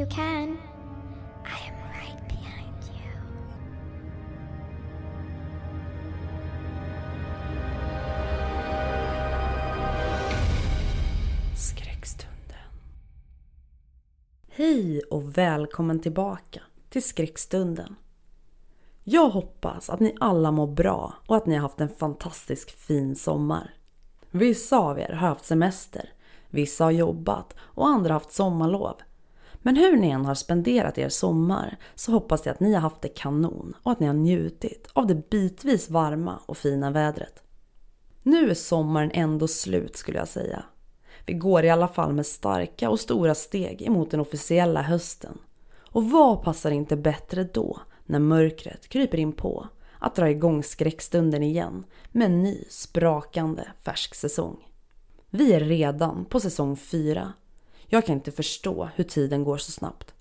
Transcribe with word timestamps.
you 0.00 0.06
can. 0.06 0.58
I 1.44 1.68
am 1.68 1.74
right 1.92 2.28
behind 2.28 2.84
you. 2.88 3.10
Skräckstunden. 11.56 12.28
Hej 14.48 15.00
och 15.00 15.38
välkommen 15.38 16.00
tillbaka 16.00 16.60
till 16.90 17.02
Skräckstunden. 17.04 17.96
Jag 19.04 19.30
hoppas 19.30 19.90
att 19.90 20.00
ni 20.00 20.16
alla 20.20 20.50
mår 20.50 20.66
bra 20.66 21.14
och 21.26 21.36
att 21.36 21.46
ni 21.46 21.54
har 21.54 21.62
haft 21.62 21.80
en 21.80 21.88
fantastisk 21.88 22.70
fin 22.70 23.16
sommar. 23.16 23.74
Vissa 24.30 24.78
av 24.78 24.98
er 24.98 25.08
har 25.08 25.28
haft 25.28 25.44
semester, 25.44 26.12
vissa 26.50 26.84
har 26.84 26.90
jobbat 26.90 27.54
och 27.58 27.88
andra 27.88 28.08
har 28.08 28.20
haft 28.20 28.32
sommarlov. 28.32 28.96
Men 29.62 29.76
hur 29.76 29.96
ni 29.96 30.10
än 30.10 30.24
har 30.24 30.34
spenderat 30.34 30.98
er 30.98 31.08
sommar 31.08 31.76
så 31.94 32.12
hoppas 32.12 32.46
jag 32.46 32.52
att 32.52 32.60
ni 32.60 32.74
har 32.74 32.80
haft 32.80 33.02
det 33.02 33.08
kanon 33.08 33.74
och 33.82 33.92
att 33.92 34.00
ni 34.00 34.06
har 34.06 34.14
njutit 34.14 34.88
av 34.92 35.06
det 35.06 35.30
bitvis 35.30 35.90
varma 35.90 36.40
och 36.46 36.56
fina 36.56 36.90
vädret. 36.90 37.42
Nu 38.22 38.50
är 38.50 38.54
sommaren 38.54 39.10
ändå 39.14 39.48
slut 39.48 39.96
skulle 39.96 40.18
jag 40.18 40.28
säga. 40.28 40.64
Vi 41.26 41.34
går 41.34 41.64
i 41.64 41.70
alla 41.70 41.88
fall 41.88 42.12
med 42.12 42.26
starka 42.26 42.90
och 42.90 43.00
stora 43.00 43.34
steg 43.34 43.82
emot 43.82 44.10
den 44.10 44.20
officiella 44.20 44.82
hösten. 44.82 45.38
Och 45.92 46.10
vad 46.10 46.42
passar 46.42 46.70
inte 46.70 46.96
bättre 46.96 47.44
då 47.44 47.80
när 48.06 48.18
mörkret 48.18 48.88
kryper 48.88 49.18
in 49.18 49.32
på 49.32 49.68
att 49.98 50.14
dra 50.14 50.30
igång 50.30 50.62
skräckstunden 50.62 51.42
igen 51.42 51.84
med 52.12 52.26
en 52.26 52.42
ny 52.42 52.64
sprakande 52.68 53.62
färsk 53.82 54.14
säsong. 54.14 54.56
Vi 55.30 55.52
är 55.52 55.60
redan 55.60 56.24
på 56.24 56.40
säsong 56.40 56.76
4. 56.76 57.32
Jag 57.92 58.06
kan 58.06 58.14
inte 58.14 58.32
förstå 58.32 58.88
hur 58.94 59.04
tiden 59.04 59.44
går 59.44 59.56
så 59.56 59.72
snabbt. 59.72 60.14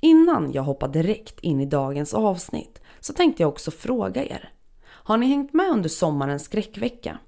Innan 0.00 0.52
jag 0.52 0.62
hoppar 0.62 0.88
direkt 0.88 1.40
in 1.40 1.60
i 1.60 1.66
dagens 1.66 2.14
avsnitt 2.14 2.80
så 3.00 3.12
tänkte 3.12 3.42
jag 3.42 3.48
också 3.48 3.70
fråga 3.70 4.24
er. 4.24 4.52
Har 4.84 5.16
ni 5.16 5.26
hängt 5.26 5.52
med 5.52 5.70
under 5.70 5.88
sommarens 5.88 6.44
skräckvecka? 6.44 7.18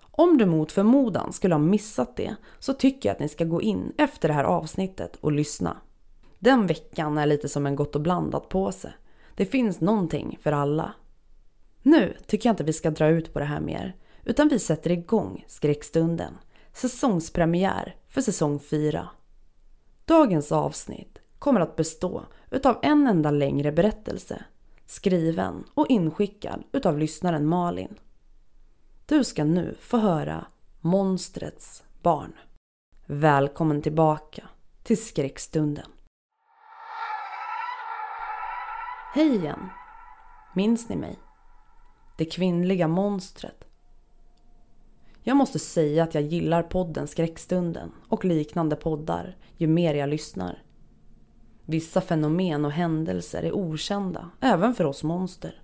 Om 0.00 0.38
du 0.38 0.46
mot 0.46 0.72
förmodan 0.72 1.32
skulle 1.32 1.54
ha 1.54 1.58
missat 1.60 2.16
det 2.16 2.36
så 2.58 2.72
tycker 2.72 3.08
jag 3.08 3.14
att 3.14 3.20
ni 3.20 3.28
ska 3.28 3.44
gå 3.44 3.62
in 3.62 3.92
efter 3.98 4.28
det 4.28 4.34
här 4.34 4.44
avsnittet 4.44 5.16
och 5.20 5.32
lyssna. 5.32 5.76
Den 6.38 6.66
veckan 6.66 7.18
är 7.18 7.26
lite 7.26 7.48
som 7.48 7.66
en 7.66 7.76
gott 7.76 7.94
och 7.94 8.00
blandat 8.00 8.48
påse. 8.48 8.92
Det 9.34 9.46
finns 9.46 9.80
någonting 9.80 10.38
för 10.42 10.52
alla. 10.52 10.92
Nu 11.82 12.16
tycker 12.26 12.48
jag 12.48 12.52
inte 12.52 12.64
vi 12.64 12.72
ska 12.72 12.90
dra 12.90 13.08
ut 13.08 13.32
på 13.32 13.38
det 13.38 13.44
här 13.44 13.60
mer 13.60 13.96
utan 14.24 14.48
vi 14.48 14.58
sätter 14.58 14.90
igång 14.90 15.44
skräckstunden. 15.48 16.34
Säsongspremiär 16.72 17.96
för 18.16 18.20
säsong 18.22 18.60
4. 18.60 19.08
Dagens 20.04 20.52
avsnitt 20.52 21.18
kommer 21.38 21.60
att 21.60 21.76
bestå 21.76 22.26
utav 22.50 22.78
en 22.82 23.06
enda 23.06 23.30
längre 23.30 23.72
berättelse 23.72 24.44
skriven 24.86 25.64
och 25.74 25.86
inskickad 25.88 26.64
utav 26.72 26.98
lyssnaren 26.98 27.46
Malin. 27.46 27.98
Du 29.06 29.24
ska 29.24 29.44
nu 29.44 29.76
få 29.80 29.98
höra 29.98 30.46
Monstrets 30.80 31.84
barn. 32.02 32.32
Välkommen 33.06 33.82
tillbaka 33.82 34.48
till 34.82 35.04
skräckstunden. 35.04 35.90
Hej 39.14 39.36
igen! 39.36 39.68
Minns 40.54 40.88
ni 40.88 40.96
mig? 40.96 41.18
Det 42.18 42.24
kvinnliga 42.24 42.88
monstret. 42.88 43.65
Jag 45.28 45.36
måste 45.36 45.58
säga 45.58 46.04
att 46.04 46.14
jag 46.14 46.22
gillar 46.22 46.62
podden 46.62 47.06
Skräckstunden 47.08 47.92
och 48.08 48.24
liknande 48.24 48.76
poddar 48.76 49.36
ju 49.56 49.66
mer 49.66 49.94
jag 49.94 50.08
lyssnar. 50.08 50.62
Vissa 51.64 52.00
fenomen 52.00 52.64
och 52.64 52.72
händelser 52.72 53.42
är 53.42 53.52
okända 53.52 54.30
även 54.40 54.74
för 54.74 54.84
oss 54.84 55.02
monster. 55.02 55.62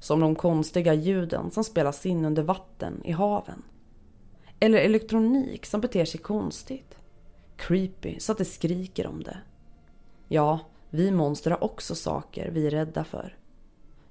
Som 0.00 0.20
de 0.20 0.34
konstiga 0.34 0.94
ljuden 0.94 1.50
som 1.50 1.64
spelas 1.64 2.06
in 2.06 2.24
under 2.24 2.42
vatten 2.42 3.00
i 3.04 3.12
haven. 3.12 3.62
Eller 4.60 4.78
elektronik 4.78 5.66
som 5.66 5.80
beter 5.80 6.04
sig 6.04 6.20
konstigt. 6.20 6.98
Creepy 7.56 8.20
så 8.20 8.32
att 8.32 8.38
det 8.38 8.44
skriker 8.44 9.06
om 9.06 9.22
det. 9.22 9.38
Ja, 10.28 10.60
vi 10.90 11.10
monster 11.10 11.50
har 11.50 11.64
också 11.64 11.94
saker 11.94 12.50
vi 12.50 12.66
är 12.66 12.70
rädda 12.70 13.04
för. 13.04 13.36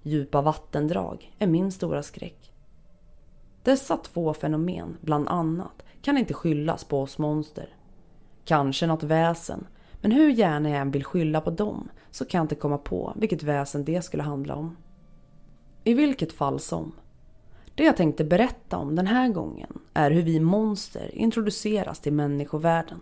Djupa 0.03 0.41
vattendrag 0.41 1.35
är 1.39 1.47
min 1.47 1.71
stora 1.71 2.03
skräck. 2.03 2.54
Dessa 3.65 3.97
två 3.97 4.33
fenomen, 4.33 4.97
bland 5.01 5.27
annat, 5.27 5.83
kan 6.01 6.17
inte 6.17 6.33
skyllas 6.33 6.83
på 6.83 7.01
oss 7.01 7.17
monster. 7.17 7.69
Kanske 8.43 8.87
något 8.87 9.03
väsen, 9.03 9.67
men 10.01 10.11
hur 10.11 10.29
gärna 10.29 10.69
jag 10.69 10.79
än 10.79 10.91
vill 10.91 11.03
skylla 11.03 11.41
på 11.41 11.49
dem 11.49 11.89
så 12.11 12.25
kan 12.25 12.39
jag 12.39 12.43
inte 12.43 12.55
komma 12.55 12.77
på 12.77 13.13
vilket 13.15 13.43
väsen 13.43 13.85
det 13.85 14.01
skulle 14.01 14.23
handla 14.23 14.55
om. 14.55 14.77
I 15.83 15.93
vilket 15.93 16.33
fall 16.33 16.59
som. 16.59 16.91
Det 17.75 17.83
jag 17.83 17.97
tänkte 17.97 18.23
berätta 18.23 18.77
om 18.77 18.95
den 18.95 19.07
här 19.07 19.29
gången 19.29 19.79
är 19.93 20.11
hur 20.11 20.21
vi 20.21 20.39
monster 20.39 21.15
introduceras 21.15 21.99
till 21.99 22.13
människovärlden. 22.13 23.01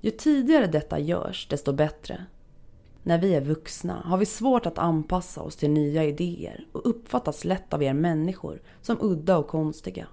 Ju 0.00 0.10
tidigare 0.10 0.66
detta 0.66 0.98
görs, 0.98 1.48
desto 1.48 1.72
bättre. 1.72 2.26
När 3.06 3.18
vi 3.18 3.34
är 3.34 3.40
vuxna 3.40 4.02
har 4.04 4.18
vi 4.18 4.26
svårt 4.26 4.66
att 4.66 4.78
anpassa 4.78 5.42
oss 5.42 5.56
till 5.56 5.70
nya 5.70 6.04
idéer 6.04 6.66
och 6.72 6.88
uppfattas 6.90 7.44
lätt 7.44 7.74
av 7.74 7.82
er 7.82 7.92
människor 7.92 8.62
som 8.80 8.98
udda 9.00 9.36
och 9.38 9.48
konstiga. 9.48 10.06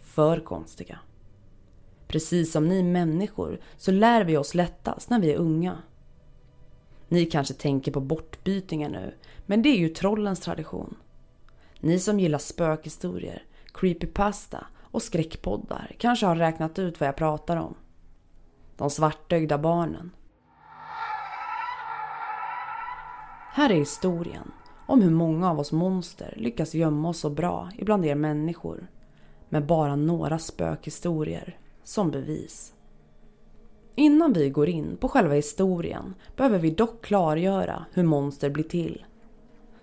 För 0.00 0.40
konstiga. 0.40 0.98
Precis 2.08 2.52
som 2.52 2.68
ni 2.68 2.82
människor 2.82 3.60
så 3.76 3.90
lär 3.90 4.24
vi 4.24 4.36
oss 4.36 4.54
lättast 4.54 5.10
när 5.10 5.20
vi 5.20 5.32
är 5.32 5.36
unga. 5.36 5.78
Ni 7.08 7.26
kanske 7.26 7.54
tänker 7.54 7.92
på 7.92 8.00
bortbytingar 8.00 8.90
nu, 8.90 9.14
men 9.46 9.62
det 9.62 9.68
är 9.68 9.78
ju 9.78 9.88
trollens 9.88 10.40
tradition. 10.40 10.96
Ni 11.80 11.98
som 11.98 12.20
gillar 12.20 12.38
spökhistorier, 12.38 13.44
creepypasta 13.74 14.66
och 14.80 15.02
skräckpoddar 15.02 15.96
kanske 15.98 16.26
har 16.26 16.36
räknat 16.36 16.78
ut 16.78 17.00
vad 17.00 17.08
jag 17.08 17.16
pratar 17.16 17.56
om. 17.56 17.74
De 18.76 18.90
svartögda 18.90 19.58
barnen. 19.58 20.10
Här 23.56 23.70
är 23.70 23.74
historien 23.74 24.52
om 24.86 25.02
hur 25.02 25.10
många 25.10 25.50
av 25.50 25.60
oss 25.60 25.72
monster 25.72 26.34
lyckas 26.36 26.74
gömma 26.74 27.08
oss 27.08 27.18
så 27.18 27.30
bra 27.30 27.70
ibland 27.78 28.06
er 28.06 28.14
människor 28.14 28.86
med 29.48 29.66
bara 29.66 29.96
några 29.96 30.38
spökhistorier 30.38 31.58
som 31.82 32.10
bevis. 32.10 32.74
Innan 33.94 34.32
vi 34.32 34.50
går 34.50 34.68
in 34.68 34.96
på 34.96 35.08
själva 35.08 35.34
historien 35.34 36.14
behöver 36.36 36.58
vi 36.58 36.70
dock 36.70 37.04
klargöra 37.04 37.84
hur 37.92 38.02
monster 38.02 38.50
blir 38.50 38.64
till. 38.64 39.04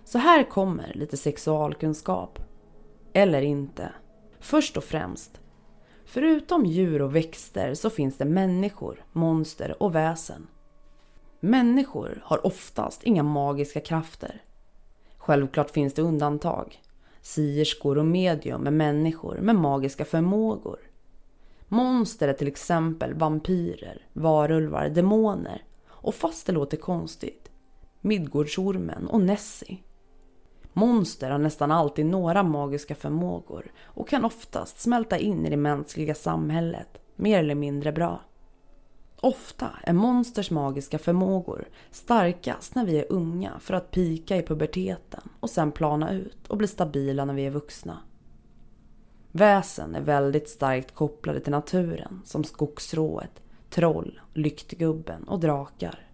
Så 0.04 0.18
här 0.18 0.44
kommer 0.44 0.92
lite 0.96 1.18
sexualkunskap. 1.18 2.40
Eller 3.14 3.42
inte. 3.42 3.90
Först 4.40 4.78
och 4.78 4.84
främst. 4.84 5.42
Förutom 6.06 6.66
djur 6.66 7.02
och 7.02 7.16
växter 7.16 7.74
så 7.74 7.90
finns 7.90 8.18
det 8.18 8.26
människor, 8.26 9.06
monster 9.12 9.84
och 9.84 9.96
väsen. 9.96 10.48
Människor 11.46 12.22
har 12.24 12.46
oftast 12.46 13.04
inga 13.04 13.24
magiska 13.24 13.80
krafter. 13.80 14.42
Självklart 15.18 15.72
finns 15.72 15.94
det 15.94 16.02
undantag. 16.02 16.82
sierskor 17.22 17.98
och 17.98 18.06
medium 18.06 18.68
är 18.68 18.72
människor 18.72 19.38
med 19.38 19.56
magiska 19.56 20.06
förmågor. 20.06 20.80
Monster 21.68 22.28
är 22.28 22.34
till 22.34 22.48
exempel 22.48 23.14
vampyrer, 23.14 24.08
varulvar, 24.14 24.90
demoner 24.90 25.64
och 25.88 26.16
fast 26.16 26.48
det 26.48 26.54
låter 26.54 26.78
konstigt, 26.78 27.52
Midgårdsormen 28.02 29.08
och 29.08 29.22
Nessie. 29.22 29.78
Monster 30.74 31.32
har 31.32 31.40
nästan 31.40 31.72
alltid 31.72 32.06
några 32.06 32.44
magiska 32.44 32.96
förmågor 32.96 33.72
och 33.84 34.10
kan 34.10 34.26
oftast 34.26 34.80
smälta 34.80 35.18
in 35.18 35.46
i 35.46 35.50
det 35.50 35.58
mänskliga 35.58 36.16
samhället 36.16 37.02
mer 37.16 37.40
eller 37.40 37.56
mindre 37.56 37.92
bra. 37.92 38.22
Ofta 39.24 39.70
är 39.84 39.94
monsters 39.94 40.52
magiska 40.52 41.00
förmågor 41.00 41.68
starkast 41.92 42.76
när 42.76 42.86
vi 42.86 43.00
är 43.00 43.06
unga 43.10 43.60
för 43.60 43.74
att 43.74 43.92
pika 43.92 44.38
i 44.38 44.44
puberteten 44.44 45.30
och 45.40 45.50
sen 45.50 45.72
plana 45.72 46.12
ut 46.12 46.48
och 46.48 46.58
bli 46.58 46.68
stabila 46.68 47.26
när 47.26 47.34
vi 47.34 47.46
är 47.46 47.52
vuxna. 47.52 47.98
Väsen 49.32 49.96
är 49.96 50.02
väldigt 50.02 50.50
starkt 50.50 50.96
kopplade 50.96 51.40
till 51.40 51.52
naturen 51.52 52.22
som 52.26 52.44
skogsrået, 52.44 53.42
troll, 53.70 54.22
lyktgubben 54.34 55.24
och 55.24 55.40
drakar. 55.40 56.08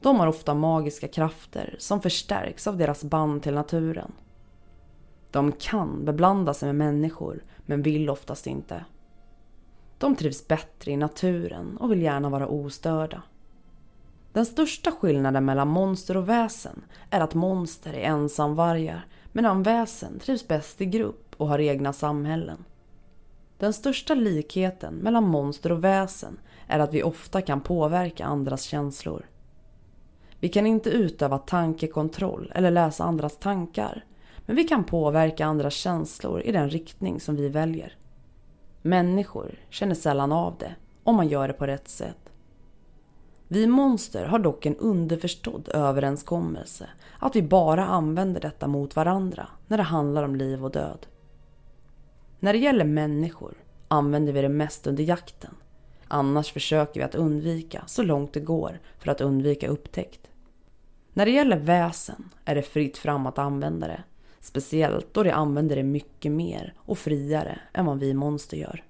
De 0.00 0.20
har 0.20 0.26
ofta 0.26 0.54
magiska 0.54 1.08
krafter 1.08 1.76
som 1.78 2.02
förstärks 2.02 2.66
av 2.66 2.76
deras 2.76 3.04
band 3.04 3.42
till 3.42 3.54
naturen. 3.54 4.12
De 5.30 5.52
kan 5.52 6.04
beblanda 6.04 6.54
sig 6.54 6.66
med 6.66 6.76
människor 6.76 7.42
men 7.66 7.82
vill 7.82 8.10
oftast 8.10 8.46
inte. 8.46 8.84
De 10.00 10.16
trivs 10.16 10.48
bättre 10.48 10.90
i 10.90 10.96
naturen 10.96 11.76
och 11.76 11.92
vill 11.92 12.02
gärna 12.02 12.28
vara 12.28 12.46
ostörda. 12.46 13.22
Den 14.32 14.46
största 14.46 14.90
skillnaden 14.90 15.44
mellan 15.44 15.68
monster 15.68 16.16
och 16.16 16.28
väsen 16.28 16.82
är 17.10 17.20
att 17.20 17.34
monster 17.34 17.92
är 17.92 18.00
ensamvargar 18.00 19.06
medan 19.32 19.62
väsen 19.62 20.18
trivs 20.18 20.48
bäst 20.48 20.80
i 20.80 20.86
grupp 20.86 21.34
och 21.36 21.48
har 21.48 21.58
egna 21.58 21.92
samhällen. 21.92 22.64
Den 23.58 23.72
största 23.72 24.14
likheten 24.14 24.94
mellan 24.94 25.28
monster 25.28 25.72
och 25.72 25.84
väsen 25.84 26.40
är 26.66 26.78
att 26.78 26.94
vi 26.94 27.02
ofta 27.02 27.42
kan 27.42 27.60
påverka 27.60 28.24
andras 28.24 28.62
känslor. 28.62 29.26
Vi 30.38 30.48
kan 30.48 30.66
inte 30.66 30.90
utöva 30.90 31.38
tankekontroll 31.38 32.52
eller 32.54 32.70
läsa 32.70 33.04
andras 33.04 33.36
tankar 33.36 34.04
men 34.46 34.56
vi 34.56 34.64
kan 34.64 34.84
påverka 34.84 35.46
andras 35.46 35.74
känslor 35.74 36.42
i 36.42 36.52
den 36.52 36.70
riktning 36.70 37.20
som 37.20 37.36
vi 37.36 37.48
väljer. 37.48 37.96
Människor 38.82 39.58
känner 39.70 39.94
sällan 39.94 40.32
av 40.32 40.56
det 40.58 40.74
om 41.04 41.16
man 41.16 41.28
gör 41.28 41.48
det 41.48 41.54
på 41.54 41.66
rätt 41.66 41.88
sätt. 41.88 42.30
Vi 43.48 43.66
monster 43.66 44.26
har 44.26 44.38
dock 44.38 44.66
en 44.66 44.76
underförstådd 44.76 45.68
överenskommelse 45.68 46.88
att 47.18 47.36
vi 47.36 47.42
bara 47.42 47.86
använder 47.86 48.40
detta 48.40 48.66
mot 48.66 48.96
varandra 48.96 49.48
när 49.66 49.76
det 49.76 49.82
handlar 49.82 50.22
om 50.22 50.36
liv 50.36 50.64
och 50.64 50.70
död. 50.70 51.06
När 52.40 52.52
det 52.52 52.58
gäller 52.58 52.84
människor 52.84 53.54
använder 53.88 54.32
vi 54.32 54.42
det 54.42 54.48
mest 54.48 54.86
under 54.86 55.04
jakten. 55.04 55.54
Annars 56.08 56.52
försöker 56.52 57.00
vi 57.00 57.04
att 57.04 57.14
undvika 57.14 57.82
så 57.86 58.02
långt 58.02 58.32
det 58.32 58.40
går 58.40 58.80
för 58.98 59.10
att 59.10 59.20
undvika 59.20 59.68
upptäckt. 59.68 60.30
När 61.12 61.24
det 61.24 61.32
gäller 61.32 61.58
väsen 61.58 62.30
är 62.44 62.54
det 62.54 62.62
fritt 62.62 62.98
fram 62.98 63.26
att 63.26 63.38
använda 63.38 63.86
det 63.86 64.02
Speciellt 64.40 65.14
då 65.14 65.22
de 65.22 65.30
använder 65.30 65.76
det 65.76 65.82
mycket 65.82 66.32
mer 66.32 66.74
och 66.78 66.98
friare 66.98 67.60
än 67.72 67.86
vad 67.86 67.98
vi 67.98 68.14
monster 68.14 68.56
gör. 68.56 68.84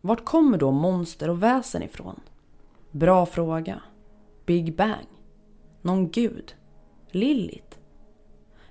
Vart 0.00 0.24
kommer 0.24 0.58
då 0.58 0.70
monster 0.70 1.30
och 1.30 1.42
väsen 1.42 1.82
ifrån? 1.82 2.20
Bra 2.90 3.26
fråga. 3.26 3.82
Big 4.46 4.76
Bang? 4.76 5.06
Någon 5.82 6.10
gud? 6.10 6.54
Lillit? 7.10 7.78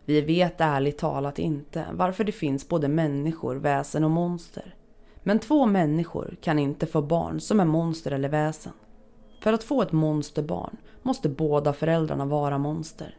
Vi 0.06 0.22
vet 0.22 0.62
ärligt 0.62 0.98
talat 0.98 1.40
inte 1.40 1.86
varför 1.92 2.24
det 2.24 2.32
finns 2.32 2.68
både 2.68 2.88
människor, 2.88 3.56
väsen 3.56 4.04
och 4.04 4.12
monster. 4.12 4.76
Men 5.24 5.40
två 5.40 5.66
människor 5.66 6.38
kan 6.42 6.60
inte 6.60 6.86
få 6.86 7.02
barn 7.02 7.40
som 7.40 7.60
är 7.60 7.66
monster 7.66 8.12
eller 8.12 8.30
väsen. 8.30 8.74
För 9.40 9.54
att 9.54 9.64
få 9.64 9.82
ett 9.82 9.92
monsterbarn 9.92 10.78
måste 11.02 11.30
båda 11.30 11.74
föräldrarna 11.74 12.26
vara 12.26 12.58
monster. 12.58 13.18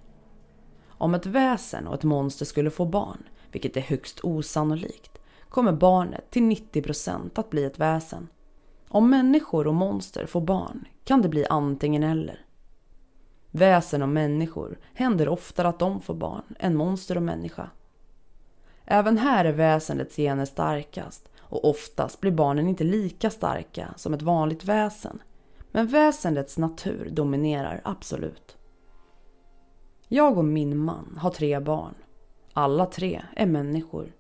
Om 1.01 1.15
ett 1.15 1.27
väsen 1.27 1.87
och 1.87 1.95
ett 1.95 2.05
monster 2.05 2.45
skulle 2.45 2.71
få 2.71 2.85
barn, 2.85 3.23
vilket 3.53 3.77
är 3.77 3.81
högst 3.81 4.21
osannolikt, 4.23 5.19
kommer 5.49 5.73
barnet 5.73 6.31
till 6.31 6.43
90% 6.43 7.31
att 7.35 7.51
bli 7.51 7.65
ett 7.65 7.79
väsen. 7.79 8.29
Om 8.89 9.11
människor 9.11 9.67
och 9.67 9.75
monster 9.75 10.27
får 10.27 10.41
barn 10.41 10.85
kan 11.05 11.23
det 11.23 11.29
bli 11.29 11.47
antingen 11.51 12.03
eller. 12.03 12.45
Väsen 13.51 14.03
och 14.03 14.09
människor 14.09 14.79
händer 14.95 15.29
oftare 15.29 15.69
att 15.69 15.79
de 15.79 16.01
får 16.01 16.15
barn 16.15 16.55
än 16.59 16.77
monster 16.77 17.17
och 17.17 17.23
människa. 17.23 17.71
Även 18.85 19.19
här 19.19 19.45
är 19.45 19.53
väsendets 19.53 20.17
gener 20.17 20.45
starkast 20.45 21.31
och 21.39 21.65
oftast 21.65 22.21
blir 22.21 22.33
barnen 22.33 22.69
inte 22.69 22.85
lika 22.85 23.31
starka 23.31 23.95
som 23.97 24.15
ett 24.15 24.23
vanligt 24.23 24.65
väsen. 24.65 25.23
Men 25.73 25.87
väsendets 25.87 26.59
natur 26.59 27.11
dominerar 27.11 27.81
absolut. 27.85 28.57
Jag 30.13 30.39
och 30.39 30.45
min 30.45 30.79
man 30.79 31.19
har 31.21 31.31
tre 31.31 31.61
barn. 31.61 31.95
Alla 32.53 32.87
tre 32.87 33.23
är 33.37 33.47
människor. 33.47 34.13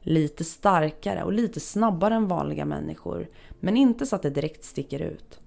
Lite 0.00 0.44
starkare 0.44 1.22
och 1.22 1.32
lite 1.32 1.60
snabbare 1.60 2.14
än 2.14 2.28
vanliga 2.28 2.64
människor, 2.64 3.28
men 3.60 3.76
inte 3.76 4.06
så 4.06 4.16
att 4.16 4.22
det 4.22 4.30
direkt 4.30 4.64
sticker 4.64 5.02
ut. 5.02 5.40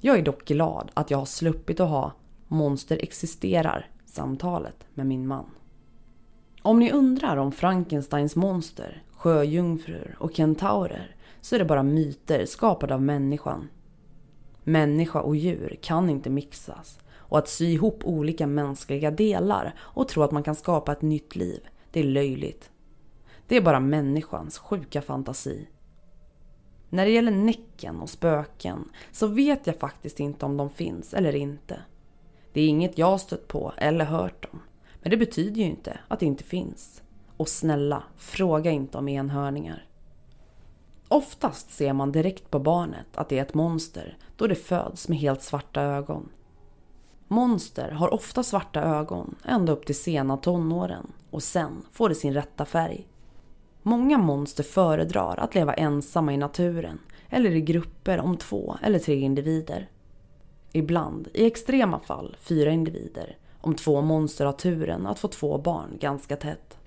Jag 0.00 0.18
är 0.18 0.22
dock 0.22 0.44
glad 0.44 0.90
att 0.94 1.10
jag 1.10 1.18
har 1.18 1.24
sluppit 1.24 1.80
att 1.80 1.88
ha 1.88 2.12
monster 2.48 2.98
existerar 3.02 3.90
samtalet 4.06 4.86
med 4.94 5.06
min 5.06 5.26
man. 5.26 5.50
Om 6.62 6.78
ni 6.78 6.92
undrar 6.92 7.36
om 7.36 7.52
Frankensteins 7.52 8.36
monster, 8.36 9.02
sjöjungfrur 9.12 10.16
och 10.18 10.34
kentaurer 10.34 11.16
så 11.40 11.54
är 11.54 11.58
det 11.58 11.64
bara 11.64 11.82
myter 11.82 12.46
skapade 12.46 12.94
av 12.94 13.02
människan. 13.02 13.68
Människa 14.64 15.20
och 15.20 15.36
djur 15.36 15.78
kan 15.82 16.10
inte 16.10 16.30
mixas 16.30 16.98
och 17.32 17.38
att 17.38 17.48
sy 17.48 17.72
ihop 17.72 18.04
olika 18.04 18.46
mänskliga 18.46 19.10
delar 19.10 19.74
och 19.80 20.08
tro 20.08 20.22
att 20.22 20.30
man 20.30 20.42
kan 20.42 20.54
skapa 20.54 20.92
ett 20.92 21.02
nytt 21.02 21.36
liv, 21.36 21.68
det 21.90 22.00
är 22.00 22.04
löjligt. 22.04 22.70
Det 23.46 23.56
är 23.56 23.60
bara 23.60 23.80
människans 23.80 24.58
sjuka 24.58 25.02
fantasi. 25.02 25.68
När 26.88 27.04
det 27.04 27.10
gäller 27.10 27.30
Näcken 27.30 28.00
och 28.00 28.10
spöken 28.10 28.88
så 29.12 29.26
vet 29.26 29.66
jag 29.66 29.76
faktiskt 29.76 30.20
inte 30.20 30.46
om 30.46 30.56
de 30.56 30.70
finns 30.70 31.14
eller 31.14 31.34
inte. 31.34 31.80
Det 32.52 32.60
är 32.60 32.68
inget 32.68 32.98
jag 32.98 33.20
stött 33.20 33.48
på 33.48 33.72
eller 33.76 34.04
hört 34.04 34.44
om. 34.52 34.62
Men 35.02 35.10
det 35.10 35.16
betyder 35.16 35.56
ju 35.56 35.66
inte 35.66 36.00
att 36.08 36.20
det 36.20 36.26
inte 36.26 36.44
finns. 36.44 37.02
Och 37.36 37.48
snälla, 37.48 38.02
fråga 38.16 38.70
inte 38.70 38.98
om 38.98 39.08
enhörningar. 39.08 39.86
Oftast 41.08 41.70
ser 41.70 41.92
man 41.92 42.12
direkt 42.12 42.50
på 42.50 42.58
barnet 42.58 43.06
att 43.14 43.28
det 43.28 43.38
är 43.38 43.42
ett 43.42 43.54
monster 43.54 44.16
då 44.36 44.46
det 44.46 44.54
föds 44.54 45.08
med 45.08 45.18
helt 45.18 45.42
svarta 45.42 45.82
ögon. 45.82 46.28
Monster 47.32 47.90
har 47.90 48.14
ofta 48.14 48.42
svarta 48.42 48.82
ögon 48.82 49.34
ända 49.44 49.72
upp 49.72 49.86
till 49.86 49.94
sena 49.94 50.36
tonåren 50.36 51.12
och 51.30 51.42
sen 51.42 51.82
får 51.92 52.08
det 52.08 52.14
sin 52.14 52.34
rätta 52.34 52.64
färg. 52.64 53.06
Många 53.82 54.18
monster 54.18 54.62
föredrar 54.62 55.36
att 55.36 55.54
leva 55.54 55.74
ensamma 55.74 56.32
i 56.32 56.36
naturen 56.36 56.98
eller 57.28 57.50
i 57.50 57.60
grupper 57.60 58.20
om 58.20 58.36
två 58.36 58.76
eller 58.82 58.98
tre 58.98 59.20
individer. 59.20 59.90
Ibland, 60.72 61.28
i 61.34 61.46
extrema 61.46 61.98
fall, 62.00 62.36
fyra 62.40 62.70
individer 62.70 63.36
om 63.60 63.74
två 63.74 64.00
monster 64.00 64.44
har 64.44 64.52
turen 64.52 65.06
att 65.06 65.18
få 65.18 65.28
två 65.28 65.58
barn 65.58 65.98
ganska 66.00 66.36
tätt. 66.36 66.78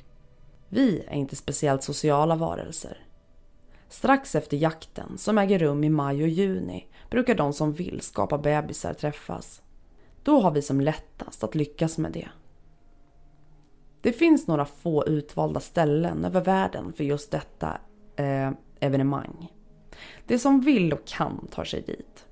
Vi 0.70 1.04
är 1.08 1.16
inte 1.16 1.36
speciellt 1.36 1.84
sociala 1.84 2.36
varelser. 2.36 2.98
Strax 3.90 4.36
efter 4.36 4.58
jakten, 4.58 5.18
som 5.18 5.38
äger 5.38 5.60
rum 5.60 5.84
i 5.84 5.90
maj 5.90 6.24
och 6.24 6.30
juni, 6.30 6.88
brukar 7.10 7.36
de 7.36 7.54
som 7.54 7.74
vill 7.74 8.02
skapa 8.02 8.38
bebisar 8.38 8.94
träffas. 8.94 9.62
Då 10.26 10.40
har 10.40 10.52
vi 10.52 10.62
som 10.62 10.82
lättast 10.82 11.44
att 11.44 11.56
lyckas 11.56 11.98
med 11.98 12.12
det. 12.12 12.28
Det 14.02 14.14
finns 14.14 14.48
några 14.48 14.66
få 14.66 15.08
utvalda 15.08 15.60
ställen 15.60 16.26
över 16.26 16.42
världen 16.42 16.94
för 16.94 17.04
just 17.04 17.32
detta 17.32 17.78
eh, 18.16 18.52
evenemang. 18.80 19.52
Det 20.28 20.40
som 20.40 20.62
vill 20.62 20.94
och 20.94 21.06
kan 21.06 21.48
tar 21.52 21.64
sig 21.64 21.82
dit. 21.82 22.26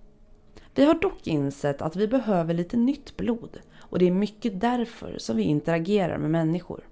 Vi 0.76 0.86
har 0.86 0.94
dock 0.94 1.28
insett 1.28 1.82
att 1.82 1.96
vi 1.96 2.08
behöver 2.08 2.54
lite 2.54 2.78
nytt 2.78 3.18
blod 3.18 3.60
och 3.78 4.00
det 4.00 4.08
är 4.08 4.12
mycket 4.12 4.62
därför 4.62 5.18
som 5.18 5.38
vi 5.38 5.44
interagerar 5.44 6.18
med 6.18 6.32
människor. 6.32 6.88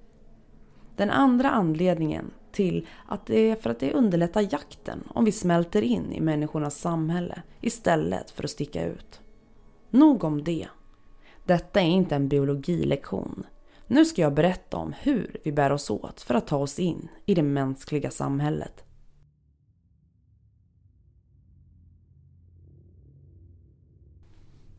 Den 0.96 1.10
andra 1.10 1.50
anledningen 1.50 2.32
till 2.52 2.88
att 3.08 3.26
det 3.26 3.40
är 3.40 3.56
för 3.56 3.70
att 3.70 3.80
det 3.80 3.94
underlättar 3.94 4.54
jakten 4.54 5.04
om 5.08 5.26
vi 5.26 5.32
smälter 5.32 5.82
in 5.82 6.14
i 6.14 6.22
människornas 6.22 6.80
samhälle 6.80 7.42
istället 7.62 8.32
för 8.32 8.44
att 8.44 8.50
sticka 8.50 8.86
ut. 8.86 9.22
Nog 9.90 10.24
om 10.24 10.44
det. 10.44 10.68
Detta 11.46 11.82
är 11.82 11.90
inte 11.90 12.16
en 12.16 12.28
biologilektion. 12.28 13.46
Nu 13.88 14.06
ska 14.06 14.22
jag 14.22 14.34
berätta 14.34 14.78
om 14.78 14.94
hur 15.02 15.38
vi 15.44 15.52
bär 15.52 15.72
oss 15.72 15.90
åt 15.90 16.22
för 16.22 16.34
att 16.34 16.48
ta 16.48 16.58
oss 16.58 16.80
in 16.80 17.08
i 17.26 17.34
det 17.34 17.44
mänskliga 17.44 18.12
samhället. 18.12 18.86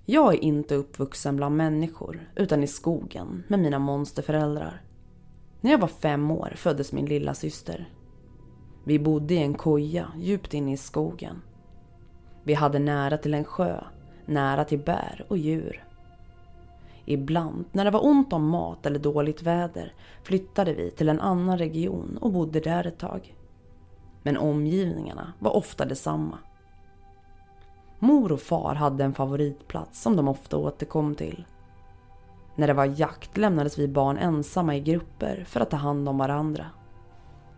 Jag 0.04 0.34
är 0.34 0.38
inte 0.38 0.74
uppvuxen 0.74 1.36
bland 1.36 1.56
människor 1.56 2.30
utan 2.36 2.62
i 2.62 2.66
skogen 2.66 3.42
med 3.48 3.58
mina 3.58 3.78
monsterföräldrar. 3.78 4.82
När 5.60 5.70
jag 5.70 5.78
var 5.78 5.88
fem 5.88 6.30
år 6.30 6.52
föddes 6.56 6.92
min 6.92 7.06
lilla 7.06 7.34
syster. 7.34 7.88
Vi 8.84 8.98
bodde 8.98 9.34
i 9.34 9.38
en 9.38 9.54
koja 9.54 10.12
djupt 10.18 10.54
inne 10.54 10.72
i 10.72 10.76
skogen. 10.76 11.42
Vi 12.44 12.54
hade 12.54 12.78
nära 12.78 13.18
till 13.18 13.34
en 13.34 13.44
sjö, 13.44 13.84
nära 14.26 14.64
till 14.64 14.78
bär 14.78 15.26
och 15.28 15.38
djur. 15.38 15.84
Ibland, 17.04 17.64
när 17.72 17.84
det 17.84 17.90
var 17.90 18.04
ont 18.04 18.32
om 18.32 18.48
mat 18.48 18.86
eller 18.86 18.98
dåligt 18.98 19.42
väder, 19.42 19.94
flyttade 20.22 20.74
vi 20.74 20.90
till 20.90 21.08
en 21.08 21.20
annan 21.20 21.58
region 21.58 22.18
och 22.20 22.32
bodde 22.32 22.60
där 22.60 22.86
ett 22.86 22.98
tag. 22.98 23.36
Men 24.22 24.36
omgivningarna 24.36 25.32
var 25.38 25.56
ofta 25.56 25.84
detsamma. 25.84 26.38
Mor 27.98 28.32
och 28.32 28.40
far 28.40 28.74
hade 28.74 29.04
en 29.04 29.14
favoritplats 29.14 30.02
som 30.02 30.16
de 30.16 30.28
ofta 30.28 30.56
återkom 30.56 31.14
till. 31.14 31.44
När 32.54 32.66
det 32.66 32.74
var 32.74 32.84
jakt 32.84 33.36
lämnades 33.36 33.78
vi 33.78 33.88
barn 33.88 34.18
ensamma 34.18 34.76
i 34.76 34.80
grupper 34.80 35.44
för 35.48 35.60
att 35.60 35.70
ta 35.70 35.76
hand 35.76 36.08
om 36.08 36.18
varandra. 36.18 36.66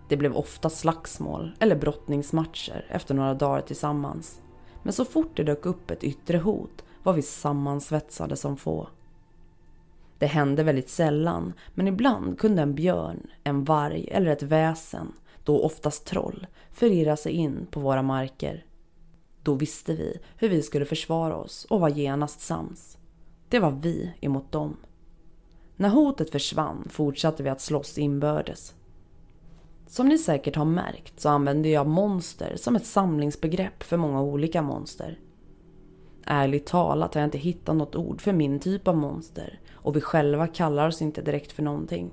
Det 0.09 0.17
blev 0.17 0.37
ofta 0.37 0.71
slagsmål 0.71 1.57
eller 1.61 1.77
brottningsmatcher 1.77 2.87
efter 2.91 3.15
några 3.15 3.35
dagar 3.35 3.61
tillsammans. 3.61 4.41
Men 4.83 4.93
så 4.93 5.05
fort 5.05 5.37
det 5.37 5.45
dök 5.45 5.67
upp 5.67 5.91
ett 5.91 6.05
yttre 6.05 6.39
hot 6.39 6.85
var 7.03 7.13
vi 7.13 7.23
sammansvetsade 7.23 8.37
som 8.37 8.57
få. 8.57 8.89
Det 10.25 10.29
hände 10.29 10.63
väldigt 10.63 10.89
sällan, 10.89 11.53
men 11.75 11.89
ibland 11.89 12.39
kunde 12.39 12.63
en 12.63 12.75
björn, 12.75 13.27
en 13.43 13.65
varg 13.65 14.09
eller 14.11 14.31
ett 14.31 14.43
väsen, 14.43 15.13
då 15.45 15.63
oftast 15.63 16.07
troll, 16.07 16.47
förirra 16.73 17.17
sig 17.17 17.33
in 17.33 17.67
på 17.71 17.81
våra 17.81 18.03
marker. 18.03 18.65
Då 19.43 19.55
visste 19.55 19.95
vi 19.95 20.19
hur 20.37 20.49
vi 20.49 20.63
skulle 20.63 20.85
försvara 20.85 21.37
oss 21.37 21.65
och 21.71 21.81
var 21.81 21.89
genast 21.89 22.41
sams. 22.41 22.99
Det 23.49 23.59
var 23.59 23.71
vi 23.71 24.15
emot 24.21 24.53
dem. 24.53 24.77
När 25.77 25.89
hotet 25.89 26.31
försvann 26.31 26.89
fortsatte 26.91 27.43
vi 27.43 27.49
att 27.49 27.61
slåss 27.61 27.99
inbördes. 27.99 28.75
Som 29.87 30.09
ni 30.09 30.19
säkert 30.19 30.57
har 30.57 30.65
märkt 30.65 31.21
så 31.21 31.29
använder 31.29 31.71
jag 31.71 31.87
monster 31.87 32.57
som 32.57 32.77
ett 32.77 32.87
samlingsbegrepp 32.87 33.83
för 33.83 33.97
många 33.97 34.23
olika 34.23 34.63
monster. 34.63 35.19
Ärligt 36.27 36.67
talat 36.67 37.15
har 37.15 37.21
jag 37.21 37.27
inte 37.27 37.39
hittat 37.39 37.77
något 37.77 37.97
ord 37.97 38.21
för 38.21 38.33
min 38.33 38.61
typ 38.61 38.89
av 38.89 38.97
monster 38.97 39.61
och 39.73 39.97
vi 39.97 40.01
själva 40.01 40.47
kallar 40.47 40.89
oss 40.89 41.03
inte 41.03 41.23
direkt 41.23 41.53
för 41.53 41.63
någonting. 41.63 42.11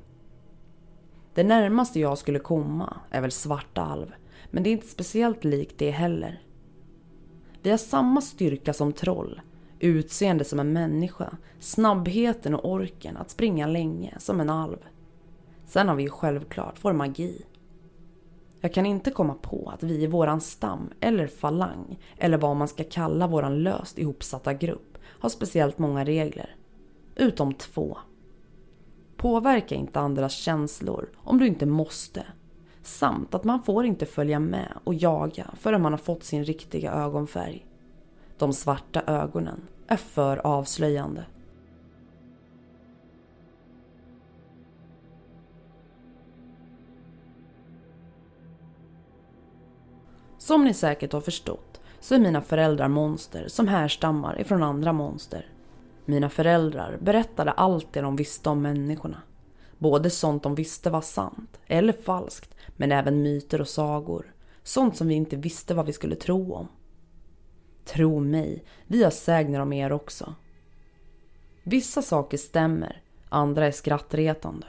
Det 1.33 1.43
närmaste 1.43 1.99
jag 1.99 2.17
skulle 2.17 2.39
komma 2.39 2.97
är 3.09 3.21
väl 3.21 3.31
svartalv, 3.31 4.11
men 4.51 4.63
det 4.63 4.69
är 4.69 4.71
inte 4.71 4.87
speciellt 4.87 5.43
likt 5.43 5.77
det 5.77 5.91
heller. 5.91 6.41
Vi 7.61 7.69
har 7.69 7.77
samma 7.77 8.21
styrka 8.21 8.73
som 8.73 8.93
troll, 8.93 9.41
utseende 9.79 10.43
som 10.43 10.59
en 10.59 10.73
människa, 10.73 11.37
snabbheten 11.59 12.55
och 12.55 12.71
orken 12.71 13.17
att 13.17 13.29
springa 13.29 13.67
länge 13.67 14.15
som 14.19 14.39
en 14.39 14.49
alv. 14.49 14.77
Sen 15.65 15.87
har 15.87 15.95
vi 15.95 16.03
ju 16.03 16.09
självklart 16.09 16.75
vår 16.81 16.93
magi. 16.93 17.45
Jag 18.61 18.73
kan 18.73 18.85
inte 18.85 19.11
komma 19.11 19.33
på 19.33 19.71
att 19.73 19.83
vi 19.83 20.03
i 20.03 20.07
våran 20.07 20.41
stam 20.41 20.89
eller 20.99 21.27
falang, 21.27 21.99
eller 22.17 22.37
vad 22.37 22.55
man 22.55 22.67
ska 22.67 22.83
kalla 22.83 23.27
våran 23.27 23.63
löst 23.63 23.99
ihopsatta 23.99 24.53
grupp, 24.53 24.97
har 25.03 25.29
speciellt 25.29 25.77
många 25.77 26.05
regler. 26.05 26.55
Utom 27.15 27.53
två. 27.53 27.97
Påverka 29.17 29.75
inte 29.75 29.99
andras 29.99 30.33
känslor 30.33 31.09
om 31.17 31.37
du 31.37 31.47
inte 31.47 31.65
måste. 31.65 32.25
Samt 32.83 33.35
att 33.35 33.43
man 33.43 33.63
får 33.63 33.85
inte 33.85 34.05
följa 34.05 34.39
med 34.39 34.73
och 34.83 34.93
jaga 34.93 35.51
förrän 35.59 35.81
man 35.81 35.93
har 35.93 35.97
fått 35.97 36.23
sin 36.23 36.43
riktiga 36.43 36.91
ögonfärg. 36.91 37.65
De 38.37 38.53
svarta 38.53 39.01
ögonen 39.07 39.61
är 39.87 39.97
för 39.97 40.37
avslöjande. 40.37 41.25
Som 50.51 50.63
ni 50.63 50.73
säkert 50.73 51.13
har 51.13 51.21
förstått 51.21 51.81
så 51.99 52.15
är 52.15 52.19
mina 52.19 52.41
föräldrar 52.41 52.87
monster 52.87 53.47
som 53.47 53.67
härstammar 53.67 54.41
ifrån 54.41 54.63
andra 54.63 54.93
monster. 54.93 55.45
Mina 56.05 56.29
föräldrar 56.29 56.97
berättade 57.01 57.51
allt 57.51 57.93
det 57.93 58.01
de 58.01 58.15
visste 58.15 58.49
om 58.49 58.61
människorna. 58.61 59.21
Både 59.77 60.09
sånt 60.09 60.43
de 60.43 60.55
visste 60.55 60.89
var 60.89 61.01
sant 61.01 61.59
eller 61.67 61.93
falskt, 61.93 62.55
men 62.67 62.91
även 62.91 63.21
myter 63.21 63.61
och 63.61 63.67
sagor. 63.67 64.33
Sånt 64.63 64.97
som 64.97 65.07
vi 65.07 65.13
inte 65.13 65.35
visste 65.35 65.73
vad 65.73 65.85
vi 65.85 65.93
skulle 65.93 66.15
tro 66.15 66.53
om. 66.53 66.67
Tro 67.85 68.19
mig, 68.19 68.63
vi 68.87 69.03
har 69.03 69.11
sägner 69.11 69.59
om 69.59 69.73
er 69.73 69.91
också. 69.91 70.35
Vissa 71.63 72.01
saker 72.01 72.37
stämmer, 72.37 73.01
andra 73.29 73.67
är 73.67 73.71
skrattretande. 73.71 74.67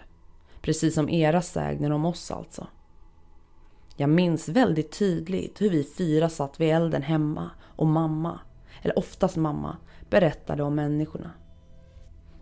Precis 0.60 0.94
som 0.94 1.08
era 1.08 1.42
sägner 1.42 1.90
om 1.90 2.04
oss 2.04 2.30
alltså. 2.30 2.66
Jag 3.96 4.10
minns 4.10 4.48
väldigt 4.48 4.98
tydligt 4.98 5.60
hur 5.60 5.70
vi 5.70 5.84
fyra 5.84 6.28
satt 6.28 6.60
vid 6.60 6.74
elden 6.74 7.02
hemma 7.02 7.50
och 7.76 7.86
mamma, 7.86 8.40
eller 8.82 8.98
oftast 8.98 9.36
mamma, 9.36 9.76
berättade 10.10 10.62
om 10.62 10.74
människorna. 10.74 11.30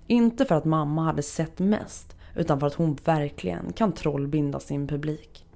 Inte 0.07 0.45
för 0.45 0.55
att 0.55 0.65
mamma 0.65 1.05
hade 1.05 1.23
sett 1.23 1.59
mest, 1.59 2.17
utan 2.37 2.61
för 2.61 2.67
att 2.67 2.75
hon 2.75 2.99
verkligen 3.05 3.73
kan 3.73 3.93
trollbinda 3.93 4.61
sin 4.61 4.87
publik. 4.89 5.47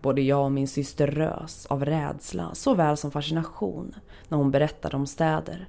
Både 0.00 0.22
jag 0.22 0.44
och 0.44 0.52
min 0.52 0.68
syster 0.68 1.06
rös 1.06 1.66
av 1.66 1.84
rädsla 1.84 2.54
såväl 2.54 2.96
som 2.96 3.10
fascination 3.10 3.94
när 4.28 4.38
hon 4.38 4.50
berättade 4.50 4.96
om 4.96 5.06
städer. 5.06 5.68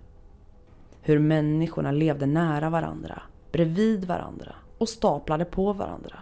Hur 1.02 1.20
människorna 1.20 1.92
levde 1.92 2.26
nära 2.26 2.70
varandra, 2.70 3.22
bredvid 3.52 4.06
varandra 4.06 4.56
och 4.78 4.90
staplade 4.90 5.46
på 5.46 5.74
varandra. 5.74 6.20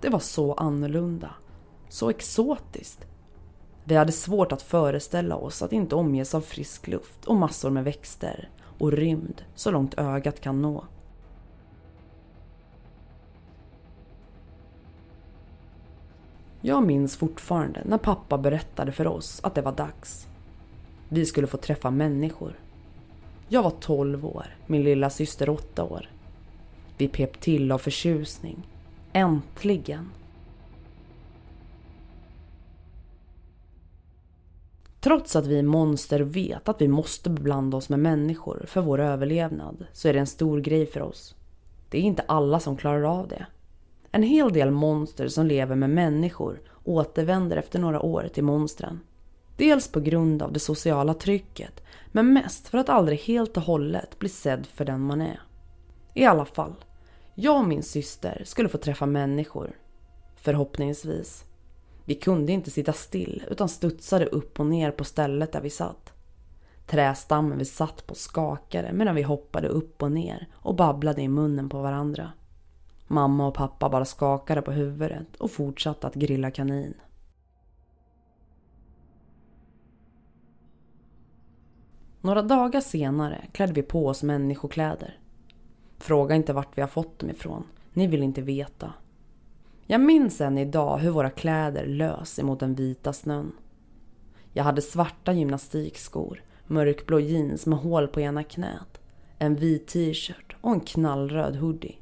Det 0.00 0.08
var 0.08 0.18
så 0.18 0.54
annorlunda, 0.54 1.30
så 1.90 2.10
exotiskt. 2.10 3.06
Vi 3.84 3.94
hade 3.94 4.12
svårt 4.12 4.52
att 4.52 4.62
föreställa 4.62 5.36
oss 5.36 5.62
att 5.62 5.72
inte 5.72 5.94
omges 5.94 6.34
av 6.34 6.40
frisk 6.40 6.88
luft 6.88 7.24
och 7.24 7.36
massor 7.36 7.70
med 7.70 7.84
växter 7.84 8.48
och 8.78 8.92
rymd 8.92 9.44
så 9.54 9.70
långt 9.70 9.94
ögat 9.98 10.40
kan 10.40 10.62
nå. 10.62 10.84
Jag 16.60 16.86
minns 16.86 17.16
fortfarande 17.16 17.82
när 17.84 17.98
pappa 17.98 18.38
berättade 18.38 18.92
för 18.92 19.06
oss 19.06 19.40
att 19.42 19.54
det 19.54 19.62
var 19.62 19.72
dags. 19.72 20.26
Vi 21.08 21.26
skulle 21.26 21.46
få 21.46 21.56
träffa 21.56 21.90
människor. 21.90 22.58
Jag 23.48 23.62
var 23.62 23.72
12 23.80 24.26
år, 24.26 24.56
min 24.66 24.82
lilla 24.82 25.10
syster 25.10 25.48
8 25.48 25.84
år. 25.84 26.10
Vi 26.98 27.08
pep 27.08 27.40
till 27.40 27.72
av 27.72 27.78
förtjusning. 27.78 28.62
Äntligen! 29.12 30.10
Trots 35.00 35.36
att 35.36 35.46
vi 35.46 35.62
monster 35.62 36.20
vet 36.20 36.68
att 36.68 36.80
vi 36.80 36.88
måste 36.88 37.30
beblanda 37.30 37.76
oss 37.76 37.88
med 37.88 37.98
människor 37.98 38.64
för 38.66 38.80
vår 38.80 39.00
överlevnad 39.00 39.86
så 39.92 40.08
är 40.08 40.12
det 40.12 40.18
en 40.18 40.26
stor 40.26 40.60
grej 40.60 40.86
för 40.86 41.02
oss. 41.02 41.34
Det 41.88 41.98
är 41.98 42.02
inte 42.02 42.24
alla 42.28 42.60
som 42.60 42.76
klarar 42.76 43.02
av 43.02 43.28
det. 43.28 43.46
En 44.12 44.22
hel 44.22 44.52
del 44.52 44.70
monster 44.70 45.28
som 45.28 45.46
lever 45.46 45.76
med 45.76 45.90
människor 45.90 46.60
återvänder 46.84 47.56
efter 47.56 47.78
några 47.78 48.00
år 48.00 48.28
till 48.34 48.44
monstren. 48.44 49.00
Dels 49.56 49.88
på 49.88 50.00
grund 50.00 50.42
av 50.42 50.52
det 50.52 50.60
sociala 50.60 51.14
trycket, 51.14 51.82
men 52.12 52.32
mest 52.32 52.68
för 52.68 52.78
att 52.78 52.88
aldrig 52.88 53.18
helt 53.18 53.56
och 53.56 53.62
hållet 53.62 54.18
bli 54.18 54.28
sedd 54.28 54.66
för 54.66 54.84
den 54.84 55.00
man 55.00 55.20
är. 55.20 55.40
I 56.14 56.24
alla 56.24 56.44
fall, 56.44 56.74
jag 57.34 57.58
och 57.58 57.68
min 57.68 57.82
syster 57.82 58.42
skulle 58.46 58.68
få 58.68 58.78
träffa 58.78 59.06
människor. 59.06 59.70
Förhoppningsvis. 60.36 61.44
Vi 62.10 62.14
kunde 62.14 62.52
inte 62.52 62.70
sitta 62.70 62.92
still 62.92 63.44
utan 63.50 63.68
studsade 63.68 64.26
upp 64.26 64.60
och 64.60 64.66
ner 64.66 64.90
på 64.90 65.04
stället 65.04 65.52
där 65.52 65.60
vi 65.60 65.70
satt. 65.70 66.12
Trästammen 66.86 67.58
vi 67.58 67.64
satt 67.64 68.06
på 68.06 68.14
skakade 68.14 68.92
medan 68.92 69.14
vi 69.14 69.22
hoppade 69.22 69.68
upp 69.68 70.02
och 70.02 70.12
ner 70.12 70.48
och 70.52 70.74
babblade 70.74 71.22
i 71.22 71.28
munnen 71.28 71.68
på 71.68 71.82
varandra. 71.82 72.32
Mamma 73.06 73.46
och 73.46 73.54
pappa 73.54 73.88
bara 73.88 74.04
skakade 74.04 74.62
på 74.62 74.72
huvudet 74.72 75.36
och 75.36 75.50
fortsatte 75.50 76.06
att 76.06 76.14
grilla 76.14 76.50
kanin. 76.50 76.94
Några 82.20 82.42
dagar 82.42 82.80
senare 82.80 83.46
klädde 83.52 83.72
vi 83.72 83.82
på 83.82 84.06
oss 84.06 84.22
människokläder. 84.22 85.18
Fråga 85.98 86.34
inte 86.34 86.52
vart 86.52 86.78
vi 86.78 86.80
har 86.80 86.88
fått 86.88 87.18
dem 87.18 87.30
ifrån. 87.30 87.66
Ni 87.92 88.06
vill 88.06 88.22
inte 88.22 88.42
veta. 88.42 88.92
Jag 89.90 90.00
minns 90.00 90.40
än 90.40 90.58
idag 90.58 90.98
hur 90.98 91.10
våra 91.10 91.30
kläder 91.30 91.86
lös 91.86 92.38
emot 92.38 92.60
den 92.60 92.74
vita 92.74 93.12
snön. 93.12 93.52
Jag 94.52 94.64
hade 94.64 94.82
svarta 94.82 95.32
gymnastikskor, 95.32 96.44
mörkblå 96.66 97.20
jeans 97.20 97.66
med 97.66 97.78
hål 97.78 98.08
på 98.08 98.20
ena 98.20 98.42
knät, 98.42 99.00
en 99.38 99.56
vit 99.56 99.88
t-shirt 99.88 100.56
och 100.60 100.72
en 100.72 100.80
knallröd 100.80 101.56
hoodie. 101.56 101.98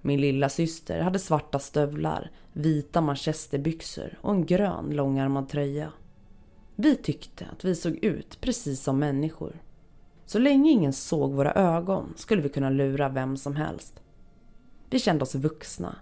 Min 0.00 0.20
lilla 0.20 0.48
syster 0.48 1.00
hade 1.00 1.18
svarta 1.18 1.58
stövlar, 1.58 2.30
vita 2.52 3.00
manchesterbyxor 3.00 4.18
och 4.20 4.32
en 4.32 4.46
grön 4.46 4.90
långärmad 4.90 5.48
tröja. 5.48 5.92
Vi 6.76 6.96
tyckte 6.96 7.46
att 7.52 7.64
vi 7.64 7.74
såg 7.74 7.94
ut 7.94 8.40
precis 8.40 8.82
som 8.82 8.98
människor. 8.98 9.62
Så 10.26 10.38
länge 10.38 10.70
ingen 10.70 10.92
såg 10.92 11.32
våra 11.32 11.52
ögon 11.52 12.12
skulle 12.16 12.42
vi 12.42 12.48
kunna 12.48 12.70
lura 12.70 13.08
vem 13.08 13.36
som 13.36 13.56
helst. 13.56 14.02
Vi 14.90 14.98
kände 14.98 15.22
oss 15.22 15.34
vuxna. 15.34 15.96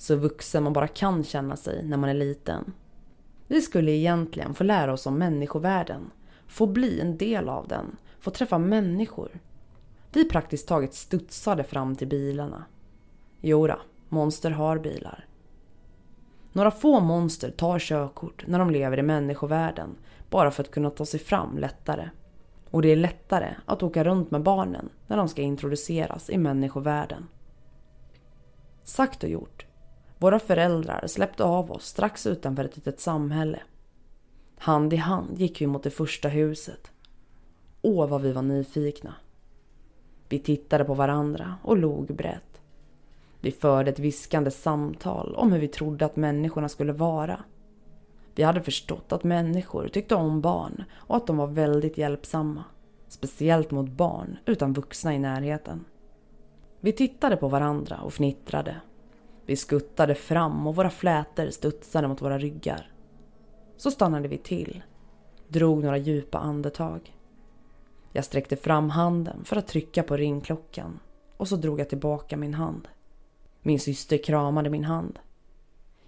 Så 0.00 0.16
vuxen 0.16 0.62
man 0.62 0.72
bara 0.72 0.88
kan 0.88 1.24
känna 1.24 1.56
sig 1.56 1.84
när 1.84 1.96
man 1.96 2.10
är 2.10 2.14
liten. 2.14 2.72
Vi 3.46 3.60
skulle 3.60 3.90
egentligen 3.90 4.54
få 4.54 4.64
lära 4.64 4.92
oss 4.92 5.06
om 5.06 5.18
människovärlden. 5.18 6.10
Få 6.46 6.66
bli 6.66 7.00
en 7.00 7.16
del 7.16 7.48
av 7.48 7.68
den. 7.68 7.96
Få 8.20 8.30
träffa 8.30 8.58
människor. 8.58 9.40
Vi 10.12 10.28
praktiskt 10.28 10.68
taget 10.68 10.94
studsade 10.94 11.64
fram 11.64 11.96
till 11.96 12.08
bilarna. 12.08 12.64
Jodå, 13.40 13.80
monster 14.08 14.50
har 14.50 14.78
bilar. 14.78 15.26
Några 16.52 16.70
få 16.70 17.00
monster 17.00 17.50
tar 17.50 17.78
körkort 17.78 18.44
när 18.46 18.58
de 18.58 18.70
lever 18.70 18.98
i 18.98 19.02
människovärlden 19.02 19.96
bara 20.30 20.50
för 20.50 20.62
att 20.62 20.70
kunna 20.70 20.90
ta 20.90 21.06
sig 21.06 21.20
fram 21.20 21.58
lättare. 21.58 22.10
Och 22.70 22.82
det 22.82 22.88
är 22.88 22.96
lättare 22.96 23.54
att 23.66 23.82
åka 23.82 24.04
runt 24.04 24.30
med 24.30 24.42
barnen 24.42 24.88
när 25.06 25.16
de 25.16 25.28
ska 25.28 25.42
introduceras 25.42 26.30
i 26.30 26.38
människovärlden. 26.38 27.28
Sagt 28.84 29.24
och 29.24 29.30
gjort. 29.30 29.66
Våra 30.20 30.38
föräldrar 30.38 31.06
släppte 31.06 31.44
av 31.44 31.72
oss 31.72 31.86
strax 31.86 32.26
utanför 32.26 32.64
ett 32.64 32.76
litet 32.76 33.00
samhälle. 33.00 33.60
Hand 34.58 34.92
i 34.92 34.96
hand 34.96 35.38
gick 35.38 35.60
vi 35.60 35.66
mot 35.66 35.82
det 35.82 35.90
första 35.90 36.28
huset. 36.28 36.90
Åh, 37.82 38.08
vad 38.08 38.22
vi 38.22 38.32
var 38.32 38.42
nyfikna. 38.42 39.14
Vi 40.28 40.38
tittade 40.38 40.84
på 40.84 40.94
varandra 40.94 41.54
och 41.62 41.76
log 41.76 42.14
brett. 42.14 42.60
Vi 43.40 43.50
förde 43.52 43.90
ett 43.90 43.98
viskande 43.98 44.50
samtal 44.50 45.34
om 45.34 45.52
hur 45.52 45.60
vi 45.60 45.68
trodde 45.68 46.04
att 46.04 46.16
människorna 46.16 46.68
skulle 46.68 46.92
vara. 46.92 47.44
Vi 48.34 48.42
hade 48.42 48.62
förstått 48.62 49.12
att 49.12 49.24
människor 49.24 49.88
tyckte 49.88 50.14
om 50.14 50.40
barn 50.40 50.84
och 50.92 51.16
att 51.16 51.26
de 51.26 51.36
var 51.36 51.46
väldigt 51.46 51.98
hjälpsamma. 51.98 52.64
Speciellt 53.08 53.70
mot 53.70 53.90
barn 53.90 54.38
utan 54.46 54.72
vuxna 54.72 55.14
i 55.14 55.18
närheten. 55.18 55.84
Vi 56.80 56.92
tittade 56.92 57.36
på 57.36 57.48
varandra 57.48 58.00
och 58.00 58.12
fnittrade. 58.12 58.76
Vi 59.50 59.56
skuttade 59.56 60.14
fram 60.14 60.66
och 60.66 60.76
våra 60.76 60.90
flätor 60.90 61.50
studsade 61.50 62.08
mot 62.08 62.22
våra 62.22 62.38
ryggar. 62.38 62.92
Så 63.76 63.90
stannade 63.90 64.28
vi 64.28 64.38
till. 64.38 64.82
Drog 65.48 65.84
några 65.84 65.96
djupa 65.96 66.38
andetag. 66.38 67.16
Jag 68.12 68.24
sträckte 68.24 68.56
fram 68.56 68.90
handen 68.90 69.44
för 69.44 69.56
att 69.56 69.68
trycka 69.68 70.02
på 70.02 70.16
ringklockan 70.16 71.00
och 71.36 71.48
så 71.48 71.56
drog 71.56 71.80
jag 71.80 71.88
tillbaka 71.88 72.36
min 72.36 72.54
hand. 72.54 72.88
Min 73.62 73.80
syster 73.80 74.18
kramade 74.18 74.70
min 74.70 74.84
hand. 74.84 75.18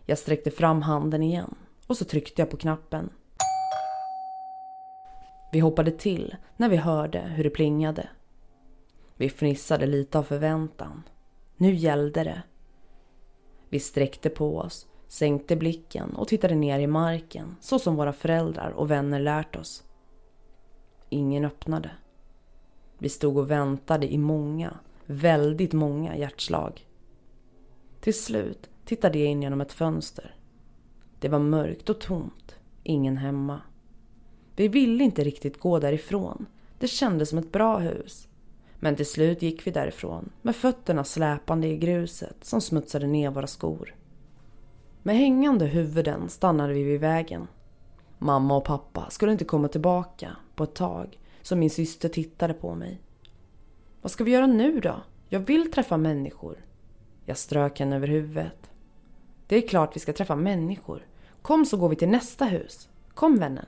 Jag 0.07 0.19
sträckte 0.19 0.51
fram 0.51 0.83
handen 0.83 1.23
igen 1.23 1.55
och 1.87 1.97
så 1.97 2.05
tryckte 2.05 2.43
jag 2.43 2.51
på 2.51 2.57
knappen. 2.57 3.11
Vi 5.53 5.61
hoppade 5.61 5.91
till 5.91 6.37
när 6.57 6.69
vi 6.69 6.77
hörde 6.77 7.21
hur 7.21 7.45
det 7.45 7.51
plingade. 7.51 8.09
Vi 9.17 9.29
fnissade 9.29 9.87
lite 9.87 10.19
av 10.19 10.23
förväntan. 10.23 11.03
Nu 11.57 11.75
gällde 11.75 12.25
det. 12.25 12.43
Vi 13.73 13.81
sträckte 13.81 14.31
på 14.31 14.59
oss, 14.59 14.87
sänkte 15.09 15.57
blicken 15.57 16.11
och 16.17 16.29
tittade 16.29 16.55
ner 16.55 16.79
i 16.79 16.87
marken 16.87 17.57
så 17.61 17.79
som 17.79 17.97
våra 17.97 18.13
föräldrar 18.13 18.71
och 18.71 18.91
vänner 18.91 19.21
lärt 19.21 19.57
oss. 19.57 19.85
Ingen 21.09 21.45
öppnade. 21.45 21.91
Vi 22.99 23.09
stod 23.09 23.37
och 23.37 23.51
väntade 23.51 24.13
i 24.13 24.19
många, 24.19 24.79
väldigt 25.07 25.73
många 25.73 26.17
hjärtslag. 26.17 26.87
Till 28.01 28.23
slut 28.23 28.71
tittade 28.85 29.19
jag 29.19 29.29
in 29.29 29.43
genom 29.43 29.61
ett 29.61 29.73
fönster. 29.73 30.35
Det 31.21 31.29
var 31.29 31.39
mörkt 31.39 31.91
och 31.91 32.01
tomt. 32.01 32.57
Ingen 32.83 33.17
hemma. 33.17 33.61
Vi 34.57 34.69
ville 34.69 35.05
inte 35.05 35.25
riktigt 35.25 35.61
gå 35.61 35.79
därifrån. 35.79 36.47
Det 36.79 36.89
kändes 36.89 37.29
som 37.29 37.39
ett 37.39 37.53
bra 37.53 37.79
hus. 37.79 38.29
Men 38.85 38.97
till 38.97 39.07
slut 39.07 39.43
gick 39.43 39.67
vi 39.67 39.71
därifrån 39.71 40.31
med 40.43 40.57
fötterna 40.57 41.05
släpande 41.05 41.69
i 41.69 41.77
gruset 41.77 42.37
som 42.45 42.61
smutsade 42.61 43.07
ner 43.07 43.31
våra 43.31 43.47
skor. 43.47 43.95
Med 45.03 45.17
hängande 45.17 45.67
huvuden 45.67 46.29
stannade 46.29 46.73
vi 46.73 46.83
vid 46.83 47.01
vägen. 47.01 47.47
Mamma 48.19 48.57
och 48.57 48.65
pappa 48.65 49.11
skulle 49.11 49.33
inte 49.33 49.45
komma 49.45 49.69
tillbaka 49.69 50.37
på 50.55 50.65
ett 50.65 50.75
tag 50.75 51.19
så 51.43 51.57
min 51.57 51.71
syster 51.71 52.09
tittade 52.09 52.55
på 52.55 52.75
mig. 52.75 53.01
Vad 54.01 54.13
ska 54.13 54.25
vi 54.25 54.31
göra 54.31 54.47
nu 54.47 54.81
då? 54.81 55.03
Jag 55.29 55.41
vill 55.41 55.73
träffa 55.73 55.97
människor. 55.97 56.65
Jag 57.25 57.39
strök 57.39 57.81
henne 57.81 57.97
över 57.97 58.09
huvudet. 58.09 58.71
Det 59.47 59.57
är 59.57 59.69
klart 59.69 59.97
vi 59.97 60.01
ska 60.01 60.13
träffa 60.13 60.37
människor. 60.37 61.07
Kom 61.43 61.67
så 61.67 61.77
går 61.77 61.89
vi 61.89 61.97
till 61.97 62.09
nästa 62.09 62.45
hus. 62.45 62.89
Kom 63.15 63.39
vännen. 63.39 63.67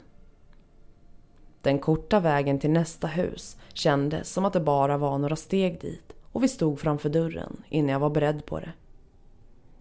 Den 1.64 1.79
korta 1.79 2.20
vägen 2.20 2.59
till 2.59 2.70
nästa 2.70 3.07
hus 3.07 3.57
kändes 3.72 4.33
som 4.33 4.44
att 4.44 4.53
det 4.53 4.61
bara 4.61 4.98
var 4.98 5.18
några 5.18 5.37
steg 5.37 5.81
dit 5.81 6.12
och 6.33 6.42
vi 6.42 6.48
stod 6.48 6.81
framför 6.81 7.09
dörren 7.09 7.62
innan 7.68 7.88
jag 7.88 8.00
var 8.00 8.11
beredd 8.11 8.46
på 8.46 8.61
det. 8.61 8.72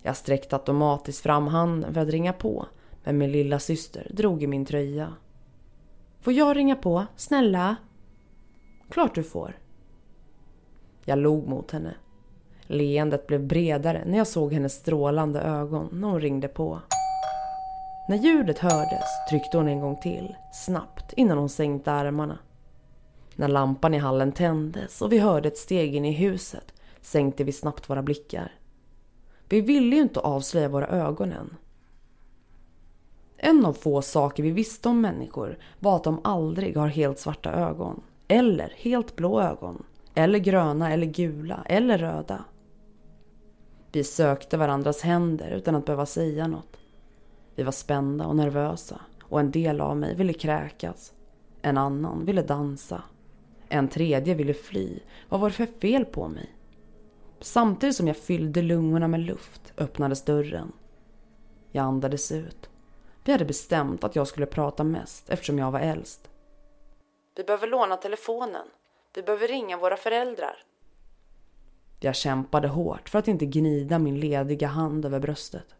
Jag 0.02 0.18
sträckte 0.18 0.56
automatiskt 0.56 1.22
fram 1.22 1.48
handen 1.48 1.94
för 1.94 2.02
att 2.02 2.10
ringa 2.10 2.34
på 2.34 2.66
men 3.04 3.18
min 3.18 3.32
lilla 3.32 3.60
syster 3.60 4.08
drog 4.12 4.44
i 4.44 4.48
min 4.48 4.66
tröja. 4.66 5.14
Får 6.22 6.34
jag 6.34 6.58
ringa 6.58 6.76
på? 6.76 7.06
Snälla? 7.16 7.76
Klart 8.90 9.16
du 9.16 9.24
får. 9.24 9.58
Jag 11.06 11.20
log 11.20 11.48
mot 11.48 11.72
henne. 11.72 11.96
Leendet 12.62 13.28
blev 13.28 13.48
bredare 13.48 14.04
när 14.06 14.18
jag 14.18 14.28
såg 14.28 14.54
hennes 14.54 14.74
strålande 14.74 15.42
ögon 15.42 15.90
när 15.92 16.08
hon 16.08 16.22
ringde 16.22 16.48
på. 16.48 16.80
När 18.08 18.18
ljudet 18.18 18.60
hördes 18.60 19.28
tryckte 19.30 19.58
hon 19.58 19.68
en 19.68 19.80
gång 19.80 19.96
till, 19.96 20.36
snabbt, 20.54 21.14
innan 21.14 21.38
hon 21.38 21.50
sänkte 21.50 21.92
armarna. 21.92 22.40
När 23.36 23.48
lampan 23.48 23.94
i 23.94 23.98
hallen 23.98 24.32
tändes 24.32 25.02
och 25.02 25.12
vi 25.12 25.20
hörde 25.20 25.48
ett 25.48 25.58
steg 25.58 25.96
in 25.96 26.06
i 26.06 26.12
huset 26.12 26.74
sänkte 27.02 27.44
vi 27.44 27.52
snabbt 27.52 27.90
våra 27.90 28.02
blickar. 28.02 28.52
Vi 29.50 29.62
ville 29.62 29.96
ju 29.96 30.02
inte 30.02 30.20
avslöja 30.20 30.70
våra 30.70 30.88
ögon 30.88 31.32
än. 31.32 31.56
En 33.38 33.66
av 33.66 33.74
få 33.74 34.02
saker 34.02 34.44
vi 34.44 34.52
visste 34.52 34.90
om 34.90 35.02
människor 35.02 35.58
var 35.80 35.96
att 35.96 36.04
de 36.04 36.22
aldrig 36.24 36.78
har 36.78 36.88
helt 36.88 37.20
svarta 37.20 37.52
ögon. 37.52 38.02
Eller 38.28 38.74
helt 38.78 39.16
blå 39.16 39.42
ögon. 39.42 39.84
Eller 40.14 40.40
gröna 40.40 40.94
eller 40.94 41.08
gula 41.08 41.64
eller 41.66 41.98
röda. 41.98 42.46
Vi 43.92 44.04
sökte 44.04 44.58
varandras 44.58 45.02
händer 45.02 45.52
utan 45.52 45.76
att 45.76 45.86
behöva 45.86 46.06
säga 46.06 46.48
något. 46.48 46.78
Vi 47.56 47.64
var 47.64 47.72
spända 47.72 48.28
och 48.28 48.36
nervösa 48.36 49.02
och 49.24 49.40
en 49.40 49.52
del 49.52 49.82
av 49.82 49.98
mig 49.98 50.16
ville 50.16 50.34
kräkas. 50.34 51.14
En 51.62 51.78
annan 51.78 52.26
ville 52.26 52.42
dansa. 52.42 53.04
En 53.70 53.88
tredje 53.88 54.34
ville 54.34 54.54
fly. 54.54 55.00
Vad 55.30 55.40
var 55.40 55.50
det 55.50 55.56
för 55.56 55.66
fel 55.66 56.06
på 56.06 56.28
mig? 56.28 56.56
Samtidigt 57.40 57.96
som 57.96 58.08
jag 58.08 58.18
fyllde 58.18 58.62
lungorna 58.62 59.08
med 59.08 59.20
luft 59.20 59.74
öppnades 59.78 60.26
dörren. 60.26 60.72
Jag 61.72 61.86
andades 61.86 62.32
ut. 62.32 62.70
Vi 63.24 63.32
hade 63.32 63.46
bestämt 63.46 64.04
att 64.04 64.16
jag 64.16 64.28
skulle 64.28 64.46
prata 64.46 64.84
mest 64.84 65.30
eftersom 65.30 65.60
jag 65.60 65.72
var 65.72 65.80
äldst. 65.80 66.30
Vi 67.36 67.44
behöver 67.44 67.68
låna 67.68 67.98
telefonen. 67.98 68.68
Vi 69.16 69.24
behöver 69.24 69.48
ringa 69.48 69.78
våra 69.78 69.98
föräldrar. 69.98 70.56
Jag 72.00 72.16
kämpade 72.16 72.68
hårt 72.68 73.10
för 73.10 73.20
att 73.20 73.28
inte 73.28 73.46
gnida 73.46 74.00
min 74.00 74.20
lediga 74.20 74.68
hand 74.68 75.06
över 75.06 75.20
bröstet. 75.20 75.76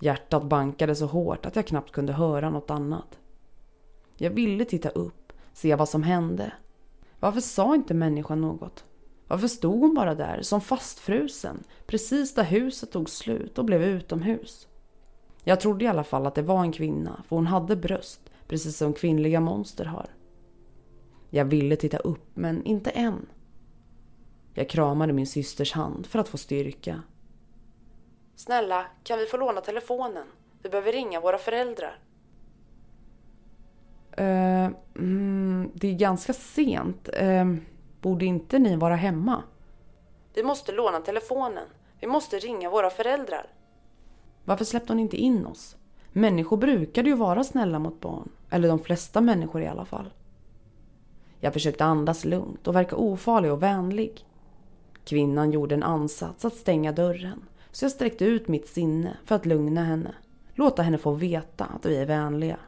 Hjärtat 0.00 0.44
bankade 0.44 0.94
så 0.94 1.06
hårt 1.06 1.46
att 1.46 1.56
jag 1.56 1.66
knappt 1.66 1.92
kunde 1.92 2.12
höra 2.12 2.50
något 2.50 2.70
annat. 2.70 3.18
Jag 4.16 4.30
ville 4.30 4.64
titta 4.64 4.88
upp, 4.88 5.32
se 5.52 5.74
vad 5.74 5.88
som 5.88 6.02
hände. 6.02 6.52
Varför 7.20 7.40
sa 7.40 7.74
inte 7.74 7.94
människan 7.94 8.40
något? 8.40 8.84
Varför 9.28 9.48
stod 9.48 9.80
hon 9.80 9.94
bara 9.94 10.14
där 10.14 10.42
som 10.42 10.60
fastfrusen 10.60 11.64
precis 11.86 12.34
där 12.34 12.44
huset 12.44 12.92
tog 12.92 13.10
slut 13.10 13.58
och 13.58 13.64
blev 13.64 13.82
utomhus? 13.82 14.68
Jag 15.44 15.60
trodde 15.60 15.84
i 15.84 15.88
alla 15.88 16.04
fall 16.04 16.26
att 16.26 16.34
det 16.34 16.42
var 16.42 16.60
en 16.60 16.72
kvinna 16.72 17.22
för 17.28 17.36
hon 17.36 17.46
hade 17.46 17.76
bröst 17.76 18.20
precis 18.48 18.76
som 18.76 18.92
kvinnliga 18.92 19.40
monster 19.40 19.84
har. 19.84 20.06
Jag 21.30 21.44
ville 21.44 21.76
titta 21.76 21.98
upp 21.98 22.30
men 22.34 22.62
inte 22.64 22.90
än. 22.90 23.26
Jag 24.54 24.68
kramade 24.68 25.12
min 25.12 25.26
systers 25.26 25.72
hand 25.72 26.06
för 26.06 26.18
att 26.18 26.28
få 26.28 26.38
styrka. 26.38 27.02
Snälla, 28.36 28.86
kan 29.04 29.18
vi 29.18 29.26
få 29.26 29.36
låna 29.36 29.60
telefonen? 29.60 30.26
Vi 30.62 30.68
behöver 30.68 30.92
ringa 30.92 31.20
våra 31.20 31.38
föräldrar. 31.38 31.98
Uh, 34.20 34.70
mm, 34.96 35.70
det 35.74 35.88
är 35.88 35.94
ganska 35.94 36.32
sent. 36.32 37.08
Uh, 37.22 37.54
borde 38.00 38.24
inte 38.24 38.58
ni 38.58 38.76
vara 38.76 38.96
hemma? 38.96 39.42
Vi 40.34 40.42
måste 40.42 40.72
låna 40.72 41.00
telefonen. 41.00 41.68
Vi 42.00 42.06
måste 42.06 42.38
ringa 42.38 42.70
våra 42.70 42.90
föräldrar. 42.90 43.46
Varför 44.44 44.64
släppte 44.64 44.92
hon 44.92 45.00
inte 45.00 45.16
in 45.16 45.46
oss? 45.46 45.76
Människor 46.12 46.56
brukade 46.56 47.08
ju 47.08 47.16
vara 47.16 47.44
snälla 47.44 47.78
mot 47.78 48.00
barn. 48.00 48.28
Eller 48.50 48.68
de 48.68 48.78
flesta 48.78 49.20
människor 49.20 49.62
i 49.62 49.66
alla 49.66 49.84
fall. 49.84 50.12
Jag 51.40 51.52
försökte 51.52 51.84
andas 51.84 52.24
lugnt 52.24 52.66
och 52.66 52.76
verka 52.76 52.96
ofarlig 52.96 53.52
och 53.52 53.62
vänlig. 53.62 54.26
Kvinnan 55.04 55.52
gjorde 55.52 55.74
en 55.74 55.82
ansats 55.82 56.44
att 56.44 56.54
stänga 56.54 56.92
dörren 56.92 57.42
så 57.76 57.84
jag 57.84 57.92
sträckte 57.92 58.24
ut 58.24 58.48
mitt 58.48 58.68
sinne 58.68 59.16
för 59.24 59.34
att 59.34 59.46
lugna 59.46 59.84
henne. 59.84 60.14
Låta 60.54 60.82
henne 60.82 60.98
få 60.98 61.12
veta 61.12 61.64
att 61.64 61.86
vi 61.86 61.96
är 61.96 62.06
vänliga. 62.06 62.58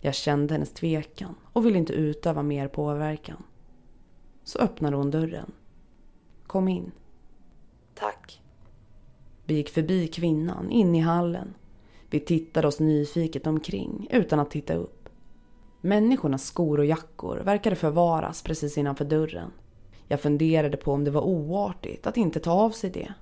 Jag 0.00 0.14
kände 0.14 0.54
hennes 0.54 0.72
tvekan 0.72 1.34
och 1.52 1.66
ville 1.66 1.78
inte 1.78 1.92
utöva 1.92 2.42
mer 2.42 2.68
påverkan. 2.68 3.42
Så 4.44 4.58
öppnade 4.58 4.96
hon 4.96 5.10
dörren. 5.10 5.52
Kom 6.46 6.68
in. 6.68 6.92
Tack. 7.94 8.42
Vi 9.44 9.54
gick 9.54 9.68
förbi 9.68 10.08
kvinnan 10.08 10.70
in 10.70 10.94
i 10.94 11.00
hallen. 11.00 11.54
Vi 12.10 12.20
tittade 12.20 12.68
oss 12.68 12.80
nyfiket 12.80 13.46
omkring 13.46 14.08
utan 14.10 14.40
att 14.40 14.50
titta 14.50 14.74
upp. 14.74 15.08
Människornas 15.80 16.44
skor 16.44 16.78
och 16.78 16.86
jackor 16.86 17.36
verkade 17.36 17.76
förvaras 17.76 18.42
precis 18.42 18.78
innanför 18.78 19.04
dörren. 19.04 19.50
Jag 20.08 20.20
funderade 20.20 20.76
på 20.76 20.92
om 20.92 21.04
det 21.04 21.10
var 21.10 21.22
oartigt 21.22 22.06
att 22.06 22.16
inte 22.16 22.40
ta 22.40 22.52
av 22.52 22.70
sig 22.70 22.90
det. 22.90 23.14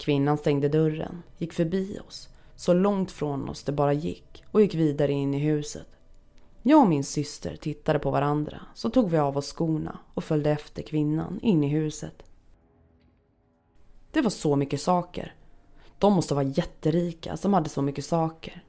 Kvinnan 0.00 0.38
stängde 0.38 0.68
dörren, 0.68 1.22
gick 1.38 1.52
förbi 1.52 1.98
oss, 2.08 2.28
så 2.56 2.72
långt 2.72 3.10
från 3.10 3.48
oss 3.48 3.62
det 3.62 3.72
bara 3.72 3.92
gick 3.92 4.44
och 4.50 4.62
gick 4.62 4.74
vidare 4.74 5.12
in 5.12 5.34
i 5.34 5.38
huset. 5.38 5.86
Jag 6.62 6.80
och 6.80 6.88
min 6.88 7.04
syster 7.04 7.56
tittade 7.56 7.98
på 7.98 8.10
varandra, 8.10 8.60
så 8.74 8.90
tog 8.90 9.10
vi 9.10 9.18
av 9.18 9.36
oss 9.36 9.52
skorna 9.52 9.98
och 10.14 10.24
följde 10.24 10.50
efter 10.50 10.82
kvinnan 10.82 11.40
in 11.42 11.64
i 11.64 11.68
huset. 11.68 12.22
Det 14.10 14.20
var 14.20 14.30
så 14.30 14.56
mycket 14.56 14.80
saker. 14.80 15.34
De 15.98 16.12
måste 16.12 16.34
vara 16.34 16.44
jätterika 16.44 17.36
som 17.36 17.54
hade 17.54 17.68
så 17.68 17.82
mycket 17.82 18.04
saker. 18.04 18.64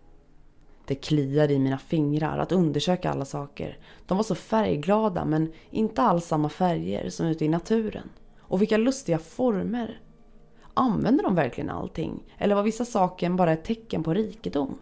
Det 0.86 0.96
kliade 0.96 1.54
i 1.54 1.60
mina 1.60 1.78
fingrar 1.78 2.38
att 2.38 2.52
undersöka 2.52 3.12
alla 3.12 3.26
saker. 3.26 3.80
De 4.06 4.18
var 4.18 4.24
så 4.24 4.36
färgglada 4.36 5.26
men 5.26 5.54
inte 5.70 6.02
alls 6.02 6.26
samma 6.26 6.50
färger 6.50 7.10
som 7.10 7.26
ute 7.26 7.46
i 7.46 7.50
naturen. 7.50 8.10
Och 8.40 8.62
vilka 8.62 8.78
lustiga 8.78 9.18
former. 9.18 10.02
Använde 10.74 11.24
de 11.24 11.36
verkligen 11.36 11.70
allting? 11.70 12.24
Eller 12.38 12.56
var 12.56 12.64
vissa 12.64 12.86
saker 12.86 13.30
bara 13.30 13.52
ett 13.52 13.64
tecken 13.64 14.04
på 14.04 14.14
rikedom? 14.14 14.78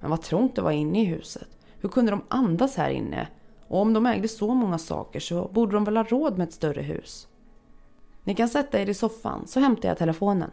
Men 0.00 0.10
vad 0.10 0.22
trångt 0.22 0.56
det 0.56 0.62
var 0.62 0.70
inne 0.70 1.02
i 1.02 1.04
huset. 1.04 1.48
Hur 1.80 1.88
kunde 1.88 2.10
de 2.10 2.22
andas 2.28 2.76
här 2.76 2.90
inne? 2.90 3.28
Och 3.68 3.80
om 3.80 3.92
de 3.92 4.06
ägde 4.06 4.28
så 4.28 4.54
många 4.54 4.78
saker 4.78 5.20
så 5.20 5.48
borde 5.52 5.72
de 5.72 5.84
väl 5.84 5.96
ha 5.96 6.04
råd 6.04 6.38
med 6.38 6.48
ett 6.48 6.54
större 6.54 6.82
hus? 6.82 7.28
Ni 8.24 8.34
kan 8.34 8.48
sätta 8.48 8.80
er 8.80 8.88
i 8.88 8.94
soffan 8.94 9.46
så 9.46 9.60
hämtar 9.60 9.88
jag 9.88 9.98
telefonen. 9.98 10.50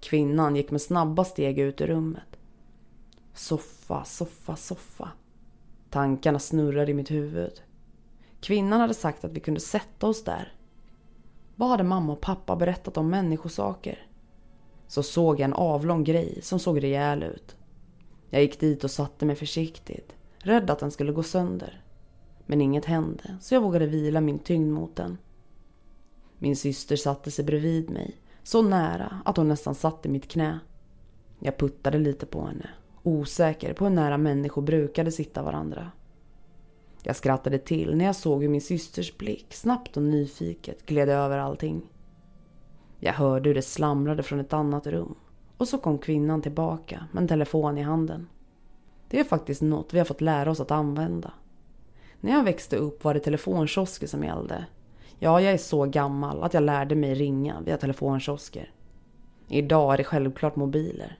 Kvinnan 0.00 0.56
gick 0.56 0.70
med 0.70 0.82
snabba 0.82 1.24
steg 1.24 1.58
ut 1.58 1.80
ur 1.80 1.86
rummet. 1.86 2.36
Soffa, 3.34 4.04
soffa, 4.04 4.56
soffa. 4.56 5.08
Tankarna 5.90 6.38
snurrade 6.38 6.90
i 6.90 6.94
mitt 6.94 7.10
huvud. 7.10 7.62
Kvinnan 8.40 8.80
hade 8.80 8.94
sagt 8.94 9.24
att 9.24 9.32
vi 9.32 9.40
kunde 9.40 9.60
sätta 9.60 10.06
oss 10.06 10.24
där. 10.24 10.52
Vad 11.58 11.68
hade 11.68 11.84
mamma 11.84 12.12
och 12.12 12.20
pappa 12.20 12.56
berättat 12.56 12.96
om 12.96 13.10
människosaker? 13.10 14.06
Så 14.86 15.02
såg 15.02 15.40
jag 15.40 15.44
en 15.44 15.52
avlång 15.52 16.04
grej 16.04 16.38
som 16.42 16.58
såg 16.58 16.82
rejäl 16.82 17.22
ut. 17.22 17.56
Jag 18.30 18.42
gick 18.42 18.60
dit 18.60 18.84
och 18.84 18.90
satte 18.90 19.26
mig 19.26 19.36
försiktigt, 19.36 20.16
rädd 20.38 20.70
att 20.70 20.78
den 20.78 20.90
skulle 20.90 21.12
gå 21.12 21.22
sönder. 21.22 21.82
Men 22.46 22.60
inget 22.60 22.84
hände, 22.84 23.36
så 23.40 23.54
jag 23.54 23.60
vågade 23.60 23.86
vila 23.86 24.20
min 24.20 24.38
tyngd 24.38 24.72
mot 24.72 24.96
den. 24.96 25.18
Min 26.38 26.56
syster 26.56 26.96
satte 26.96 27.30
sig 27.30 27.44
bredvid 27.44 27.90
mig, 27.90 28.16
så 28.42 28.62
nära 28.62 29.20
att 29.24 29.36
hon 29.36 29.48
nästan 29.48 29.74
satt 29.74 30.06
i 30.06 30.08
mitt 30.08 30.28
knä. 30.28 30.58
Jag 31.38 31.56
puttade 31.56 31.98
lite 31.98 32.26
på 32.26 32.46
henne, 32.46 32.70
osäker 33.02 33.72
på 33.72 33.84
hur 33.84 33.94
nära 33.94 34.18
människor 34.18 34.62
brukade 34.62 35.12
sitta 35.12 35.42
varandra. 35.42 35.90
Jag 37.06 37.16
skrattade 37.16 37.58
till 37.58 37.96
när 37.96 38.04
jag 38.04 38.16
såg 38.16 38.42
hur 38.42 38.48
min 38.48 38.60
systers 38.60 39.18
blick 39.18 39.54
snabbt 39.54 39.96
och 39.96 40.02
nyfiket 40.02 40.86
gled 40.86 41.08
över 41.08 41.38
allting. 41.38 41.82
Jag 43.00 43.12
hörde 43.12 43.48
hur 43.48 43.54
det 43.54 43.62
slamrade 43.62 44.22
från 44.22 44.40
ett 44.40 44.52
annat 44.52 44.86
rum 44.86 45.14
och 45.56 45.68
så 45.68 45.78
kom 45.78 45.98
kvinnan 45.98 46.42
tillbaka 46.42 47.06
med 47.12 47.20
en 47.20 47.28
telefon 47.28 47.78
i 47.78 47.82
handen. 47.82 48.28
Det 49.08 49.20
är 49.20 49.24
faktiskt 49.24 49.62
något 49.62 49.94
vi 49.94 49.98
har 49.98 50.04
fått 50.04 50.20
lära 50.20 50.50
oss 50.50 50.60
att 50.60 50.70
använda. 50.70 51.32
När 52.20 52.32
jag 52.32 52.44
växte 52.44 52.76
upp 52.76 53.04
var 53.04 53.14
det 53.14 53.20
telefonkiosker 53.20 54.06
som 54.06 54.24
gällde. 54.24 54.66
Ja, 55.18 55.40
jag 55.40 55.52
är 55.52 55.58
så 55.58 55.84
gammal 55.84 56.42
att 56.42 56.54
jag 56.54 56.62
lärde 56.62 56.94
mig 56.94 57.14
ringa 57.14 57.60
via 57.60 57.76
telefonkiosker. 57.76 58.70
Idag 59.48 59.92
är 59.92 59.96
det 59.96 60.04
självklart 60.04 60.56
mobiler. 60.56 61.18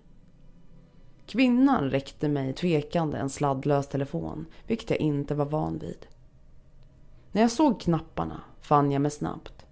Kvinnan 1.26 1.90
räckte 1.90 2.28
mig 2.28 2.52
tvekande 2.52 3.18
en 3.18 3.30
sladdlös 3.30 3.88
telefon, 3.88 4.46
vilket 4.66 4.90
jag 4.90 4.98
inte 4.98 5.34
var 5.34 5.44
van 5.44 5.78
vid. 5.78 6.06
När 7.32 7.42
jag 7.42 7.50
såg 7.50 7.80
knapparna 7.80 8.40
fann 8.60 8.92
jag 8.92 9.02
mig 9.02 9.10
snabbt. 9.10 9.66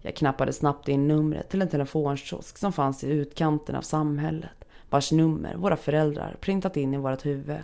Jag 0.00 0.16
knappade 0.16 0.52
snabbt 0.52 0.88
in 0.88 1.08
numret 1.08 1.48
till 1.48 1.62
en 1.62 1.68
telefonkiosk 1.68 2.58
som 2.58 2.72
fanns 2.72 3.04
i 3.04 3.10
utkanten 3.10 3.76
av 3.76 3.82
samhället, 3.82 4.64
vars 4.90 5.12
nummer 5.12 5.56
våra 5.56 5.76
föräldrar 5.76 6.36
printat 6.40 6.76
in 6.76 6.94
i 6.94 6.96
vårt 6.96 7.26
huvud. 7.26 7.62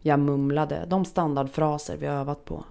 Jag 0.00 0.20
mumlade 0.20 0.86
de 0.88 1.04
standardfraser 1.04 1.96
vi 1.96 2.06
övat 2.06 2.44
på. 2.44 2.64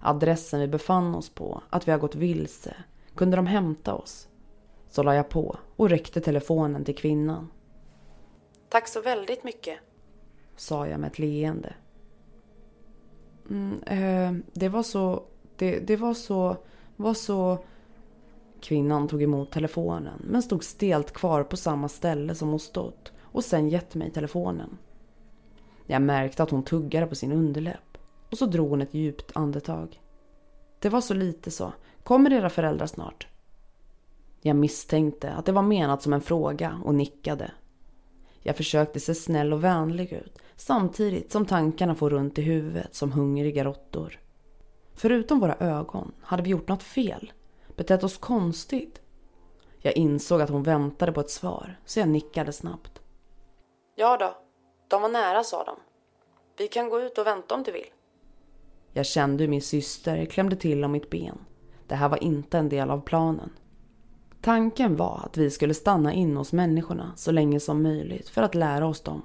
Adressen 0.00 0.60
vi 0.60 0.68
befann 0.68 1.14
oss 1.14 1.28
på, 1.28 1.62
att 1.70 1.88
vi 1.88 1.92
har 1.92 1.98
gått 1.98 2.14
vilse. 2.14 2.74
Kunde 3.14 3.36
de 3.36 3.46
hämta 3.46 3.94
oss? 3.94 4.28
Så 4.88 5.02
la 5.02 5.14
jag 5.14 5.28
på 5.28 5.56
och 5.76 5.90
räckte 5.90 6.20
telefonen 6.20 6.84
till 6.84 6.96
kvinnan. 6.96 7.48
Tack 8.72 8.88
så 8.88 9.00
väldigt 9.00 9.44
mycket, 9.44 9.78
sa 10.56 10.86
jag 10.86 11.00
med 11.00 11.10
ett 11.10 11.18
leende. 11.18 11.74
Mm, 13.50 13.82
eh, 13.82 14.44
det 14.52 14.68
var 14.68 14.82
så... 14.82 15.22
Det, 15.56 15.78
det 15.78 15.96
var 15.96 16.14
så... 16.14 16.56
var 16.96 17.14
så... 17.14 17.64
Kvinnan 18.60 19.08
tog 19.08 19.22
emot 19.22 19.50
telefonen 19.50 20.22
men 20.24 20.42
stod 20.42 20.64
stelt 20.64 21.12
kvar 21.12 21.44
på 21.44 21.56
samma 21.56 21.88
ställe 21.88 22.34
som 22.34 22.48
hon 22.48 22.58
stått 22.60 23.12
och 23.20 23.44
sen 23.44 23.68
gett 23.68 23.94
mig 23.94 24.10
telefonen. 24.10 24.78
Jag 25.86 26.02
märkte 26.02 26.42
att 26.42 26.50
hon 26.50 26.64
tuggade 26.64 27.06
på 27.06 27.14
sin 27.14 27.32
underläpp 27.32 27.98
och 28.30 28.38
så 28.38 28.46
drog 28.46 28.70
hon 28.70 28.82
ett 28.82 28.94
djupt 28.94 29.30
andetag. 29.34 30.00
Det 30.78 30.88
var 30.88 31.00
så 31.00 31.14
lite 31.14 31.50
så. 31.50 31.72
Kommer 32.02 32.32
era 32.32 32.50
föräldrar 32.50 32.86
snart? 32.86 33.26
Jag 34.40 34.56
misstänkte 34.56 35.30
att 35.30 35.46
det 35.46 35.52
var 35.52 35.62
menat 35.62 36.02
som 36.02 36.12
en 36.12 36.20
fråga 36.20 36.80
och 36.84 36.94
nickade. 36.94 37.50
Jag 38.42 38.56
försökte 38.56 39.00
se 39.00 39.14
snäll 39.14 39.52
och 39.52 39.64
vänlig 39.64 40.12
ut 40.12 40.38
samtidigt 40.56 41.32
som 41.32 41.46
tankarna 41.46 41.94
får 41.94 42.10
runt 42.10 42.38
i 42.38 42.42
huvudet 42.42 42.94
som 42.94 43.12
hungriga 43.12 43.64
råttor. 43.64 44.20
Förutom 44.94 45.40
våra 45.40 45.56
ögon 45.56 46.12
hade 46.22 46.42
vi 46.42 46.50
gjort 46.50 46.68
något 46.68 46.82
fel, 46.82 47.32
betett 47.76 48.04
oss 48.04 48.18
konstigt. 48.18 49.00
Jag 49.78 49.96
insåg 49.96 50.40
att 50.40 50.50
hon 50.50 50.62
väntade 50.62 51.12
på 51.12 51.20
ett 51.20 51.30
svar 51.30 51.80
så 51.84 52.00
jag 52.00 52.08
nickade 52.08 52.52
snabbt. 52.52 53.00
Ja 53.94 54.16
då, 54.16 54.36
de 54.88 55.02
var 55.02 55.08
nära 55.08 55.44
sa 55.44 55.64
de. 55.64 55.76
Vi 56.56 56.68
kan 56.68 56.88
gå 56.88 57.00
ut 57.00 57.18
och 57.18 57.26
vänta 57.26 57.54
om 57.54 57.62
du 57.62 57.72
vill. 57.72 57.90
Jag 58.92 59.06
kände 59.06 59.44
hur 59.44 59.50
min 59.50 59.62
syster 59.62 60.24
klämde 60.24 60.56
till 60.56 60.84
om 60.84 60.92
mitt 60.92 61.10
ben. 61.10 61.38
Det 61.86 61.94
här 61.94 62.08
var 62.08 62.22
inte 62.24 62.58
en 62.58 62.68
del 62.68 62.90
av 62.90 63.00
planen. 63.00 63.50
Tanken 64.42 64.96
var 64.96 65.22
att 65.24 65.36
vi 65.36 65.50
skulle 65.50 65.74
stanna 65.74 66.12
in 66.12 66.36
hos 66.36 66.52
människorna 66.52 67.12
så 67.16 67.30
länge 67.32 67.60
som 67.60 67.82
möjligt 67.82 68.28
för 68.28 68.42
att 68.42 68.54
lära 68.54 68.86
oss 68.86 69.00
dem. 69.00 69.22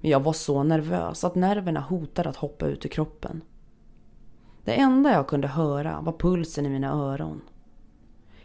Men 0.00 0.10
jag 0.10 0.20
var 0.20 0.32
så 0.32 0.62
nervös 0.62 1.24
att 1.24 1.34
nerverna 1.34 1.80
hotade 1.80 2.28
att 2.28 2.36
hoppa 2.36 2.66
ut 2.66 2.84
ur 2.84 2.88
kroppen. 2.88 3.42
Det 4.64 4.72
enda 4.74 5.12
jag 5.12 5.28
kunde 5.28 5.48
höra 5.48 6.00
var 6.00 6.12
pulsen 6.12 6.66
i 6.66 6.68
mina 6.68 6.92
öron. 6.92 7.40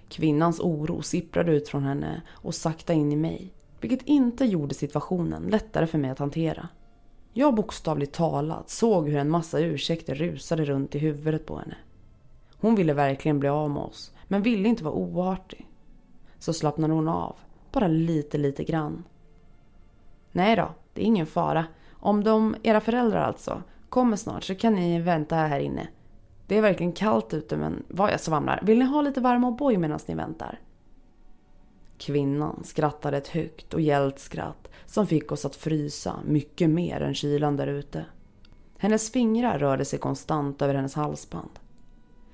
Kvinnans 0.10 0.60
oro 0.60 1.02
sipprade 1.02 1.52
ut 1.52 1.70
från 1.70 1.84
henne 1.84 2.22
och 2.30 2.56
sakta 2.56 2.94
in 2.94 3.12
i 3.12 3.16
mig, 3.16 3.54
vilket 3.82 4.08
inte 4.08 4.46
gjorde 4.46 4.74
situationen 4.74 5.44
lättare 5.44 5.88
för 5.88 5.98
mig 5.98 6.10
att 6.10 6.20
hantera. 6.20 6.70
Jag 7.34 7.56
bokstavligt 7.56 8.14
talat 8.14 8.70
såg 8.70 9.10
hur 9.10 9.18
en 9.18 9.30
massa 9.30 9.60
ursäkter 9.60 10.16
rusade 10.16 10.66
runt 10.66 10.96
i 10.96 11.00
huvudet 11.00 11.46
på 11.46 11.58
henne. 11.58 11.76
Hon 12.58 12.76
ville 12.76 12.94
verkligen 12.94 13.40
bli 13.40 13.50
av 13.50 13.70
med 13.70 13.84
oss, 13.84 14.14
men 14.28 14.42
ville 14.42 14.70
inte 14.70 14.84
vara 14.84 14.94
oartig. 14.94 15.67
Så 16.40 16.54
slappnade 16.54 16.94
hon 16.94 17.08
av, 17.08 17.36
bara 17.72 17.88
lite, 17.88 18.38
lite 18.38 18.64
grann. 18.64 19.04
Nej 20.32 20.56
då, 20.56 20.70
det 20.94 21.02
är 21.02 21.06
ingen 21.06 21.26
fara. 21.26 21.66
Om 21.92 22.24
de, 22.24 22.56
era 22.64 22.82
föräldrar 22.82 23.22
alltså, 23.22 23.64
kommer 23.90 24.18
snart 24.18 24.44
så 24.44 24.56
kan 24.56 24.74
ni 24.74 25.00
vänta 25.00 25.36
här 25.36 25.60
inne. 25.60 25.88
Det 26.48 26.58
är 26.58 26.62
verkligen 26.62 26.92
kallt 26.92 27.34
ute 27.34 27.58
men 27.58 27.84
vad 27.88 28.12
jag 28.12 28.20
svamlar. 28.20 28.60
Vill 28.64 28.80
ni 28.80 28.86
ha 28.86 29.02
lite 29.02 29.22
varm 29.22 29.46
O'boy 29.46 29.78
medan 29.78 30.00
ni 30.08 30.16
väntar? 30.16 30.60
Kvinnan 31.98 32.64
skrattade 32.64 33.18
ett 33.18 33.28
högt 33.28 33.74
och 33.74 33.82
gällt 33.82 34.20
skratt 34.20 34.68
som 34.86 35.08
fick 35.08 35.32
oss 35.32 35.46
att 35.46 35.56
frysa 35.56 36.16
mycket 36.26 36.70
mer 36.70 37.02
än 37.02 37.14
kylan 37.14 37.56
där 37.56 37.68
ute. 37.68 38.06
Hennes 38.78 39.12
fingrar 39.12 39.60
rörde 39.60 39.86
sig 39.86 40.00
konstant 40.00 40.62
över 40.62 40.76
hennes 40.76 40.96
halsband. 40.96 41.60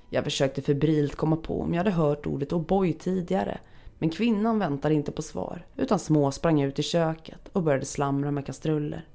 Jag 0.09 0.23
försökte 0.23 0.61
febrilt 0.61 1.15
komma 1.15 1.35
på 1.35 1.61
om 1.61 1.73
jag 1.73 1.79
hade 1.79 1.91
hört 1.91 2.25
ordet 2.25 2.51
O'boy 2.51 2.93
tidigare 2.93 3.59
men 3.99 4.09
kvinnan 4.09 4.59
väntade 4.59 4.93
inte 4.93 5.11
på 5.11 5.21
svar 5.21 5.65
utan 5.75 5.99
småsprang 5.99 6.61
ut 6.61 6.79
i 6.79 6.83
köket 6.83 7.47
och 7.53 7.63
började 7.63 7.85
slamra 7.85 8.31
med 8.31 8.45
kastruller. 8.45 9.07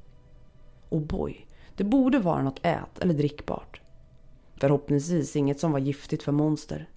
O'boy, 0.91 1.47
det 1.77 1.85
borde 1.85 2.19
vara 2.19 2.43
något 2.43 2.61
ät 2.63 2.99
eller 3.01 3.15
drickbart. 3.15 3.81
Förhoppningsvis 4.57 5.37
inget 5.37 5.61
som 5.61 5.73
var 5.73 5.79
giftigt 5.79 6.23
för 6.23 6.33
monster. 6.33 6.89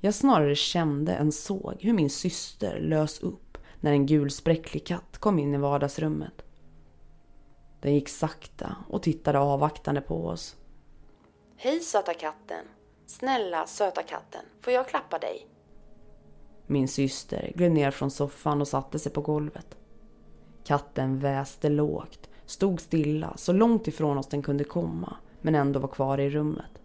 Jag 0.00 0.14
snarare 0.14 0.54
kände 0.54 1.12
än 1.12 1.32
såg 1.32 1.76
hur 1.80 1.92
min 1.92 2.10
syster 2.10 2.80
lös 2.80 3.20
upp 3.20 3.58
när 3.80 3.92
en 3.92 4.06
gul 4.06 4.30
spräcklig 4.30 4.86
katt 4.86 5.18
kom 5.18 5.38
in 5.38 5.54
i 5.54 5.58
vardagsrummet. 5.58 6.44
Den 7.80 7.94
gick 7.94 8.08
sakta 8.08 8.76
och 8.88 9.02
tittade 9.02 9.38
avvaktande 9.38 10.00
på 10.00 10.26
oss. 10.26 10.56
Hej 11.56 11.80
söta 11.80 12.14
katten! 12.14 12.64
Snälla 13.06 13.66
söta 13.66 14.02
katten, 14.02 14.44
får 14.60 14.72
jag 14.72 14.88
klappa 14.88 15.18
dig? 15.18 15.46
Min 16.66 16.88
syster 16.88 17.52
gled 17.54 17.72
ner 17.72 17.90
från 17.90 18.10
soffan 18.10 18.60
och 18.60 18.68
satte 18.68 18.98
sig 18.98 19.12
på 19.12 19.20
golvet. 19.20 19.76
Katten 20.64 21.18
väste 21.18 21.68
lågt, 21.68 22.30
stod 22.46 22.80
stilla 22.80 23.36
så 23.36 23.52
långt 23.52 23.88
ifrån 23.88 24.18
oss 24.18 24.28
den 24.28 24.42
kunde 24.42 24.64
komma 24.64 25.16
men 25.40 25.54
ändå 25.54 25.80
var 25.80 25.88
kvar 25.88 26.18
i 26.18 26.30
rummet. 26.30 26.82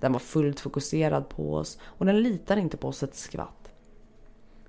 Den 0.00 0.12
var 0.12 0.20
fullt 0.20 0.60
fokuserad 0.60 1.28
på 1.28 1.54
oss 1.54 1.78
och 1.82 2.06
den 2.06 2.22
litar 2.22 2.56
inte 2.56 2.76
på 2.76 2.88
oss 2.88 3.02
ett 3.02 3.14
skvatt. 3.14 3.72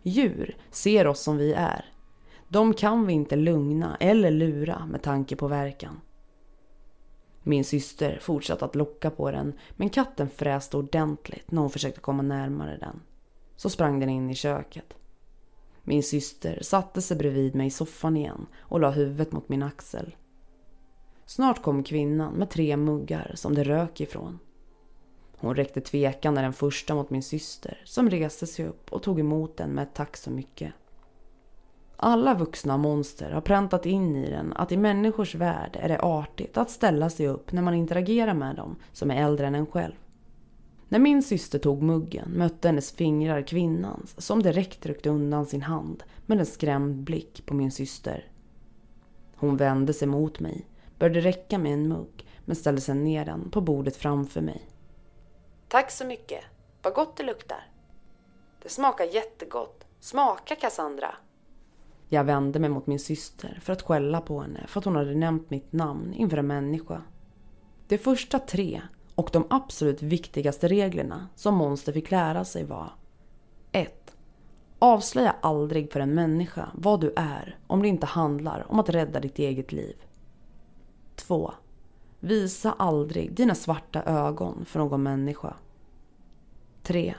Djur 0.04 0.58
ser 0.72 1.08
oss 1.08 1.20
som 1.20 1.38
vi 1.38 1.54
är. 1.54 1.86
De 2.48 2.74
kan 2.74 3.06
vi 3.06 3.14
inte 3.14 3.36
lugna 3.36 3.98
eller 4.00 4.32
lura 4.32 4.86
med 4.86 5.02
tanke 5.02 5.36
på 5.36 5.48
verkan. 5.48 6.02
Min 7.44 7.66
syster 7.66 8.20
fortsatte 8.22 8.66
att 8.66 8.76
locka 8.76 9.10
på 9.10 9.32
den 9.32 9.54
men 9.76 9.90
katten 9.90 10.30
fräste 10.30 10.78
ordentligt 10.78 11.52
när 11.52 11.62
hon 11.62 11.70
försökte 11.70 12.02
komma 12.02 12.24
närmare 12.24 12.78
den. 12.78 13.02
Så 13.56 13.70
sprang 13.70 14.00
den 14.00 14.10
in 14.10 14.30
i 14.30 14.36
köket. 14.36 14.94
Min 15.84 16.04
syster 16.04 16.60
satte 16.62 17.02
sig 17.02 17.18
bredvid 17.18 17.56
mig 17.56 17.68
i 17.68 17.72
soffan 17.72 18.18
igen 18.18 18.46
och 18.60 18.80
la 18.80 18.90
huvudet 18.90 19.32
mot 19.32 19.50
min 19.50 19.64
axel. 19.64 20.16
Snart 21.26 21.62
kom 21.62 21.84
kvinnan 21.84 22.34
med 22.34 22.50
tre 22.50 22.78
muggar 22.78 23.32
som 23.36 23.56
det 23.56 23.64
rök 23.64 24.02
ifrån. 24.02 24.40
Hon 25.38 25.56
räckte 25.56 25.82
tvekande 25.82 26.42
den 26.42 26.54
första 26.54 26.96
mot 26.96 27.10
min 27.10 27.24
syster 27.24 27.82
som 27.86 28.10
reste 28.10 28.48
sig 28.48 28.66
upp 28.66 28.94
och 28.94 29.04
tog 29.04 29.20
emot 29.20 29.58
den 29.58 29.70
med 29.70 29.84
ett 29.84 29.96
tack 29.96 30.18
så 30.18 30.32
mycket. 30.32 30.74
Alla 31.96 32.34
vuxna 32.34 32.78
monster 32.78 33.32
har 33.32 33.42
präntat 33.42 33.86
in 33.86 34.16
i 34.16 34.30
den 34.30 34.54
att 34.54 34.72
i 34.72 34.78
människors 34.78 35.36
värld 35.36 35.78
är 35.82 35.90
det 35.90 36.00
artigt 36.00 36.58
att 36.58 36.70
ställa 36.70 37.10
sig 37.10 37.28
upp 37.28 37.52
när 37.52 37.62
man 37.62 37.74
interagerar 37.74 38.34
med 38.34 38.56
dem 38.56 38.76
som 38.92 39.12
är 39.12 39.24
äldre 39.24 39.48
än 39.48 39.56
en 39.56 39.66
själv. 39.66 39.94
När 40.90 41.00
min 41.00 41.24
syster 41.24 41.60
tog 41.60 41.84
muggen 41.84 42.32
mötte 42.32 42.68
hennes 42.68 42.92
fingrar 42.92 43.42
kvinnans 43.42 44.22
som 44.26 44.44
direkt 44.44 44.86
ryckte 44.86 45.10
undan 45.10 45.46
sin 45.46 45.62
hand 45.62 46.04
med 46.26 46.40
en 46.40 46.46
skrämd 46.46 46.96
blick 46.96 47.46
på 47.46 47.54
min 47.54 47.72
syster. 47.72 48.32
Hon 49.36 49.58
vände 49.58 49.94
sig 49.94 50.08
mot 50.08 50.40
mig, 50.40 50.68
började 51.00 51.22
räcka 51.22 51.58
mig 51.58 51.72
en 51.72 51.88
mugg 51.88 52.28
men 52.46 52.56
ställde 52.56 52.82
sig 52.82 52.96
ner 52.96 53.26
den 53.26 53.50
på 53.52 53.62
bordet 53.62 53.96
framför 53.96 54.42
mig. 54.42 54.70
Tack 55.68 55.92
så 55.92 56.06
mycket. 56.06 56.44
Vad 56.82 56.94
gott 56.94 57.18
det 57.18 57.24
luktar. 57.24 57.68
Det 58.62 58.70
smakar 58.70 59.06
jättegott. 59.06 59.86
Smaka 60.00 60.56
Cassandra. 60.56 61.16
Jag 62.10 62.24
vände 62.24 62.60
mig 62.60 62.70
mot 62.70 62.88
min 62.88 63.00
syster 63.00 63.60
för 63.62 63.74
att 63.74 63.82
skälla 63.82 64.22
på 64.22 64.42
henne 64.42 64.68
för 64.68 64.80
att 64.80 64.86
hon 64.86 64.96
hade 64.96 65.16
nämnt 65.16 65.50
mitt 65.50 65.74
namn 65.74 66.14
inför 66.14 66.38
en 66.38 66.48
människa. 66.48 67.02
De 67.88 67.98
första 67.98 68.40
tre 68.40 68.82
och 69.16 69.30
de 69.34 69.46
absolut 69.50 70.02
viktigaste 70.02 70.68
reglerna 70.68 71.28
som 71.36 71.56
Monster 71.56 71.94
fick 71.94 72.12
lära 72.12 72.46
sig 72.46 72.64
var 72.64 72.90
1. 73.72 74.16
Avslöja 74.80 75.36
aldrig 75.42 75.92
för 75.92 76.00
en 76.00 76.14
människa 76.14 76.70
vad 76.74 77.02
du 77.02 77.14
är 77.16 77.58
om 77.68 77.82
det 77.82 77.88
inte 77.88 78.06
handlar 78.06 78.72
om 78.72 78.80
att 78.80 78.90
rädda 78.90 79.20
ditt 79.20 79.40
eget 79.40 79.72
liv. 79.72 79.96
2. 81.16 81.54
Visa 82.20 82.72
aldrig 82.72 83.34
dina 83.34 83.56
svarta 83.56 84.04
ögon 84.04 84.66
för 84.66 84.80
någon 84.80 85.04
människa. 85.04 85.54
3. 86.84 87.16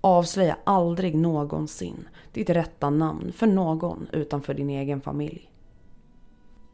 Avslöja 0.00 0.56
aldrig 0.64 1.14
någonsin 1.14 2.08
ditt 2.32 2.50
rätta 2.50 2.90
namn 2.90 3.32
för 3.32 3.46
någon 3.46 4.08
utanför 4.12 4.54
din 4.54 4.70
egen 4.70 5.00
familj. 5.00 5.50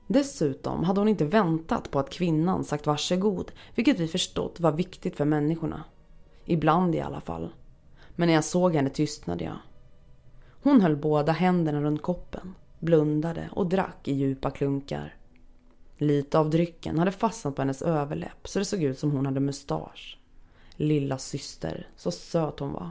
Dessutom 0.06 0.84
hade 0.84 1.00
hon 1.00 1.08
inte 1.08 1.24
väntat 1.24 1.90
på 1.90 1.98
att 1.98 2.10
kvinnan 2.10 2.64
sagt 2.64 2.86
varsågod, 2.86 3.52
vilket 3.74 4.00
vi 4.00 4.08
förstått 4.08 4.60
var 4.60 4.72
viktigt 4.72 5.16
för 5.16 5.24
människorna. 5.24 5.84
Ibland 6.44 6.94
i 6.94 7.00
alla 7.00 7.20
fall. 7.20 7.52
Men 8.14 8.26
när 8.26 8.34
jag 8.34 8.44
såg 8.44 8.74
henne 8.74 8.90
tystnade 8.90 9.44
jag. 9.44 9.56
Hon 10.62 10.80
höll 10.80 10.96
båda 10.96 11.32
händerna 11.32 11.80
runt 11.80 12.02
koppen, 12.02 12.54
blundade 12.78 13.48
och 13.52 13.66
drack 13.66 14.08
i 14.08 14.14
djupa 14.14 14.50
klunkar. 14.50 15.14
Lite 15.98 16.38
av 16.38 16.50
drycken 16.50 16.98
hade 16.98 17.12
fastnat 17.12 17.56
på 17.56 17.62
hennes 17.62 17.82
överläpp 17.82 18.48
så 18.48 18.58
det 18.58 18.64
såg 18.64 18.82
ut 18.82 18.98
som 18.98 19.10
hon 19.10 19.26
hade 19.26 19.40
mustasch. 19.40 20.18
Lilla 20.76 21.18
syster, 21.18 21.88
så 21.96 22.10
söt 22.10 22.60
hon 22.60 22.72
var. 22.72 22.90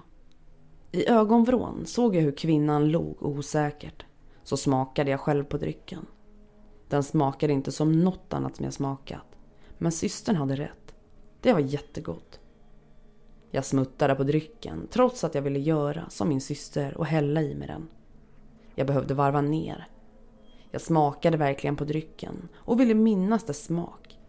I 0.92 1.10
ögonvrån 1.10 1.86
såg 1.86 2.16
jag 2.16 2.22
hur 2.22 2.32
kvinnan 2.32 2.90
log 2.90 3.24
osäkert. 3.24 4.06
Så 4.44 4.58
smakade 4.58 5.12
jag 5.12 5.20
själv 5.20 5.44
på 5.44 5.58
drycken. 5.58 6.06
Den 6.88 7.04
smakade 7.04 7.54
inte 7.54 7.72
som 7.72 7.92
något 7.92 8.34
annat 8.34 8.56
som 8.56 8.66
jag 8.66 8.74
smakat. 8.74 9.26
Men 9.78 9.92
systern 9.92 10.36
hade 10.36 10.56
rätt. 10.56 10.96
Det 11.42 11.54
var 11.54 11.60
jättegott. 11.60 12.40
Jag 13.52 13.66
smuttade 13.66 14.16
på 14.16 14.24
drycken 14.24 14.88
trots 14.92 15.24
att 15.24 15.36
jag 15.36 15.42
ville 15.42 15.60
göra 15.60 16.10
som 16.10 16.30
min 16.30 16.42
syster 16.42 16.98
och 16.98 17.06
hälla 17.06 17.42
i 17.42 17.56
mig 17.56 17.68
den. 17.68 17.88
Jag 18.76 18.88
behövde 18.88 19.14
varva 19.14 19.42
ner. 19.42 19.88
Jag 20.72 20.82
smakade 20.82 21.38
verkligen 21.38 21.76
på 21.76 21.86
drycken 21.86 22.50
och 22.56 22.80
ville 22.80 22.94
minnas 22.94 23.44
dess 23.44 23.64
smak. 23.64 24.20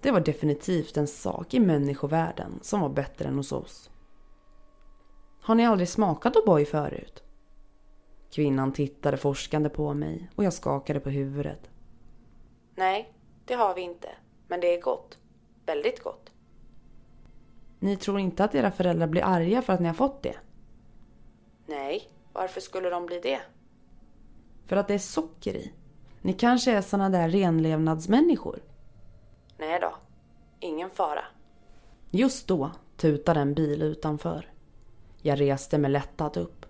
Det 0.00 0.10
var 0.10 0.20
definitivt 0.20 0.96
en 0.96 1.06
sak 1.06 1.54
i 1.54 1.60
människovärlden 1.60 2.58
som 2.62 2.80
var 2.80 2.88
bättre 2.88 3.28
än 3.28 3.36
hos 3.36 3.52
oss. 3.52 3.90
Har 5.40 5.54
ni 5.54 5.66
aldrig 5.66 5.88
smakat 5.88 6.36
O'boy 6.36 6.64
förut? 6.64 7.22
Kvinnan 8.30 8.72
tittade 8.72 9.16
forskande 9.16 9.68
på 9.68 9.94
mig 9.94 10.30
och 10.34 10.44
jag 10.44 10.52
skakade 10.52 11.00
på 11.00 11.10
huvudet. 11.10 11.70
Nej, 12.74 13.12
det 13.44 13.54
har 13.54 13.74
vi 13.74 13.80
inte. 13.80 14.08
Men 14.48 14.60
det 14.60 14.74
är 14.74 14.80
gott. 14.80 15.18
Väldigt 15.66 16.02
gott. 16.02 16.30
Ni 17.78 17.96
tror 17.96 18.20
inte 18.20 18.44
att 18.44 18.54
era 18.54 18.70
föräldrar 18.70 19.06
blir 19.06 19.22
arga 19.24 19.62
för 19.62 19.72
att 19.72 19.80
ni 19.80 19.86
har 19.86 19.94
fått 19.94 20.22
det? 20.22 20.36
Nej, 21.66 22.08
varför 22.32 22.60
skulle 22.60 22.90
de 22.90 23.06
bli 23.06 23.20
det? 23.20 23.40
För 24.66 24.76
att 24.76 24.88
det 24.88 24.94
är 24.94 24.98
socker 24.98 25.54
i. 25.54 25.72
Ni 26.22 26.32
kanske 26.32 26.72
är 26.72 26.80
såna 26.80 27.10
där 27.10 27.28
renlevnadsmänniskor? 27.28 28.58
Nej 29.58 29.80
då, 29.80 29.94
ingen 30.60 30.90
fara. 30.90 31.24
Just 32.10 32.48
då 32.48 32.70
tutade 32.96 33.40
en 33.40 33.54
bil 33.54 33.82
utanför. 33.82 34.50
Jag 35.22 35.40
reste 35.40 35.78
mig 35.78 35.90
lättat 35.90 36.36
upp. 36.36 36.66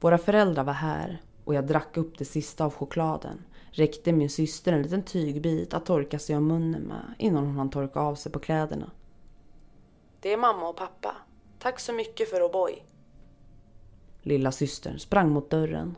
Våra 0.00 0.18
föräldrar 0.18 0.64
var 0.64 0.72
här 0.72 1.22
och 1.44 1.54
jag 1.54 1.66
drack 1.66 1.96
upp 1.96 2.18
det 2.18 2.24
sista 2.24 2.64
av 2.64 2.74
chokladen. 2.74 3.44
Räckte 3.76 4.12
min 4.12 4.30
syster 4.30 4.72
en 4.72 4.82
liten 4.82 5.02
tygbit 5.02 5.74
att 5.74 5.86
torka 5.86 6.18
sig 6.18 6.36
om 6.36 6.46
munnen 6.46 6.82
med 6.82 7.14
innan 7.18 7.46
hon 7.46 7.56
hann 7.56 7.70
torka 7.70 8.00
av 8.00 8.14
sig 8.14 8.32
på 8.32 8.38
kläderna. 8.38 8.90
Det 10.20 10.32
är 10.32 10.36
mamma 10.36 10.68
och 10.68 10.76
pappa. 10.76 11.16
Tack 11.58 11.80
så 11.80 11.92
mycket 11.92 12.30
för 12.30 12.40
O'boy. 12.40 12.82
Lilla 14.22 14.52
systern 14.52 14.98
sprang 14.98 15.30
mot 15.30 15.50
dörren. 15.50 15.96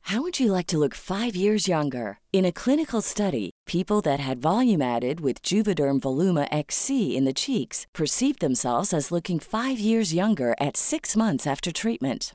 How 0.00 0.20
would 0.20 0.40
you 0.40 0.56
like 0.56 0.66
to 0.66 0.78
look 0.78 0.94
five 0.94 1.36
years 1.36 1.68
younger? 1.68 2.18
In 2.32 2.44
a 2.44 2.52
clinical 2.52 3.02
study, 3.02 3.50
people 3.66 4.00
that 4.02 4.20
had 4.20 4.42
volume 4.42 4.82
added 4.82 5.20
with 5.20 5.42
Juvederm 5.52 6.00
Voluma 6.00 6.48
XC 6.50 6.90
in 7.16 7.24
the 7.24 7.32
cheeks 7.32 7.86
perceived 7.92 8.40
themselves 8.40 8.92
as 8.92 9.12
looking 9.12 9.38
five 9.38 9.78
years 9.78 10.12
younger 10.12 10.54
at 10.58 10.76
six 10.76 11.16
months 11.16 11.46
after 11.46 11.72
treatment. 11.72 12.34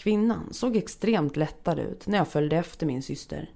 Kvinnan 0.00 0.52
såg 0.52 0.76
extremt 0.76 1.36
lättad 1.36 1.78
ut 1.78 2.06
när 2.06 2.18
jag 2.18 2.28
följde 2.28 2.56
efter 2.56 2.86
min 2.86 3.02
syster. 3.02 3.50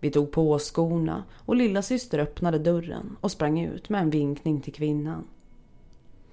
Vi 0.00 0.10
tog 0.10 0.32
på 0.32 0.52
oss 0.52 0.70
skorna 0.70 1.24
och 1.46 1.56
lilla 1.56 1.82
syster 1.82 2.18
öppnade 2.18 2.58
dörren 2.58 3.16
och 3.20 3.30
sprang 3.30 3.60
ut 3.60 3.88
med 3.88 4.00
en 4.00 4.10
vinkning 4.10 4.60
till 4.60 4.72
kvinnan. 4.72 5.28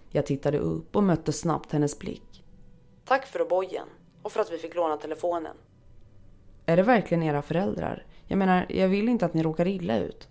Jag 0.10 0.26
tittade 0.26 0.58
upp 0.58 0.96
och 0.96 1.04
mötte 1.04 1.34
snabbt 1.34 1.72
hennes 1.72 2.00
blick. 2.00 2.44
Tack 3.06 3.26
för 3.26 3.46
bojen 3.46 3.88
och 4.22 4.32
för 4.32 4.40
att 4.40 4.52
vi 4.52 4.58
fick 4.58 4.76
låna 4.76 4.98
telefonen. 4.98 5.56
Är 6.66 6.78
det 6.78 6.84
verkligen 6.84 7.24
era 7.24 7.42
föräldrar? 7.42 8.06
Jag 8.28 8.38
menar, 8.38 8.66
jag 8.70 8.88
vill 8.88 9.10
inte 9.10 9.26
att 9.26 9.34
ni 9.34 9.44
råkar 9.44 9.68
illa 9.68 9.98
ut. 9.98 10.28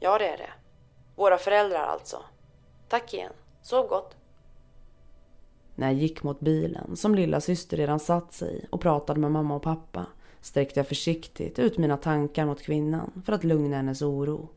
Ja, 0.00 0.18
det 0.18 0.28
är 0.28 0.38
det. 0.38 0.50
Våra 1.16 1.38
föräldrar 1.38 1.84
alltså. 1.84 2.22
Tack 2.88 3.14
igen. 3.14 3.32
Sov 3.62 3.88
gott. 3.88 4.16
När 5.74 5.86
jag 5.86 5.96
gick 5.96 6.22
mot 6.22 6.40
bilen, 6.40 6.96
som 6.96 7.14
lilla 7.14 7.40
syster 7.40 7.76
redan 7.76 8.00
satt 8.00 8.32
sig 8.32 8.56
i 8.56 8.66
och 8.70 8.80
pratade 8.80 9.20
med 9.20 9.32
mamma 9.32 9.56
och 9.56 9.62
pappa, 9.62 10.06
sträckte 10.40 10.80
jag 10.80 10.88
försiktigt 10.88 11.58
ut 11.58 11.78
mina 11.78 11.96
tankar 11.96 12.46
mot 12.46 12.62
kvinnan 12.62 13.22
för 13.24 13.32
att 13.32 13.44
lugna 13.44 13.76
hennes 13.76 14.02
oro. 14.02 14.48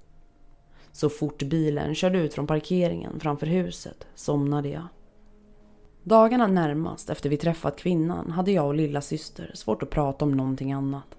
Så 0.92 1.10
fort 1.10 1.44
bilen 1.44 1.96
körde 1.96 2.20
ut 2.20 2.34
från 2.34 2.48
parkeringen 2.48 3.20
framför 3.20 3.46
huset 3.46 4.08
somnade 4.16 4.70
jag. 4.70 4.88
Dagarna 6.04 6.48
närmast 6.48 7.10
efter 7.10 7.30
vi 7.30 7.38
träffat 7.38 7.80
kvinnan 7.80 8.32
hade 8.32 8.52
jag 8.52 8.68
och 8.68 8.76
lilla 8.76 9.02
syster 9.02 9.52
svårt 9.54 9.84
att 9.84 9.90
prata 9.90 10.26
om 10.26 10.32
någonting 10.32 10.74
annat. 10.74 11.18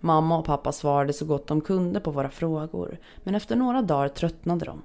Mamma 0.00 0.38
och 0.38 0.44
pappa 0.44 0.72
svarade 0.72 1.12
så 1.12 1.24
gott 1.24 1.46
de 1.46 1.60
kunde 1.60 2.00
på 2.00 2.10
våra 2.10 2.30
frågor 2.30 2.98
men 3.24 3.34
efter 3.34 3.56
några 3.56 3.82
dagar 3.82 4.08
tröttnade 4.08 4.64
de. 4.64 4.82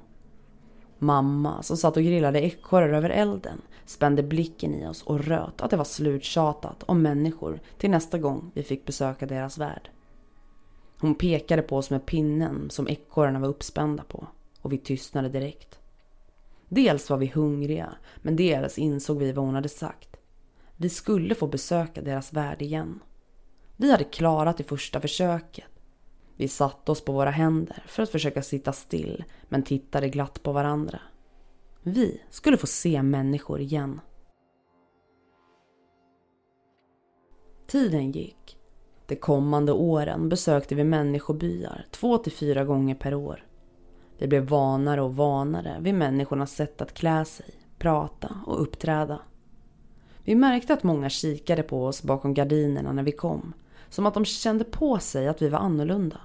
Mamma, 0.99 1.63
som 1.63 1.77
satt 1.77 1.97
och 1.97 2.03
grillade 2.03 2.41
ekorrar 2.41 2.93
över 2.93 3.09
elden, 3.09 3.61
spände 3.91 4.23
blicken 4.23 4.75
i 4.75 4.87
oss 4.87 5.03
och 5.03 5.19
röt 5.19 5.61
att 5.61 5.69
det 5.69 5.77
var 5.77 5.83
sluttjatat 5.83 6.83
om 6.83 7.01
människor 7.01 7.59
till 7.77 7.89
nästa 7.89 8.17
gång 8.17 8.51
vi 8.53 8.63
fick 8.63 8.85
besöka 8.85 9.25
deras 9.25 9.57
värld. 9.57 9.89
Hon 10.99 11.15
pekade 11.15 11.61
på 11.61 11.77
oss 11.77 11.89
med 11.89 12.05
pinnen 12.05 12.69
som 12.69 12.87
ekorrarna 12.87 13.39
var 13.39 13.47
uppspända 13.47 14.03
på 14.03 14.27
och 14.61 14.73
vi 14.73 14.77
tystnade 14.77 15.29
direkt. 15.29 15.79
Dels 16.69 17.09
var 17.09 17.17
vi 17.17 17.27
hungriga, 17.27 17.95
men 18.17 18.35
dels 18.35 18.77
insåg 18.77 19.17
vi 19.17 19.31
vad 19.31 19.45
hon 19.45 19.55
hade 19.55 19.69
sagt. 19.69 20.17
Vi 20.77 20.89
skulle 20.89 21.35
få 21.35 21.47
besöka 21.47 22.01
deras 22.01 22.33
värld 22.33 22.61
igen. 22.61 22.99
Vi 23.77 23.91
hade 23.91 24.03
klarat 24.03 24.57
det 24.57 24.63
första 24.63 25.01
försöket. 25.01 25.65
Vi 26.35 26.47
satte 26.47 26.91
oss 26.91 27.05
på 27.05 27.11
våra 27.11 27.29
händer 27.29 27.83
för 27.87 28.03
att 28.03 28.09
försöka 28.09 28.41
sitta 28.41 28.73
still 28.73 29.23
men 29.49 29.63
tittade 29.63 30.09
glatt 30.09 30.43
på 30.43 30.51
varandra. 30.51 30.99
Vi 31.83 32.21
skulle 32.29 32.57
få 32.57 32.67
se 32.67 33.01
människor 33.01 33.59
igen. 33.59 34.01
Tiden 37.67 38.11
gick. 38.11 38.57
De 39.07 39.15
kommande 39.15 39.71
åren 39.71 40.29
besökte 40.29 40.75
vi 40.75 40.83
människobyar 40.83 41.85
två 41.91 42.17
till 42.17 42.31
fyra 42.31 42.65
gånger 42.65 42.95
per 42.95 43.13
år. 43.13 43.45
Vi 44.17 44.27
blev 44.27 44.43
vanare 44.43 45.01
och 45.01 45.15
vanare 45.15 45.77
vid 45.81 45.95
människornas 45.95 46.55
sätt 46.55 46.81
att 46.81 46.93
klä 46.93 47.25
sig, 47.25 47.53
prata 47.77 48.35
och 48.45 48.61
uppträda. 48.61 49.19
Vi 50.23 50.35
märkte 50.35 50.73
att 50.73 50.83
många 50.83 51.09
kikade 51.09 51.63
på 51.63 51.85
oss 51.85 52.03
bakom 52.03 52.33
gardinerna 52.33 52.91
när 52.91 53.03
vi 53.03 53.11
kom, 53.11 53.53
som 53.89 54.05
att 54.05 54.13
de 54.13 54.25
kände 54.25 54.63
på 54.63 54.99
sig 54.99 55.27
att 55.27 55.41
vi 55.41 55.49
var 55.49 55.59
annorlunda. 55.59 56.21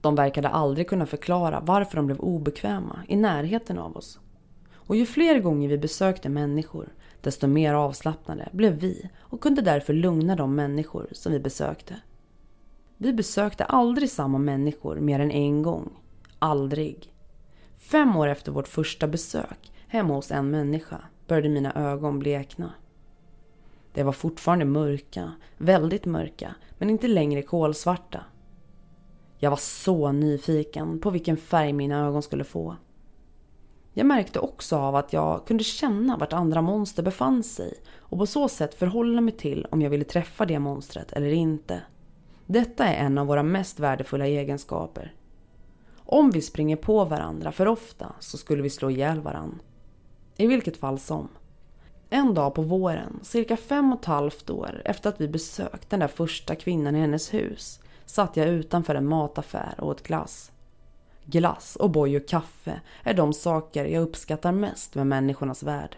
De 0.00 0.14
verkade 0.14 0.48
aldrig 0.48 0.88
kunna 0.88 1.06
förklara 1.06 1.60
varför 1.60 1.96
de 1.96 2.06
blev 2.06 2.20
obekväma 2.20 3.00
i 3.08 3.16
närheten 3.16 3.78
av 3.78 3.96
oss. 3.96 4.20
Och 4.86 4.96
ju 4.96 5.06
fler 5.06 5.38
gånger 5.38 5.68
vi 5.68 5.78
besökte 5.78 6.28
människor, 6.28 6.88
desto 7.20 7.46
mer 7.46 7.74
avslappnade 7.74 8.48
blev 8.52 8.72
vi 8.72 9.10
och 9.20 9.40
kunde 9.40 9.62
därför 9.62 9.92
lugna 9.92 10.36
de 10.36 10.54
människor 10.54 11.06
som 11.12 11.32
vi 11.32 11.40
besökte. 11.40 11.96
Vi 12.96 13.12
besökte 13.12 13.64
aldrig 13.64 14.10
samma 14.10 14.38
människor 14.38 14.96
mer 14.96 15.20
än 15.20 15.30
en 15.30 15.62
gång. 15.62 15.92
Aldrig. 16.38 17.12
Fem 17.76 18.16
år 18.16 18.28
efter 18.28 18.52
vårt 18.52 18.68
första 18.68 19.08
besök 19.08 19.72
hemma 19.88 20.14
hos 20.14 20.30
en 20.30 20.50
människa 20.50 21.00
började 21.26 21.48
mina 21.48 21.72
ögon 21.74 22.18
blekna. 22.18 22.72
Det 23.94 24.02
var 24.02 24.12
fortfarande 24.12 24.64
mörka, 24.64 25.32
väldigt 25.58 26.04
mörka, 26.04 26.54
men 26.78 26.90
inte 26.90 27.08
längre 27.08 27.42
kolsvarta. 27.42 28.24
Jag 29.38 29.50
var 29.50 29.56
så 29.56 30.12
nyfiken 30.12 31.00
på 31.00 31.10
vilken 31.10 31.36
färg 31.36 31.72
mina 31.72 32.06
ögon 32.06 32.22
skulle 32.22 32.44
få. 32.44 32.76
Jag 33.96 34.06
märkte 34.06 34.38
också 34.38 34.76
av 34.76 34.96
att 34.96 35.12
jag 35.12 35.46
kunde 35.46 35.64
känna 35.64 36.16
vart 36.16 36.32
andra 36.32 36.62
monster 36.62 37.02
befann 37.02 37.42
sig 37.42 37.74
och 37.98 38.18
på 38.18 38.26
så 38.26 38.48
sätt 38.48 38.74
förhålla 38.74 39.20
mig 39.20 39.34
till 39.36 39.66
om 39.70 39.82
jag 39.82 39.90
ville 39.90 40.04
träffa 40.04 40.46
det 40.46 40.58
monstret 40.58 41.12
eller 41.12 41.32
inte. 41.32 41.82
Detta 42.46 42.84
är 42.84 43.06
en 43.06 43.18
av 43.18 43.26
våra 43.26 43.42
mest 43.42 43.80
värdefulla 43.80 44.26
egenskaper. 44.26 45.14
Om 45.96 46.30
vi 46.30 46.40
springer 46.40 46.76
på 46.76 47.04
varandra 47.04 47.52
för 47.52 47.68
ofta 47.68 48.12
så 48.20 48.38
skulle 48.38 48.62
vi 48.62 48.70
slå 48.70 48.90
ihjäl 48.90 49.20
varandra. 49.20 49.58
I 50.36 50.46
vilket 50.46 50.76
fall 50.76 50.98
som. 50.98 51.28
En 52.10 52.34
dag 52.34 52.54
på 52.54 52.62
våren, 52.62 53.20
cirka 53.22 53.56
fem 53.56 53.92
och 53.92 54.00
ett 54.00 54.04
halvt 54.04 54.50
år 54.50 54.82
efter 54.84 55.08
att 55.08 55.20
vi 55.20 55.28
besökt 55.28 55.90
den 55.90 56.00
där 56.00 56.08
första 56.08 56.54
kvinnan 56.54 56.96
i 56.96 57.00
hennes 57.00 57.34
hus, 57.34 57.80
satt 58.06 58.36
jag 58.36 58.48
utanför 58.48 58.94
en 58.94 59.06
mataffär 59.06 59.74
och 59.78 59.88
åt 59.88 60.02
glass. 60.02 60.52
Glass 61.26 61.76
och 61.76 61.90
boj 61.90 62.16
och 62.16 62.28
kaffe 62.28 62.80
är 63.02 63.14
de 63.14 63.32
saker 63.32 63.84
jag 63.84 64.02
uppskattar 64.02 64.52
mest 64.52 64.94
med 64.94 65.06
människornas 65.06 65.62
värld. 65.62 65.96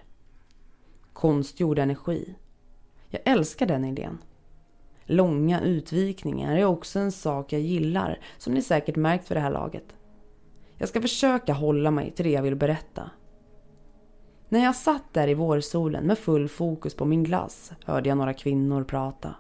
Konstgjord 1.13 1.79
energi. 1.79 2.35
Jag 3.09 3.21
älskar 3.25 3.67
den 3.67 3.85
idén. 3.85 4.19
Långa 5.05 5.61
utvikningar 5.61 6.57
är 6.57 6.65
också 6.65 6.99
en 6.99 7.13
sak 7.13 7.53
jag 7.53 7.61
gillar, 7.61 8.21
som 8.39 8.55
ni 8.55 8.63
säkert 8.63 8.97
märkt 8.97 9.29
för 9.29 9.35
det 9.35 9.41
här 9.41 9.51
laget. 9.51 9.95
Jag 10.79 10.89
ska 10.89 11.01
försöka 11.01 11.53
hålla 11.53 11.91
mig 11.91 12.11
till 12.11 12.25
det 12.25 12.31
jag 12.31 12.43
vill 12.43 12.57
berätta. 12.57 13.11
När 14.49 14.65
jag 14.65 14.77
satt 14.77 15.15
där 15.15 15.29
i 15.29 15.35
vårsolen 15.35 16.07
med 16.07 16.19
full 16.19 16.49
fokus 16.49 16.95
på 16.95 17.05
min 17.05 17.25
glass 17.25 17.73
hörde 17.85 18.09
jag 18.09 18.19
några 18.19 18.35
kvinnor 18.35 18.85
prata. 18.85 19.35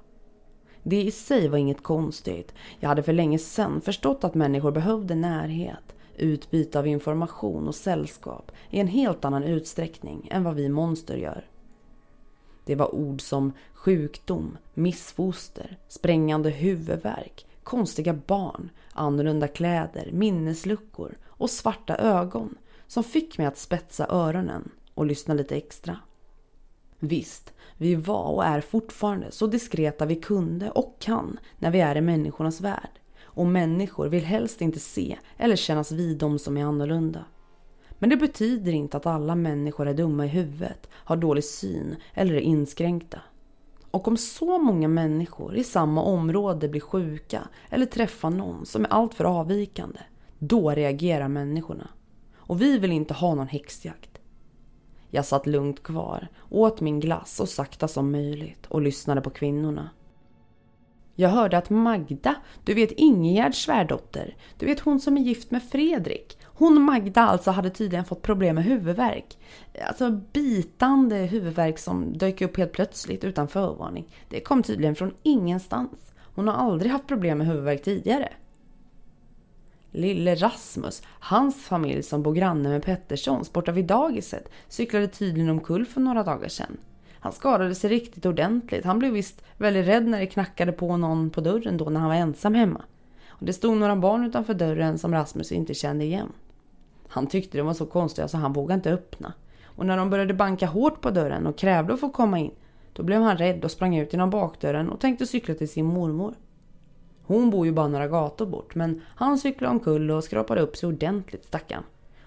Det 0.89 1.03
i 1.03 1.11
sig 1.11 1.49
var 1.49 1.59
inget 1.59 1.83
konstigt. 1.83 2.55
Jag 2.81 2.89
hade 2.89 3.03
för 3.03 3.13
länge 3.13 3.39
sedan 3.39 3.81
förstått 3.81 4.25
att 4.25 4.35
människor 4.35 4.71
behövde 4.71 5.15
närhet, 5.15 5.97
utbyte 6.17 6.79
av 6.79 6.87
information 6.87 7.69
och 7.69 7.75
sällskap 7.75 8.53
i 8.71 8.81
en 8.81 8.89
helt 8.89 9.25
annan 9.25 9.43
utsträckning 9.43 10.29
än 10.31 10.45
vad 10.45 10.55
vi 10.55 10.69
monster 10.69 11.17
gör. 11.17 11.45
Det 12.65 12.75
var 12.75 12.95
ord 12.95 13.21
som 13.21 13.53
sjukdom, 13.75 14.59
missfoster, 14.75 15.79
sprängande 15.89 16.51
huvudvärk, 16.51 17.47
konstiga 17.63 18.13
barn, 18.27 18.71
annorlunda 18.93 19.49
kläder, 19.49 20.11
minnesluckor 20.13 21.15
och 21.27 21.51
svarta 21.51 21.97
ögon 21.97 22.55
som 22.87 23.05
fick 23.05 23.39
mig 23.39 23.47
att 23.47 23.59
spetsa 23.59 24.07
öronen 24.09 24.71
och 24.95 25.07
lyssna 25.07 25.35
lite 25.35 25.57
extra. 25.57 25.99
Visst, 26.99 27.53
vi 27.77 27.95
var 27.95 28.25
och 28.25 28.45
är 28.45 28.61
fortfarande 28.61 29.31
så 29.31 29.47
diskreta 29.47 30.07
vi 30.07 30.17
kunde 30.17 30.71
och 30.71 30.97
kan 30.99 31.39
när 31.59 31.71
vi 31.71 31.81
är 31.81 31.97
i 31.97 32.01
människornas 32.01 32.61
värld. 32.61 32.91
Och 33.23 33.47
människor 33.47 34.09
vill 34.09 34.25
helst 34.25 34.61
inte 34.61 34.79
se 34.79 35.17
eller 35.37 35.57
kännas 35.57 35.93
vid 35.93 36.19
de 36.19 36.39
som 36.39 36.57
är 36.57 36.65
annorlunda. 36.65 37.25
Men 37.99 38.11
det 38.11 38.17
betyder 38.17 38.73
inte 38.73 38.97
att 38.97 39.07
alla 39.07 39.35
människor 39.35 39.89
är 39.89 39.95
dumma 39.95 40.25
i 40.25 40.29
huvudet, 40.29 40.89
har 40.93 41.17
dålig 41.17 41.45
syn 41.45 41.97
eller 42.15 42.35
är 42.35 42.41
inskränkta. 42.41 43.21
Och 43.91 44.09
om 44.09 44.17
så 44.17 44.59
många 44.59 44.89
människor 44.89 45.57
i 45.57 45.65
samma 45.65 46.03
område 46.03 46.69
blir 46.69 46.81
sjuka 46.81 47.49
eller 47.71 47.87
träffar 47.87 48.31
någon 48.31 48.67
som 48.67 48.85
är 48.85 48.89
alltför 48.89 49.25
avvikande, 49.25 49.99
då 50.39 50.71
reagerar 50.71 51.29
människorna. 51.29 51.89
Och 52.37 52.63
vi 52.63 52.79
vill 52.79 52.93
inte 52.93 53.15
ha 53.15 53.35
någon 53.35 53.49
häxjakt. 53.49 54.16
Jag 55.11 55.25
satt 55.25 55.47
lugnt 55.47 55.83
kvar, 55.83 56.29
åt 56.51 56.81
min 56.81 57.01
glass 57.01 57.37
så 57.37 57.47
sakta 57.47 57.89
som 57.89 58.13
möjligt 58.13 58.67
och 58.67 58.83
lyssnade 58.83 59.21
på 59.21 59.31
kvinnorna. 59.31 59.91
Jag 61.19 61.29
hörde 61.29 61.59
att 61.59 61.71
Magda, 61.71 62.35
du 62.65 62.75
vet 62.75 62.93
Ingegärds 62.93 63.65
svärdotter, 63.65 64.37
du 64.59 64.67
vet 64.67 64.81
hon 64.81 65.01
som 65.01 65.17
är 65.17 65.21
gift 65.21 65.51
med 65.51 65.63
Fredrik. 65.63 66.39
Hon 66.45 66.83
Magda 66.83 67.21
alltså 67.21 67.51
hade 67.51 67.71
tydligen 67.71 68.05
fått 68.05 68.23
problem 68.23 68.55
med 68.55 68.65
huvudvärk. 68.65 69.39
Alltså 69.89 70.11
bitande 70.11 71.17
huvudvärk 71.17 71.79
som 71.79 72.19
dök 72.19 72.41
upp 72.41 72.57
helt 72.57 72.73
plötsligt 72.73 73.25
utan 73.25 73.49
förvarning. 73.49 74.15
Det 74.29 74.41
kom 74.41 74.63
tydligen 74.63 74.95
från 74.95 75.15
ingenstans. 75.23 76.13
Hon 76.35 76.49
har 76.49 76.55
aldrig 76.55 76.93
haft 76.93 77.07
problem 77.07 77.39
med 77.39 77.47
huvudvärk 77.47 77.83
tidigare. 77.83 78.29
Lille 79.97 80.35
Rasmus, 80.35 81.03
hans 81.07 81.65
familj 81.65 82.03
som 82.03 82.23
bor 82.23 82.35
granne 82.35 82.69
med 82.69 82.83
Petterssons 82.83 83.53
borta 83.53 83.73
vid 83.73 83.85
dagiset, 83.85 84.49
cyklade 84.69 85.09
tydligen 85.09 85.51
omkull 85.51 85.87
för 85.87 86.01
några 86.01 86.23
dagar 86.23 86.49
sedan. 86.49 86.77
Han 87.21 87.33
skadade 87.33 87.75
sig 87.75 87.91
riktigt 87.91 88.27
ordentligt. 88.27 88.85
Han 88.85 88.99
blev 88.99 89.13
visst 89.13 89.45
väldigt 89.57 89.87
rädd 89.87 90.07
när 90.07 90.21
det 90.21 90.27
knackade 90.27 90.73
på 90.73 90.97
någon 90.97 91.31
på 91.31 91.41
dörren 91.41 91.77
då 91.77 91.85
när 91.85 92.01
han 92.01 92.09
var 92.09 92.17
ensam 92.17 92.55
hemma. 92.55 92.83
Och 93.29 93.47
det 93.47 93.53
stod 93.53 93.77
några 93.77 93.97
barn 93.97 94.25
utanför 94.25 94.55
dörren 94.55 94.99
som 94.99 95.13
Rasmus 95.13 95.53
inte 95.53 95.75
kände 95.75 96.05
igen. 96.05 96.33
Han 97.09 97.27
tyckte 97.27 97.59
de 97.59 97.67
var 97.67 97.75
så 97.75 97.87
konstiga 97.87 98.23
så 98.23 98.23
alltså 98.23 98.37
han 98.37 98.53
vågade 98.53 98.75
inte 98.75 98.93
öppna. 98.93 99.33
Och 99.65 99.87
när 99.87 99.97
de 99.97 100.11
började 100.11 100.35
banka 100.35 100.67
hårt 100.67 101.01
på 101.01 101.11
dörren 101.11 101.47
och 101.47 101.59
krävde 101.59 101.95
att 101.95 102.01
få 102.01 102.11
komma 102.11 102.39
in, 102.39 102.55
då 102.93 103.03
blev 103.03 103.23
han 103.23 103.37
rädd 103.37 103.65
och 103.65 103.71
sprang 103.71 103.97
ut 103.97 104.13
genom 104.13 104.31
bakdörren 104.31 104.89
och 104.89 105.01
tänkte 105.01 105.27
cykla 105.27 105.55
till 105.55 105.69
sin 105.69 105.87
mormor. 105.87 106.35
Hon 107.27 107.51
bor 107.51 107.67
ju 107.67 107.73
bara 107.73 107.89
några 107.89 108.09
gator 108.09 108.47
bort 108.47 108.75
men 108.75 109.03
han 109.07 109.39
cyklade 109.39 109.71
omkull 109.71 110.11
och 110.11 110.25
skrapade 110.25 110.61
upp 110.61 110.77
sig 110.77 110.89
ordentligt 110.89 111.45
stackarn. 111.45 111.83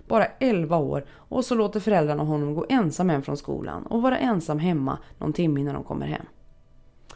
Bara 0.08 0.26
11 0.26 0.78
år 0.78 1.06
och 1.12 1.46
så 1.46 1.56
låter 1.56 1.80
föräldrarna 1.80 2.24
honom 2.24 2.56
gå 2.56 2.66
ensam 2.70 3.10
hem 3.10 3.22
från 3.22 3.38
skolan 3.38 3.86
och 3.86 4.02
vara 4.02 4.18
ensam 4.18 4.60
hemma 4.60 4.98
någon 5.18 5.34
timme 5.34 5.62
innan 5.62 5.74
de 5.74 5.84
kommer 5.84 6.08
hem. 6.08 6.26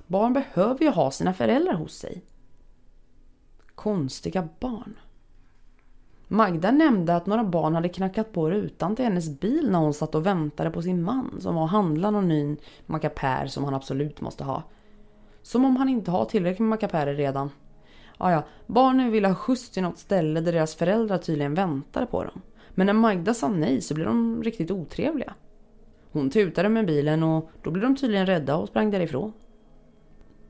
Barn 0.08 0.34
behöver 0.34 0.84
ju 0.84 0.90
ha 0.90 1.12
sina 1.12 1.34
föräldrar 1.34 1.74
hos 1.74 1.98
sig. 1.98 2.24
Konstiga 3.76 4.48
barn. 4.60 4.96
Magda 6.28 6.72
nämnde 6.72 7.16
att 7.16 7.26
några 7.26 7.44
barn 7.44 7.76
hade 7.76 7.90
knackat 7.90 8.32
på 8.34 8.50
rutan 8.50 8.96
till 8.96 9.06
hennes 9.06 9.40
bil 9.40 9.72
när 9.72 9.80
hon 9.80 9.94
satt 9.94 10.16
och 10.16 10.26
väntade 10.26 10.72
på 10.72 10.82
sin 10.82 11.04
man 11.04 11.38
som 11.40 11.56
var 11.56 11.62
och 11.62 11.70
handlade 11.70 12.12
någon 12.12 12.28
ny 12.28 12.58
macapär 12.86 13.48
som 13.48 13.64
han 13.64 13.74
absolut 13.74 14.22
måste 14.22 14.44
ha. 14.44 14.64
Som 15.42 15.66
om 15.66 15.76
han 15.76 15.90
inte 15.90 16.12
har 16.12 16.26
tillräckligt 16.26 16.60
med 16.60 16.70
macapärer 16.70 17.16
redan. 17.16 17.50
Ja, 18.18 18.32
ja, 18.32 18.44
barnen 18.68 19.12
ville 19.12 19.28
ha 19.28 19.36
skjuts 19.36 19.70
till 19.70 19.84
något 19.84 19.98
ställe 19.98 20.42
där 20.42 20.52
deras 20.52 20.76
föräldrar 20.76 21.18
tydligen 21.18 21.54
väntade 21.54 22.06
på 22.06 22.24
dem. 22.24 22.42
Men 22.70 22.86
när 22.86 22.94
Magda 22.94 23.34
sa 23.34 23.48
nej 23.48 23.82
så 23.82 23.94
blev 23.94 24.08
de 24.08 24.44
riktigt 24.44 24.72
otrevliga. 24.72 25.34
Hon 26.12 26.30
tutade 26.30 26.70
med 26.70 26.86
bilen 26.86 27.24
och 27.24 27.52
då 27.62 27.72
blev 27.72 27.84
de 27.84 27.96
tydligen 27.96 28.26
rädda 28.26 28.56
och 28.56 28.68
sprang 28.68 28.92
därifrån. 28.92 29.34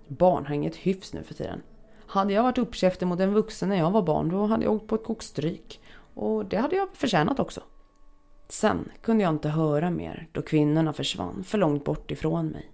Barn 0.08 0.46
har 0.46 0.54
inget 0.54 0.76
hyfs 0.76 1.14
nu 1.14 1.24
för 1.24 1.34
tiden. 1.34 1.62
Hade 2.08 2.34
jag 2.34 2.44
varit 2.44 2.58
uppkäftig 2.58 3.08
mot 3.08 3.20
en 3.20 3.34
vuxen 3.34 3.70
när 3.70 3.76
jag 3.76 3.92
var 3.92 4.02
barn 4.02 4.30
då 4.30 4.46
hade 4.46 4.64
jag 4.64 4.74
åkt 4.74 4.88
på 4.88 4.96
ett 4.96 5.04
kokstryk. 5.04 5.82
Och 6.14 6.46
det 6.46 6.58
hade 6.58 6.76
jag 6.76 6.88
förtjänat 6.94 7.40
också. 7.40 7.62
Sen 8.50 8.92
kunde 9.02 9.24
jag 9.24 9.34
inte 9.34 9.50
höra 9.50 9.90
mer 9.90 10.28
då 10.32 10.42
kvinnorna 10.42 10.94
försvann 10.94 11.44
för 11.44 11.58
långt 11.58 11.86
bort 11.86 12.12
ifrån 12.12 12.48
mig. 12.48 12.72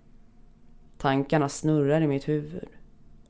Tankarna 0.98 1.50
snurrar 1.50 2.02
i 2.02 2.08
mitt 2.08 2.28
huvud. 2.28 2.70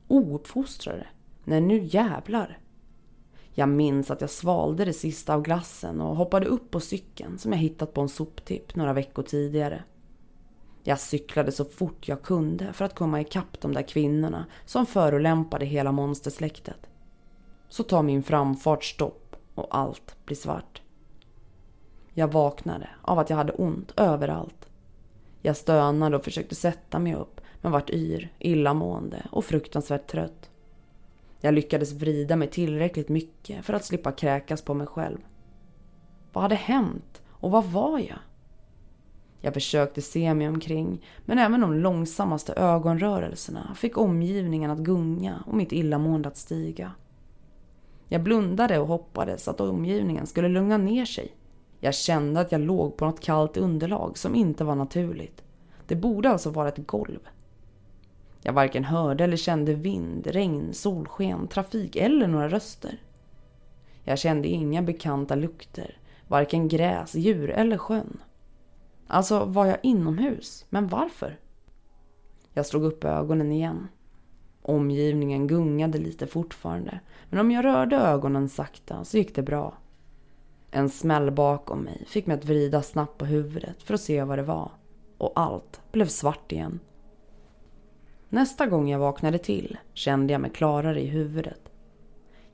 Ouppfostrade. 0.08 1.06
Nej, 1.50 1.60
nu 1.60 1.84
jävlar. 1.84 2.58
Jag 3.52 3.68
minns 3.68 4.10
att 4.10 4.20
jag 4.20 4.30
svalde 4.30 4.84
det 4.84 4.92
sista 4.92 5.34
av 5.34 5.42
glassen 5.42 6.00
och 6.00 6.16
hoppade 6.16 6.46
upp 6.46 6.70
på 6.70 6.80
cykeln 6.80 7.38
som 7.38 7.52
jag 7.52 7.58
hittat 7.58 7.94
på 7.94 8.00
en 8.00 8.08
soptipp 8.08 8.74
några 8.74 8.92
veckor 8.92 9.22
tidigare. 9.22 9.84
Jag 10.82 11.00
cyklade 11.00 11.52
så 11.52 11.64
fort 11.64 12.08
jag 12.08 12.22
kunde 12.22 12.72
för 12.72 12.84
att 12.84 12.94
komma 12.94 13.20
ikapp 13.20 13.60
de 13.60 13.74
där 13.74 13.82
kvinnorna 13.82 14.46
som 14.64 14.86
förolämpade 14.86 15.66
hela 15.66 15.92
monstersläktet. 15.92 16.86
Så 17.68 17.82
tar 17.82 18.02
min 18.02 18.22
framfart 18.22 18.84
stopp 18.84 19.36
och 19.54 19.78
allt 19.78 20.16
blir 20.24 20.36
svart. 20.36 20.82
Jag 22.14 22.32
vaknade 22.32 22.88
av 23.02 23.18
att 23.18 23.30
jag 23.30 23.36
hade 23.36 23.52
ont 23.52 23.92
överallt. 23.96 24.68
Jag 25.42 25.56
stönade 25.56 26.16
och 26.16 26.24
försökte 26.24 26.54
sätta 26.54 26.98
mig 26.98 27.14
upp 27.14 27.40
men 27.60 27.72
vart 27.72 27.90
yr, 27.90 28.32
illamående 28.38 29.26
och 29.30 29.44
fruktansvärt 29.44 30.06
trött. 30.06 30.49
Jag 31.40 31.54
lyckades 31.54 31.92
vrida 31.92 32.36
mig 32.36 32.48
tillräckligt 32.48 33.08
mycket 33.08 33.64
för 33.64 33.74
att 33.74 33.84
slippa 33.84 34.12
kräkas 34.12 34.62
på 34.62 34.74
mig 34.74 34.86
själv. 34.86 35.18
Vad 36.32 36.42
hade 36.42 36.54
hänt? 36.54 37.22
Och 37.28 37.50
vad 37.50 37.64
var 37.64 37.98
jag? 37.98 38.18
Jag 39.40 39.54
försökte 39.54 40.02
se 40.02 40.34
mig 40.34 40.48
omkring, 40.48 41.04
men 41.24 41.38
även 41.38 41.60
de 41.60 41.74
långsammaste 41.74 42.52
ögonrörelserna 42.52 43.74
fick 43.74 43.98
omgivningen 43.98 44.70
att 44.70 44.78
gunga 44.78 45.44
och 45.46 45.54
mitt 45.54 45.72
illamående 45.72 46.28
att 46.28 46.36
stiga. 46.36 46.92
Jag 48.08 48.22
blundade 48.22 48.78
och 48.78 48.86
hoppades 48.86 49.48
att 49.48 49.60
omgivningen 49.60 50.26
skulle 50.26 50.48
lugna 50.48 50.76
ner 50.76 51.04
sig. 51.04 51.34
Jag 51.80 51.94
kände 51.94 52.40
att 52.40 52.52
jag 52.52 52.60
låg 52.60 52.96
på 52.96 53.04
något 53.04 53.20
kallt 53.20 53.56
underlag 53.56 54.18
som 54.18 54.34
inte 54.34 54.64
var 54.64 54.74
naturligt. 54.74 55.42
Det 55.86 55.96
borde 55.96 56.30
alltså 56.30 56.50
vara 56.50 56.68
ett 56.68 56.86
golv. 56.86 57.28
Jag 58.42 58.52
varken 58.52 58.84
hörde 58.84 59.24
eller 59.24 59.36
kände 59.36 59.74
vind, 59.74 60.26
regn, 60.26 60.74
solsken, 60.74 61.48
trafik 61.48 61.96
eller 61.96 62.26
några 62.26 62.48
röster. 62.48 62.98
Jag 64.04 64.18
kände 64.18 64.48
inga 64.48 64.82
bekanta 64.82 65.34
lukter, 65.34 65.98
varken 66.28 66.68
gräs, 66.68 67.14
djur 67.14 67.50
eller 67.50 67.78
sjön. 67.78 68.20
Alltså 69.06 69.44
var 69.44 69.66
jag 69.66 69.78
inomhus, 69.82 70.66
men 70.68 70.88
varför? 70.88 71.38
Jag 72.52 72.66
slog 72.66 72.84
upp 72.84 73.04
ögonen 73.04 73.52
igen. 73.52 73.88
Omgivningen 74.62 75.46
gungade 75.46 75.98
lite 75.98 76.26
fortfarande, 76.26 77.00
men 77.30 77.40
om 77.40 77.50
jag 77.50 77.64
rörde 77.64 77.96
ögonen 77.96 78.48
sakta 78.48 79.04
så 79.04 79.16
gick 79.16 79.34
det 79.34 79.42
bra. 79.42 79.74
En 80.70 80.90
smäll 80.90 81.30
bakom 81.30 81.80
mig 81.80 82.04
fick 82.06 82.26
mig 82.26 82.36
att 82.36 82.44
vrida 82.44 82.82
snabbt 82.82 83.18
på 83.18 83.24
huvudet 83.24 83.82
för 83.82 83.94
att 83.94 84.00
se 84.00 84.24
vad 84.24 84.38
det 84.38 84.42
var. 84.42 84.70
Och 85.18 85.32
allt 85.34 85.80
blev 85.92 86.06
svart 86.06 86.52
igen. 86.52 86.80
Nästa 88.32 88.66
gång 88.66 88.90
jag 88.90 88.98
vaknade 88.98 89.38
till 89.38 89.78
kände 89.92 90.32
jag 90.32 90.40
mig 90.40 90.50
klarare 90.50 91.00
i 91.00 91.06
huvudet. 91.06 91.70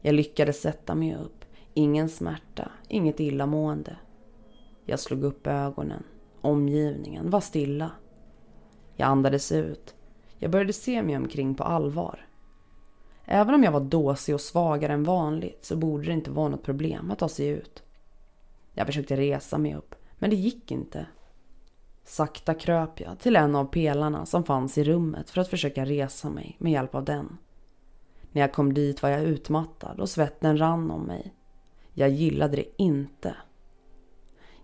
Jag 0.00 0.14
lyckades 0.14 0.60
sätta 0.60 0.94
mig 0.94 1.14
upp. 1.14 1.44
Ingen 1.74 2.08
smärta, 2.08 2.70
inget 2.88 3.20
illamående. 3.20 3.96
Jag 4.84 5.00
slog 5.00 5.24
upp 5.24 5.46
ögonen. 5.46 6.02
Omgivningen 6.40 7.30
var 7.30 7.40
stilla. 7.40 7.90
Jag 8.94 9.06
andades 9.06 9.52
ut. 9.52 9.94
Jag 10.38 10.50
började 10.50 10.72
se 10.72 11.02
mig 11.02 11.16
omkring 11.16 11.54
på 11.54 11.64
allvar. 11.64 12.26
Även 13.24 13.54
om 13.54 13.64
jag 13.64 13.72
var 13.72 13.80
dåsig 13.80 14.34
och 14.34 14.40
svagare 14.40 14.92
än 14.92 15.04
vanligt 15.04 15.64
så 15.64 15.76
borde 15.76 16.06
det 16.06 16.12
inte 16.12 16.30
vara 16.30 16.48
något 16.48 16.62
problem 16.62 17.10
att 17.10 17.18
ta 17.18 17.28
sig 17.28 17.48
ut. 17.48 17.82
Jag 18.72 18.86
försökte 18.86 19.16
resa 19.16 19.58
mig 19.58 19.74
upp, 19.74 19.94
men 20.18 20.30
det 20.30 20.36
gick 20.36 20.70
inte. 20.70 21.06
Sakta 22.08 22.54
kröp 22.54 23.00
jag 23.00 23.18
till 23.18 23.36
en 23.36 23.56
av 23.56 23.64
pelarna 23.64 24.26
som 24.26 24.44
fanns 24.44 24.78
i 24.78 24.84
rummet 24.84 25.30
för 25.30 25.40
att 25.40 25.48
försöka 25.48 25.84
resa 25.84 26.30
mig 26.30 26.56
med 26.58 26.72
hjälp 26.72 26.94
av 26.94 27.04
den. 27.04 27.38
När 28.32 28.40
jag 28.40 28.52
kom 28.52 28.74
dit 28.74 29.02
var 29.02 29.10
jag 29.10 29.22
utmattad 29.22 30.00
och 30.00 30.08
svetten 30.08 30.58
rann 30.58 30.90
om 30.90 31.02
mig. 31.02 31.34
Jag 31.92 32.08
gillade 32.08 32.56
det 32.56 32.82
inte. 32.82 33.36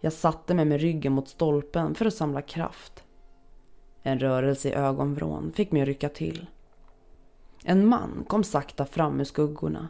Jag 0.01 0.13
satte 0.13 0.55
mig 0.55 0.65
med 0.65 0.81
ryggen 0.81 1.13
mot 1.13 1.29
stolpen 1.29 1.95
för 1.95 2.07
att 2.07 2.15
samla 2.15 2.43
kraft. 2.43 3.05
En 4.03 4.19
rörelse 4.19 4.69
i 4.69 4.73
ögonvrån 4.73 5.53
fick 5.55 5.73
mig 5.73 5.83
att 5.83 5.89
rycka 5.89 6.09
till. 6.09 6.47
En 7.65 7.87
man 7.87 8.25
kom 8.29 8.45
sakta 8.45 8.87
fram 8.87 9.21
ur 9.21 9.25
skuggorna. 9.25 9.89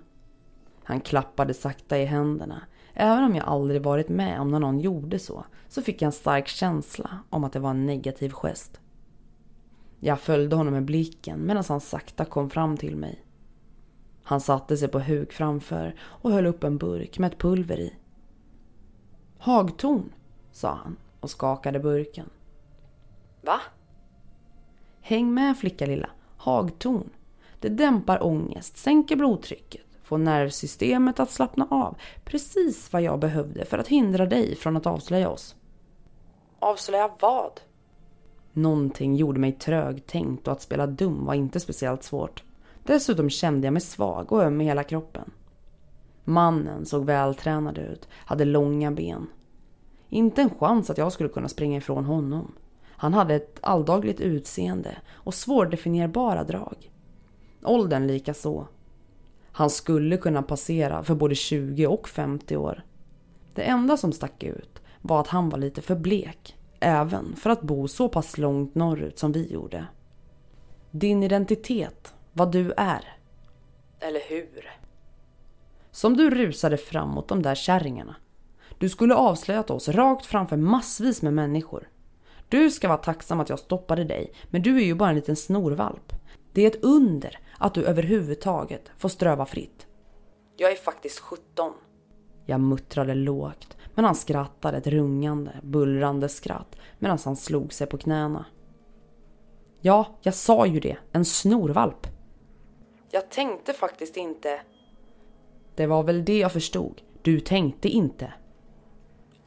Han 0.84 1.00
klappade 1.00 1.54
sakta 1.54 1.98
i 1.98 2.04
händerna. 2.04 2.62
Även 2.94 3.24
om 3.24 3.34
jag 3.34 3.44
aldrig 3.44 3.82
varit 3.82 4.08
med 4.08 4.40
om 4.40 4.50
när 4.50 4.58
någon 4.58 4.80
gjorde 4.80 5.18
så, 5.18 5.44
så 5.68 5.82
fick 5.82 6.02
jag 6.02 6.06
en 6.06 6.12
stark 6.12 6.48
känsla 6.48 7.18
om 7.30 7.44
att 7.44 7.52
det 7.52 7.58
var 7.58 7.70
en 7.70 7.86
negativ 7.86 8.32
gest. 8.32 8.80
Jag 10.00 10.20
följde 10.20 10.56
honom 10.56 10.74
med 10.74 10.84
blicken 10.84 11.46
medan 11.46 11.64
han 11.68 11.80
sakta 11.80 12.24
kom 12.24 12.50
fram 12.50 12.76
till 12.76 12.96
mig. 12.96 13.24
Han 14.22 14.40
satte 14.40 14.76
sig 14.76 14.88
på 14.88 15.00
huk 15.00 15.32
framför 15.32 15.94
och 16.00 16.32
höll 16.32 16.46
upp 16.46 16.64
en 16.64 16.78
burk 16.78 17.18
med 17.18 17.32
ett 17.32 17.38
pulver 17.38 17.80
i. 17.80 17.94
Hagtorn, 19.38 20.12
sa 20.52 20.74
han 20.74 20.96
och 21.20 21.30
skakade 21.30 21.80
burken. 21.80 22.30
Va? 23.40 23.60
Häng 25.00 25.34
med 25.34 25.58
flicka 25.58 25.86
lilla. 25.86 26.10
Hagtorn. 26.36 27.10
Det 27.60 27.68
dämpar 27.68 28.26
ångest, 28.26 28.76
sänker 28.76 29.16
blodtrycket, 29.16 29.91
får 30.12 30.18
nervsystemet 30.18 31.20
att 31.20 31.30
slappna 31.30 31.66
av. 31.70 31.96
Precis 32.24 32.92
vad 32.92 33.02
jag 33.02 33.18
behövde 33.18 33.64
för 33.64 33.78
att 33.78 33.88
hindra 33.88 34.26
dig 34.26 34.56
från 34.56 34.76
att 34.76 34.86
avslöja 34.86 35.30
oss. 35.30 35.56
Avslöja 36.58 37.10
vad? 37.20 37.60
Någonting 38.52 39.16
gjorde 39.16 39.40
mig 39.40 39.52
trögtänkt 39.52 40.46
och 40.46 40.52
att 40.52 40.62
spela 40.62 40.86
dum 40.86 41.24
var 41.24 41.34
inte 41.34 41.60
speciellt 41.60 42.02
svårt. 42.02 42.42
Dessutom 42.84 43.30
kände 43.30 43.66
jag 43.66 43.72
mig 43.72 43.82
svag 43.82 44.32
och 44.32 44.42
öm 44.42 44.60
i 44.60 44.64
hela 44.64 44.84
kroppen. 44.84 45.30
Mannen 46.24 46.86
såg 46.86 47.04
vältränad 47.04 47.78
ut, 47.78 48.08
hade 48.12 48.44
långa 48.44 48.90
ben. 48.90 49.26
Inte 50.08 50.42
en 50.42 50.50
chans 50.50 50.90
att 50.90 50.98
jag 50.98 51.12
skulle 51.12 51.28
kunna 51.28 51.48
springa 51.48 51.78
ifrån 51.78 52.04
honom. 52.04 52.54
Han 52.84 53.14
hade 53.14 53.34
ett 53.34 53.58
alldagligt 53.62 54.20
utseende 54.20 54.96
och 55.12 55.34
svårdefinierbara 55.34 56.44
drag. 56.44 56.90
Åldern 57.62 58.06
lika 58.06 58.34
så. 58.34 58.66
Han 59.52 59.70
skulle 59.70 60.16
kunna 60.16 60.42
passera 60.42 61.02
för 61.02 61.14
både 61.14 61.34
20 61.34 61.86
och 61.86 62.08
50 62.08 62.56
år. 62.56 62.82
Det 63.54 63.62
enda 63.62 63.96
som 63.96 64.12
stack 64.12 64.42
ut 64.42 64.82
var 65.00 65.20
att 65.20 65.28
han 65.28 65.48
var 65.48 65.58
lite 65.58 65.82
för 65.82 65.96
blek, 65.96 66.56
även 66.80 67.36
för 67.36 67.50
att 67.50 67.62
bo 67.62 67.88
så 67.88 68.08
pass 68.08 68.38
långt 68.38 68.74
norrut 68.74 69.18
som 69.18 69.32
vi 69.32 69.52
gjorde. 69.52 69.86
Din 70.90 71.22
identitet, 71.22 72.14
vad 72.32 72.52
du 72.52 72.72
är, 72.76 73.16
Eller 74.00 74.20
hur? 74.28 74.70
Som 75.90 76.16
du 76.16 76.30
rusade 76.30 76.76
framåt 76.76 77.28
de 77.28 77.42
där 77.42 77.54
kärringarna. 77.54 78.16
Du 78.78 78.88
skulle 78.88 79.14
avslöjat 79.14 79.70
oss 79.70 79.88
rakt 79.88 80.26
framför 80.26 80.56
massvis 80.56 81.22
med 81.22 81.34
människor. 81.34 81.88
Du 82.48 82.70
ska 82.70 82.88
vara 82.88 82.98
tacksam 82.98 83.40
att 83.40 83.48
jag 83.48 83.58
stoppade 83.58 84.04
dig, 84.04 84.32
men 84.50 84.62
du 84.62 84.76
är 84.76 84.84
ju 84.84 84.94
bara 84.94 85.08
en 85.08 85.16
liten 85.16 85.36
snorvalp. 85.36 86.12
Det 86.52 86.62
är 86.62 86.66
ett 86.66 86.84
under 86.84 87.38
att 87.62 87.74
du 87.74 87.84
överhuvudtaget 87.84 88.90
får 88.98 89.08
ströva 89.08 89.46
fritt. 89.46 89.86
Jag 90.56 90.72
är 90.72 90.76
faktiskt 90.76 91.18
17. 91.18 91.72
Jag 92.46 92.60
muttrade 92.60 93.14
lågt, 93.14 93.76
men 93.94 94.04
han 94.04 94.14
skrattade 94.14 94.76
ett 94.76 94.86
rungande, 94.86 95.52
bullrande 95.62 96.28
skratt 96.28 96.76
medan 96.98 97.18
han 97.24 97.36
slog 97.36 97.72
sig 97.72 97.86
på 97.86 97.98
knäna. 97.98 98.44
Ja, 99.80 100.06
jag 100.22 100.34
sa 100.34 100.66
ju 100.66 100.80
det. 100.80 100.96
En 101.12 101.24
snorvalp. 101.24 102.06
Jag 103.10 103.30
tänkte 103.30 103.72
faktiskt 103.72 104.16
inte... 104.16 104.60
Det 105.74 105.86
var 105.86 106.02
väl 106.02 106.24
det 106.24 106.38
jag 106.38 106.52
förstod. 106.52 107.02
Du 107.22 107.40
tänkte 107.40 107.88
inte. 107.88 108.32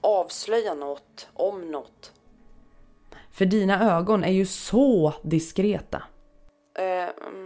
Avslöja 0.01 0.73
något 0.73 1.29
om 1.33 1.71
något. 1.71 2.13
För 3.31 3.45
dina 3.45 3.97
ögon 3.97 4.23
är 4.23 4.31
ju 4.31 4.45
så 4.45 5.13
diskreta. 5.23 6.03
Eh, 6.77 7.09
nej. 7.33 7.44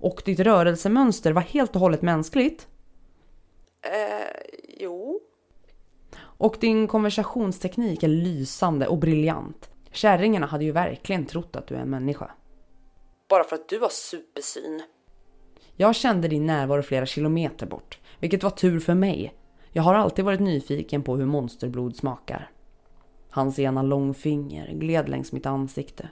Och 0.00 0.22
ditt 0.24 0.40
rörelsemönster 0.40 1.32
var 1.32 1.42
helt 1.42 1.74
och 1.74 1.80
hållet 1.80 2.02
mänskligt? 2.02 2.68
Eh, 3.82 4.52
jo. 4.78 5.20
Och 6.20 6.56
din 6.60 6.86
konversationsteknik 6.86 8.02
är 8.02 8.08
lysande 8.08 8.86
och 8.86 8.98
briljant. 8.98 9.70
Kärringarna 9.90 10.46
hade 10.46 10.64
ju 10.64 10.72
verkligen 10.72 11.26
trott 11.26 11.56
att 11.56 11.66
du 11.66 11.74
är 11.74 11.78
en 11.78 11.90
människa. 11.90 12.30
Bara 13.28 13.44
för 13.44 13.56
att 13.56 13.68
du 13.68 13.78
har 13.78 13.88
supersyn. 13.88 14.82
Jag 15.76 15.94
kände 15.94 16.28
din 16.28 16.46
närvaro 16.46 16.82
flera 16.82 17.06
kilometer 17.06 17.66
bort, 17.66 17.98
vilket 18.18 18.42
var 18.42 18.50
tur 18.50 18.80
för 18.80 18.94
mig. 18.94 19.34
Jag 19.72 19.82
har 19.82 19.94
alltid 19.94 20.24
varit 20.24 20.40
nyfiken 20.40 21.02
på 21.02 21.16
hur 21.16 21.26
monsterblod 21.26 21.96
smakar. 21.96 22.50
Hans 23.30 23.58
ena 23.58 23.82
långfinger 23.82 24.72
gled 24.72 25.08
längs 25.08 25.32
mitt 25.32 25.46
ansikte. 25.46 26.08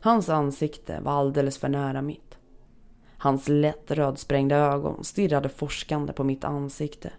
Hans 0.00 0.28
ansikte 0.28 1.00
var 1.00 1.12
alldeles 1.12 1.58
för 1.58 1.68
nära 1.68 2.02
mitt. 2.02 2.25
Hans 3.18 3.48
lätt 3.48 3.90
rödsprängda 3.90 4.56
ögon 4.56 5.04
stirrade 5.04 5.48
forskande 5.48 6.12
på 6.12 6.24
mitt 6.24 6.44
ansikte. 6.44 7.12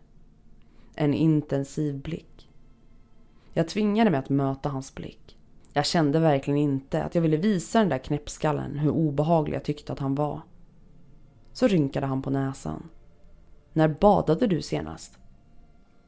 En 0.95 1.13
intensiv 1.13 2.01
blick. 2.01 2.49
Jag 3.53 3.67
tvingade 3.67 4.09
mig 4.09 4.19
att 4.19 4.29
möta 4.29 4.69
hans 4.69 4.95
blick. 4.95 5.37
Jag 5.73 5.85
kände 5.85 6.19
verkligen 6.19 6.57
inte 6.57 7.03
att 7.03 7.15
jag 7.15 7.21
ville 7.21 7.37
visa 7.37 7.79
den 7.79 7.89
där 7.89 7.97
knäppskallen 7.97 8.77
hur 8.77 8.91
obehaglig 8.91 9.55
jag 9.55 9.63
tyckte 9.63 9.93
att 9.93 9.99
han 9.99 10.15
var. 10.15 10.41
Så 11.53 11.67
rynkade 11.67 12.05
han 12.05 12.21
på 12.21 12.29
näsan. 12.29 12.89
När 13.73 13.87
badade 13.87 14.47
du 14.47 14.61
senast? 14.61 15.17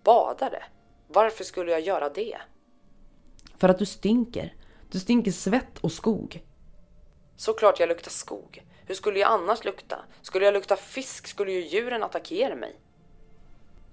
Badade? 0.04 0.64
Varför 1.08 1.44
skulle 1.44 1.72
jag 1.72 1.82
göra 1.82 2.10
det? 2.10 2.38
För 3.58 3.70
att 3.70 3.80
du 3.80 3.86
stinker. 3.86 4.54
Du 4.92 5.00
stinker 5.00 5.32
svett 5.32 5.78
och 5.82 5.92
skog. 5.92 6.44
Såklart 7.36 7.80
jag 7.80 7.90
luktar 7.90 8.12
skog. 8.12 8.64
Hur 8.90 8.96
skulle 8.96 9.20
jag 9.20 9.32
annars 9.32 9.66
lukta? 9.66 10.00
Skulle 10.22 10.46
jag 10.46 10.54
lukta 10.54 10.76
fisk 10.76 11.28
skulle 11.28 11.52
ju 11.52 11.68
djuren 11.68 12.04
attackera 12.04 12.56
mig. 12.56 12.76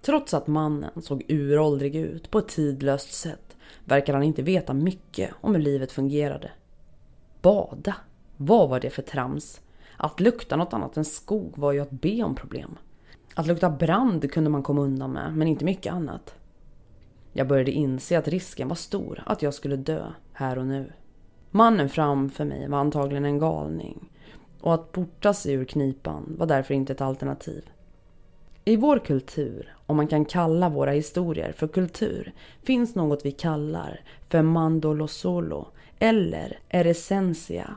Trots 0.02 0.34
att 0.34 0.46
mannen 0.46 1.02
såg 1.02 1.24
uråldrig 1.28 1.96
ut 1.96 2.30
på 2.30 2.38
ett 2.38 2.48
tidlöst 2.48 3.14
sätt 3.14 3.56
verkar 3.84 4.14
han 4.14 4.22
inte 4.22 4.42
veta 4.42 4.74
mycket 4.74 5.30
om 5.40 5.54
hur 5.54 5.62
livet 5.62 5.92
fungerade. 5.92 6.50
Bada? 7.42 7.94
Vad 8.36 8.68
var 8.68 8.80
det 8.80 8.90
för 8.90 9.02
trams? 9.02 9.60
Att 9.96 10.20
lukta 10.20 10.56
något 10.56 10.72
annat 10.72 10.96
än 10.96 11.04
skog 11.04 11.58
var 11.58 11.72
ju 11.72 11.80
att 11.80 11.90
be 11.90 12.22
om 12.22 12.34
problem. 12.34 12.78
Att 13.34 13.46
lukta 13.46 13.70
brand 13.70 14.32
kunde 14.32 14.50
man 14.50 14.62
komma 14.62 14.80
undan 14.80 15.12
med, 15.12 15.36
men 15.36 15.48
inte 15.48 15.64
mycket 15.64 15.92
annat. 15.92 16.34
Jag 17.32 17.48
började 17.48 17.70
inse 17.70 18.18
att 18.18 18.28
risken 18.28 18.68
var 18.68 18.76
stor 18.76 19.22
att 19.26 19.42
jag 19.42 19.54
skulle 19.54 19.76
dö 19.76 20.12
här 20.32 20.58
och 20.58 20.66
nu. 20.66 20.92
Mannen 21.50 21.88
framför 21.88 22.44
mig 22.44 22.68
var 22.68 22.78
antagligen 22.78 23.24
en 23.24 23.38
galning 23.38 24.10
och 24.66 24.74
att 24.74 24.92
porta 24.92 25.34
sig 25.34 25.52
ur 25.52 25.64
knipan 25.64 26.34
var 26.38 26.46
därför 26.46 26.74
inte 26.74 26.92
ett 26.92 27.00
alternativ. 27.00 27.70
I 28.64 28.76
vår 28.76 28.98
kultur, 28.98 29.76
om 29.86 29.96
man 29.96 30.06
kan 30.06 30.24
kalla 30.24 30.68
våra 30.68 30.90
historier 30.90 31.52
för 31.52 31.68
kultur, 31.68 32.32
finns 32.62 32.94
något 32.94 33.24
vi 33.24 33.30
kallar 33.30 34.00
för 34.28 34.42
mandolosolo 34.42 35.68
eller 35.98 36.58
eresensia. 36.68 37.74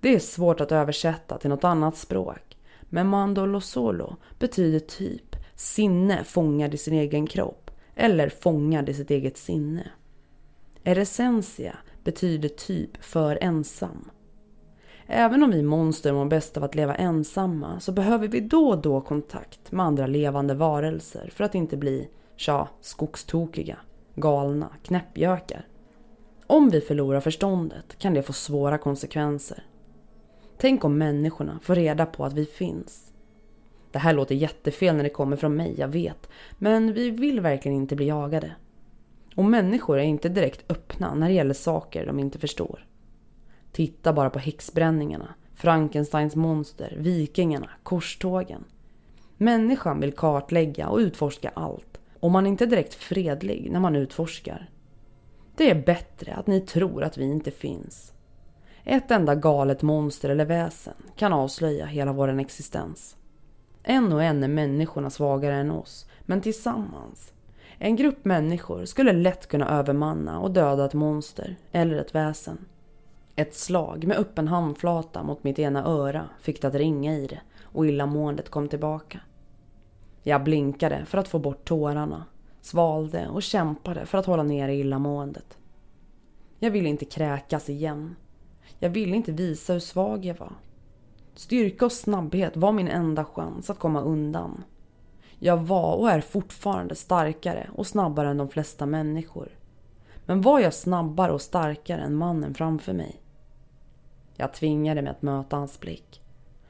Det 0.00 0.14
är 0.14 0.18
svårt 0.18 0.60
att 0.60 0.72
översätta 0.72 1.38
till 1.38 1.50
något 1.50 1.64
annat 1.64 1.96
språk, 1.96 2.56
men 2.82 3.08
mandolosolo 3.08 4.16
betyder 4.38 4.78
typ 4.78 5.36
sinne 5.54 6.24
fångad 6.24 6.74
i 6.74 6.78
sin 6.78 6.94
egen 6.94 7.26
kropp 7.26 7.70
eller 7.94 8.28
fångad 8.28 8.88
i 8.88 8.94
sitt 8.94 9.10
eget 9.10 9.36
sinne. 9.36 9.90
Eresensia 10.84 11.76
betyder 12.04 12.48
typ 12.48 13.04
för 13.04 13.38
ensam. 13.40 14.10
Även 15.10 15.42
om 15.42 15.50
vi 15.50 15.62
monster 15.62 16.12
mår 16.12 16.24
bäst 16.24 16.56
av 16.56 16.64
att 16.64 16.74
leva 16.74 16.94
ensamma 16.94 17.80
så 17.80 17.92
behöver 17.92 18.28
vi 18.28 18.40
då 18.40 18.68
och 18.68 18.82
då 18.82 19.00
kontakt 19.00 19.72
med 19.72 19.86
andra 19.86 20.06
levande 20.06 20.54
varelser 20.54 21.30
för 21.34 21.44
att 21.44 21.54
inte 21.54 21.76
bli, 21.76 22.08
tja, 22.36 22.68
skogstokiga, 22.80 23.78
galna, 24.14 24.68
knäppjökar. 24.82 25.66
Om 26.46 26.70
vi 26.70 26.80
förlorar 26.80 27.20
förståndet 27.20 27.98
kan 27.98 28.14
det 28.14 28.22
få 28.22 28.32
svåra 28.32 28.78
konsekvenser. 28.78 29.64
Tänk 30.58 30.84
om 30.84 30.98
människorna 30.98 31.58
får 31.62 31.74
reda 31.74 32.06
på 32.06 32.24
att 32.24 32.32
vi 32.32 32.44
finns. 32.46 33.12
Det 33.92 33.98
här 33.98 34.14
låter 34.14 34.34
jättefel 34.34 34.96
när 34.96 35.04
det 35.04 35.10
kommer 35.10 35.36
från 35.36 35.56
mig, 35.56 35.74
jag 35.78 35.88
vet. 35.88 36.28
Men 36.58 36.92
vi 36.92 37.10
vill 37.10 37.40
verkligen 37.40 37.76
inte 37.76 37.96
bli 37.96 38.06
jagade. 38.06 38.54
Och 39.34 39.44
människor 39.44 39.98
är 39.98 40.04
inte 40.04 40.28
direkt 40.28 40.70
öppna 40.70 41.14
när 41.14 41.28
det 41.28 41.34
gäller 41.34 41.54
saker 41.54 42.06
de 42.06 42.18
inte 42.18 42.38
förstår. 42.38 42.87
Titta 43.78 44.12
bara 44.12 44.30
på 44.30 44.38
häxbränningarna, 44.38 45.34
Frankensteins 45.54 46.36
monster, 46.36 46.94
vikingarna, 46.96 47.70
korstågen. 47.82 48.64
Människan 49.36 50.00
vill 50.00 50.12
kartlägga 50.12 50.88
och 50.88 50.98
utforska 50.98 51.50
allt 51.54 52.00
och 52.20 52.30
man 52.30 52.46
är 52.46 52.50
inte 52.50 52.66
direkt 52.66 52.94
fredlig 52.94 53.68
när 53.72 53.80
man 53.80 53.96
utforskar. 53.96 54.70
Det 55.56 55.70
är 55.70 55.82
bättre 55.82 56.34
att 56.34 56.46
ni 56.46 56.60
tror 56.60 57.04
att 57.04 57.18
vi 57.18 57.24
inte 57.24 57.50
finns. 57.50 58.12
Ett 58.84 59.10
enda 59.10 59.34
galet 59.34 59.82
monster 59.82 60.28
eller 60.28 60.44
väsen 60.44 60.94
kan 61.16 61.32
avslöja 61.32 61.86
hela 61.86 62.12
vår 62.12 62.40
existens. 62.40 63.16
En 63.82 64.12
och 64.12 64.22
en 64.22 64.44
är 64.44 64.48
människorna 64.48 65.10
svagare 65.10 65.54
än 65.54 65.70
oss, 65.70 66.06
men 66.20 66.40
tillsammans. 66.40 67.32
En 67.78 67.96
grupp 67.96 68.24
människor 68.24 68.84
skulle 68.84 69.12
lätt 69.12 69.48
kunna 69.48 69.78
övermanna 69.78 70.40
och 70.40 70.50
döda 70.50 70.84
ett 70.84 70.94
monster 70.94 71.56
eller 71.72 71.96
ett 71.96 72.14
väsen. 72.14 72.58
Ett 73.38 73.54
slag 73.54 74.06
med 74.06 74.18
öppen 74.18 74.48
handflata 74.48 75.22
mot 75.22 75.44
mitt 75.44 75.58
ena 75.58 75.84
öra 75.84 76.28
fick 76.40 76.62
det 76.62 76.68
att 76.68 76.74
ringa 76.74 77.14
i 77.14 77.26
det 77.26 77.40
och 77.62 77.86
illamåendet 77.86 78.48
kom 78.50 78.68
tillbaka. 78.68 79.20
Jag 80.22 80.44
blinkade 80.44 81.04
för 81.04 81.18
att 81.18 81.28
få 81.28 81.38
bort 81.38 81.64
tårarna, 81.64 82.24
svalde 82.60 83.28
och 83.28 83.42
kämpade 83.42 84.06
för 84.06 84.18
att 84.18 84.26
hålla 84.26 84.42
nere 84.42 84.74
illamåendet. 84.74 85.58
Jag 86.58 86.70
ville 86.70 86.88
inte 86.88 87.04
kräkas 87.04 87.68
igen. 87.68 88.16
Jag 88.78 88.90
ville 88.90 89.16
inte 89.16 89.32
visa 89.32 89.72
hur 89.72 89.80
svag 89.80 90.24
jag 90.24 90.38
var. 90.38 90.52
Styrka 91.34 91.84
och 91.84 91.92
snabbhet 91.92 92.56
var 92.56 92.72
min 92.72 92.88
enda 92.88 93.24
chans 93.24 93.70
att 93.70 93.78
komma 93.78 94.00
undan. 94.00 94.64
Jag 95.38 95.56
var 95.56 95.94
och 95.94 96.10
är 96.10 96.20
fortfarande 96.20 96.94
starkare 96.94 97.70
och 97.74 97.86
snabbare 97.86 98.28
än 98.28 98.36
de 98.38 98.48
flesta 98.48 98.86
människor. 98.86 99.48
Men 100.26 100.40
var 100.40 100.60
jag 100.60 100.74
snabbare 100.74 101.32
och 101.32 101.42
starkare 101.42 102.00
än 102.00 102.14
mannen 102.14 102.54
framför 102.54 102.92
mig? 102.92 103.20
Jag 104.40 104.52
tvingade 104.52 105.02
mig 105.02 105.10
att 105.10 105.22
möta 105.22 105.56
hans 105.56 105.80
blick. 105.80 106.22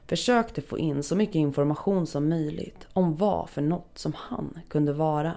Försökte 0.07 0.63
få 0.63 0.79
in 0.79 1.03
så 1.03 1.17
mycket 1.17 1.35
information 1.35 2.07
som 2.07 2.29
möjligt 2.29 2.87
om 2.93 3.17
vad 3.17 3.51
för 3.51 3.63
något 3.63 3.99
som 3.99 4.13
han 4.17 4.61
kunde 4.69 4.93
vara. 4.93 5.35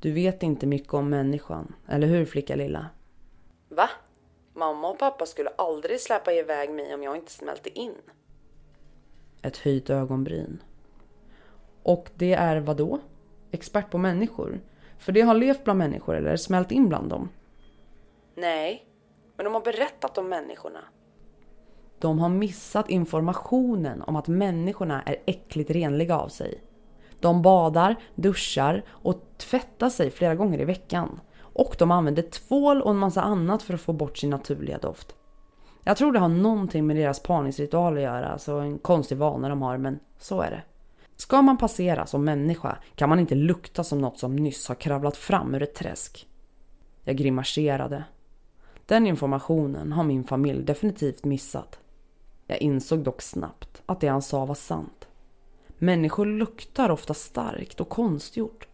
Du 0.00 0.12
vet 0.12 0.42
inte 0.42 0.66
mycket 0.66 0.94
om 0.94 1.10
människan, 1.10 1.74
eller 1.88 2.06
hur 2.06 2.24
flicka 2.24 2.56
lilla? 2.56 2.86
Va? 3.68 3.90
Mamma 4.54 4.88
och 4.88 4.98
pappa 4.98 5.26
skulle 5.26 5.50
aldrig 5.50 6.00
släppa 6.00 6.32
iväg 6.32 6.70
mig 6.70 6.94
om 6.94 7.02
jag 7.02 7.16
inte 7.16 7.32
smälte 7.32 7.78
in. 7.78 7.94
Ett 9.42 9.56
höjt 9.56 9.90
ögonbryn. 9.90 10.62
Och 11.82 12.10
det 12.14 12.32
är 12.32 12.56
vad 12.56 12.76
då? 12.76 13.00
Expert 13.50 13.90
på 13.90 13.98
människor? 13.98 14.60
För 14.98 15.12
det 15.12 15.20
har 15.20 15.34
levt 15.34 15.64
bland 15.64 15.78
människor 15.78 16.16
eller 16.16 16.36
smält 16.36 16.72
in 16.72 16.88
bland 16.88 17.10
dem? 17.10 17.28
Nej, 18.34 18.86
men 19.36 19.44
de 19.44 19.54
har 19.54 19.60
berättat 19.60 20.18
om 20.18 20.28
människorna. 20.28 20.84
De 21.98 22.18
har 22.18 22.28
missat 22.28 22.90
informationen 22.90 24.02
om 24.02 24.16
att 24.16 24.28
människorna 24.28 25.02
är 25.02 25.16
äckligt 25.26 25.70
renliga 25.70 26.18
av 26.18 26.28
sig. 26.28 26.60
De 27.20 27.42
badar, 27.42 27.96
duschar 28.14 28.84
och 28.88 29.22
tvättar 29.36 29.90
sig 29.90 30.10
flera 30.10 30.34
gånger 30.34 30.60
i 30.60 30.64
veckan. 30.64 31.20
Och 31.38 31.76
de 31.78 31.90
använder 31.90 32.22
tvål 32.22 32.82
och 32.82 32.90
en 32.90 32.96
massa 32.96 33.22
annat 33.22 33.62
för 33.62 33.74
att 33.74 33.80
få 33.80 33.92
bort 33.92 34.18
sin 34.18 34.30
naturliga 34.30 34.78
doft. 34.78 35.14
Jag 35.84 35.96
tror 35.96 36.12
det 36.12 36.18
har 36.18 36.28
någonting 36.28 36.86
med 36.86 36.96
deras 36.96 37.22
parningsritual 37.22 37.96
att 37.96 38.02
göra, 38.02 38.28
alltså 38.28 38.52
en 38.52 38.78
konstig 38.78 39.18
vana 39.18 39.48
de 39.48 39.62
har, 39.62 39.78
men 39.78 39.98
så 40.18 40.40
är 40.40 40.50
det. 40.50 40.62
Ska 41.16 41.42
man 41.42 41.58
passera 41.58 42.06
som 42.06 42.24
människa 42.24 42.78
kan 42.94 43.08
man 43.08 43.20
inte 43.20 43.34
lukta 43.34 43.84
som 43.84 43.98
något 43.98 44.18
som 44.18 44.36
nyss 44.36 44.68
har 44.68 44.74
kravlat 44.74 45.16
fram 45.16 45.54
ur 45.54 45.62
ett 45.62 45.74
träsk. 45.74 46.28
Jag 47.04 47.16
grimaserade. 47.16 48.04
Den 48.86 49.06
informationen 49.06 49.92
har 49.92 50.04
min 50.04 50.24
familj 50.24 50.62
definitivt 50.62 51.24
missat. 51.24 51.78
Jag 52.46 52.60
insåg 52.60 52.98
dock 52.98 53.22
snabbt 53.22 53.82
att 53.86 54.00
det 54.00 54.08
han 54.08 54.22
sa 54.22 54.44
var 54.44 54.54
sant. 54.54 55.08
Människor 55.78 56.26
luktar 56.26 56.90
ofta 56.90 57.14
starkt 57.14 57.80
och 57.80 57.88
konstgjort. 57.88 58.68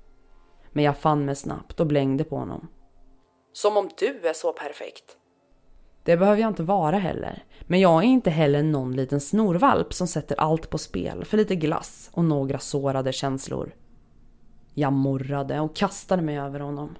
Men 0.72 0.84
jag 0.84 0.98
fann 0.98 1.24
mig 1.24 1.36
snabbt 1.36 1.80
och 1.80 1.86
blängde 1.86 2.24
på 2.24 2.36
honom. 2.36 2.68
Som 3.52 3.76
om 3.76 3.90
du 3.98 4.28
är 4.28 4.32
så 4.32 4.52
perfekt. 4.52 5.16
Det 6.04 6.16
behöver 6.16 6.40
jag 6.40 6.50
inte 6.50 6.62
vara 6.62 6.98
heller. 6.98 7.44
Men 7.60 7.80
jag 7.80 7.98
är 7.98 8.06
inte 8.06 8.30
heller 8.30 8.62
någon 8.62 8.96
liten 8.96 9.20
snorvalp 9.20 9.94
som 9.94 10.06
sätter 10.06 10.40
allt 10.40 10.70
på 10.70 10.78
spel 10.78 11.24
för 11.24 11.36
lite 11.36 11.56
glass 11.56 12.10
och 12.12 12.24
några 12.24 12.58
sårade 12.58 13.12
känslor. 13.12 13.74
Jag 14.74 14.92
morrade 14.92 15.60
och 15.60 15.76
kastade 15.76 16.22
mig 16.22 16.38
över 16.38 16.60
honom. 16.60 16.96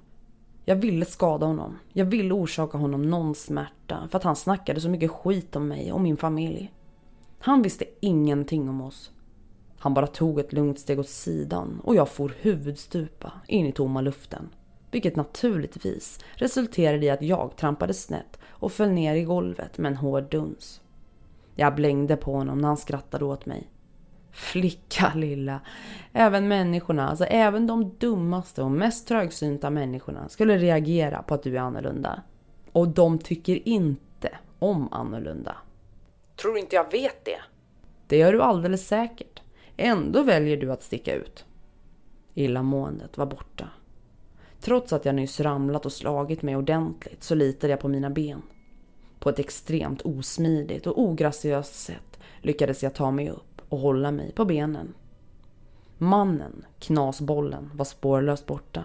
Jag 0.65 0.75
ville 0.75 1.05
skada 1.05 1.45
honom. 1.45 1.79
Jag 1.93 2.05
ville 2.05 2.33
orsaka 2.33 2.77
honom 2.77 3.01
någon 3.01 3.35
smärta 3.35 4.07
för 4.11 4.17
att 4.17 4.23
han 4.23 4.35
snackade 4.35 4.81
så 4.81 4.89
mycket 4.89 5.11
skit 5.11 5.55
om 5.55 5.67
mig 5.67 5.91
och 5.91 6.01
min 6.01 6.17
familj. 6.17 6.73
Han 7.39 7.61
visste 7.61 7.85
ingenting 7.99 8.69
om 8.69 8.81
oss. 8.81 9.11
Han 9.77 9.93
bara 9.93 10.07
tog 10.07 10.39
ett 10.39 10.53
lugnt 10.53 10.79
steg 10.79 10.99
åt 10.99 11.09
sidan 11.09 11.81
och 11.83 11.95
jag 11.95 12.09
for 12.09 12.33
huvudstupa 12.39 13.31
in 13.47 13.65
i 13.65 13.71
tomma 13.71 14.01
luften. 14.01 14.49
Vilket 14.91 15.15
naturligtvis 15.15 16.19
resulterade 16.33 17.05
i 17.05 17.09
att 17.09 17.21
jag 17.21 17.55
trampade 17.55 17.93
snett 17.93 18.39
och 18.45 18.71
föll 18.71 18.89
ner 18.91 19.15
i 19.15 19.23
golvet 19.23 19.77
med 19.77 19.91
en 19.91 19.97
hård 19.97 20.29
duns. 20.31 20.81
Jag 21.55 21.75
blängde 21.75 22.15
på 22.15 22.33
honom 22.33 22.57
när 22.57 22.67
han 22.67 22.77
skrattade 22.77 23.25
åt 23.25 23.45
mig. 23.45 23.69
Flicka 24.33 25.11
lilla. 25.15 25.61
Även 26.13 26.47
människorna, 26.47 27.09
alltså 27.09 27.25
även 27.25 27.67
de 27.67 27.95
dummaste 27.97 28.63
och 28.63 28.71
mest 28.71 29.07
trögsynta 29.07 29.69
människorna 29.69 30.29
skulle 30.29 30.57
reagera 30.57 31.23
på 31.23 31.33
att 31.33 31.43
du 31.43 31.57
är 31.57 31.61
annorlunda. 31.61 32.21
Och 32.71 32.87
de 32.87 33.19
tycker 33.19 33.67
inte 33.67 34.37
om 34.59 34.93
annorlunda. 34.93 35.55
Tror 36.35 36.57
inte 36.57 36.75
jag 36.75 36.91
vet 36.91 37.25
det? 37.25 37.39
Det 38.07 38.17
gör 38.17 38.33
du 38.33 38.41
alldeles 38.41 38.87
säkert. 38.87 39.41
Ändå 39.77 40.23
väljer 40.23 40.57
du 40.57 40.71
att 40.71 40.83
sticka 40.83 41.15
ut. 41.15 41.45
Illamåendet 42.33 43.17
var 43.17 43.25
borta. 43.25 43.69
Trots 44.61 44.93
att 44.93 45.05
jag 45.05 45.15
nyss 45.15 45.39
ramlat 45.39 45.85
och 45.85 45.93
slagit 45.93 46.41
mig 46.41 46.55
ordentligt 46.55 47.23
så 47.23 47.35
litade 47.35 47.73
jag 47.73 47.79
på 47.79 47.87
mina 47.87 48.09
ben. 48.09 48.41
På 49.19 49.29
ett 49.29 49.39
extremt 49.39 50.01
osmidigt 50.01 50.87
och 50.87 50.99
ograciöst 50.99 51.75
sätt 51.75 52.19
lyckades 52.41 52.83
jag 52.83 52.93
ta 52.93 53.11
mig 53.11 53.29
upp 53.29 53.52
och 53.73 53.79
hålla 53.79 54.11
mig 54.11 54.31
på 54.31 54.45
benen. 54.45 54.93
Mannen, 55.97 56.65
knasbollen, 56.79 57.71
var 57.73 57.85
spårlöst 57.85 58.45
borta. 58.45 58.83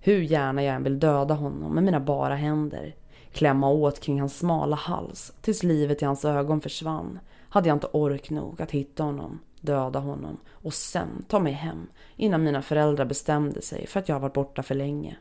Hur 0.00 0.20
gärna 0.20 0.62
jag 0.62 0.74
än 0.74 0.82
vill 0.82 0.98
döda 0.98 1.34
honom 1.34 1.74
med 1.74 1.84
mina 1.84 2.00
bara 2.00 2.34
händer, 2.34 2.94
klämma 3.32 3.68
åt 3.68 4.00
kring 4.00 4.20
hans 4.20 4.38
smala 4.38 4.76
hals 4.76 5.32
tills 5.40 5.62
livet 5.62 6.02
i 6.02 6.04
hans 6.04 6.24
ögon 6.24 6.60
försvann, 6.60 7.18
hade 7.48 7.68
jag 7.68 7.76
inte 7.76 7.86
ork 7.86 8.30
nog 8.30 8.62
att 8.62 8.70
hitta 8.70 9.02
honom, 9.02 9.40
döda 9.60 9.98
honom 9.98 10.36
och 10.50 10.74
sen 10.74 11.24
ta 11.28 11.38
mig 11.38 11.52
hem 11.52 11.86
innan 12.16 12.42
mina 12.42 12.62
föräldrar 12.62 13.04
bestämde 13.04 13.62
sig 13.62 13.86
för 13.86 14.00
att 14.00 14.08
jag 14.08 14.20
varit 14.20 14.34
borta 14.34 14.62
för 14.62 14.74
länge. 14.74 15.16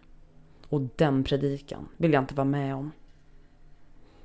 Och 0.69 0.81
den 0.95 1.23
predikan 1.23 1.87
vill 1.97 2.13
jag 2.13 2.23
inte 2.23 2.35
vara 2.35 2.45
med 2.45 2.75
om. 2.75 2.91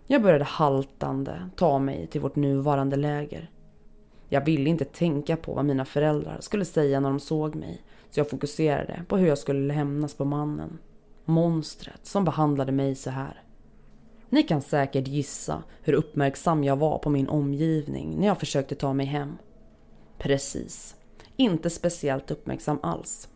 Jag 0.06 0.22
började 0.22 0.44
haltande 0.44 1.48
ta 1.56 1.78
mig 1.78 2.06
till 2.06 2.20
vårt 2.20 2.36
nuvarande 2.36 2.96
läger. 2.96 3.50
Jag 4.32 4.44
ville 4.44 4.70
inte 4.70 4.84
tänka 4.84 5.36
på 5.36 5.54
vad 5.54 5.64
mina 5.64 5.84
föräldrar 5.84 6.38
skulle 6.40 6.64
säga 6.64 7.00
när 7.00 7.08
de 7.08 7.20
såg 7.20 7.54
mig 7.54 7.82
så 8.10 8.20
jag 8.20 8.30
fokuserade 8.30 9.04
på 9.08 9.16
hur 9.16 9.28
jag 9.28 9.38
skulle 9.38 9.74
lämnas 9.74 10.14
på 10.14 10.24
mannen. 10.24 10.78
Monstret 11.24 12.06
som 12.06 12.24
behandlade 12.24 12.72
mig 12.72 12.94
så 12.94 13.10
här. 13.10 13.42
Ni 14.28 14.42
kan 14.42 14.62
säkert 14.62 15.08
gissa 15.08 15.62
hur 15.82 15.92
uppmärksam 15.92 16.64
jag 16.64 16.76
var 16.76 16.98
på 16.98 17.10
min 17.10 17.28
omgivning 17.28 18.16
när 18.18 18.26
jag 18.26 18.38
försökte 18.38 18.74
ta 18.74 18.92
mig 18.92 19.06
hem. 19.06 19.38
Precis. 20.18 20.96
Inte 21.36 21.70
speciellt 21.70 22.30
uppmärksam 22.30 22.78
alls. 22.82 23.28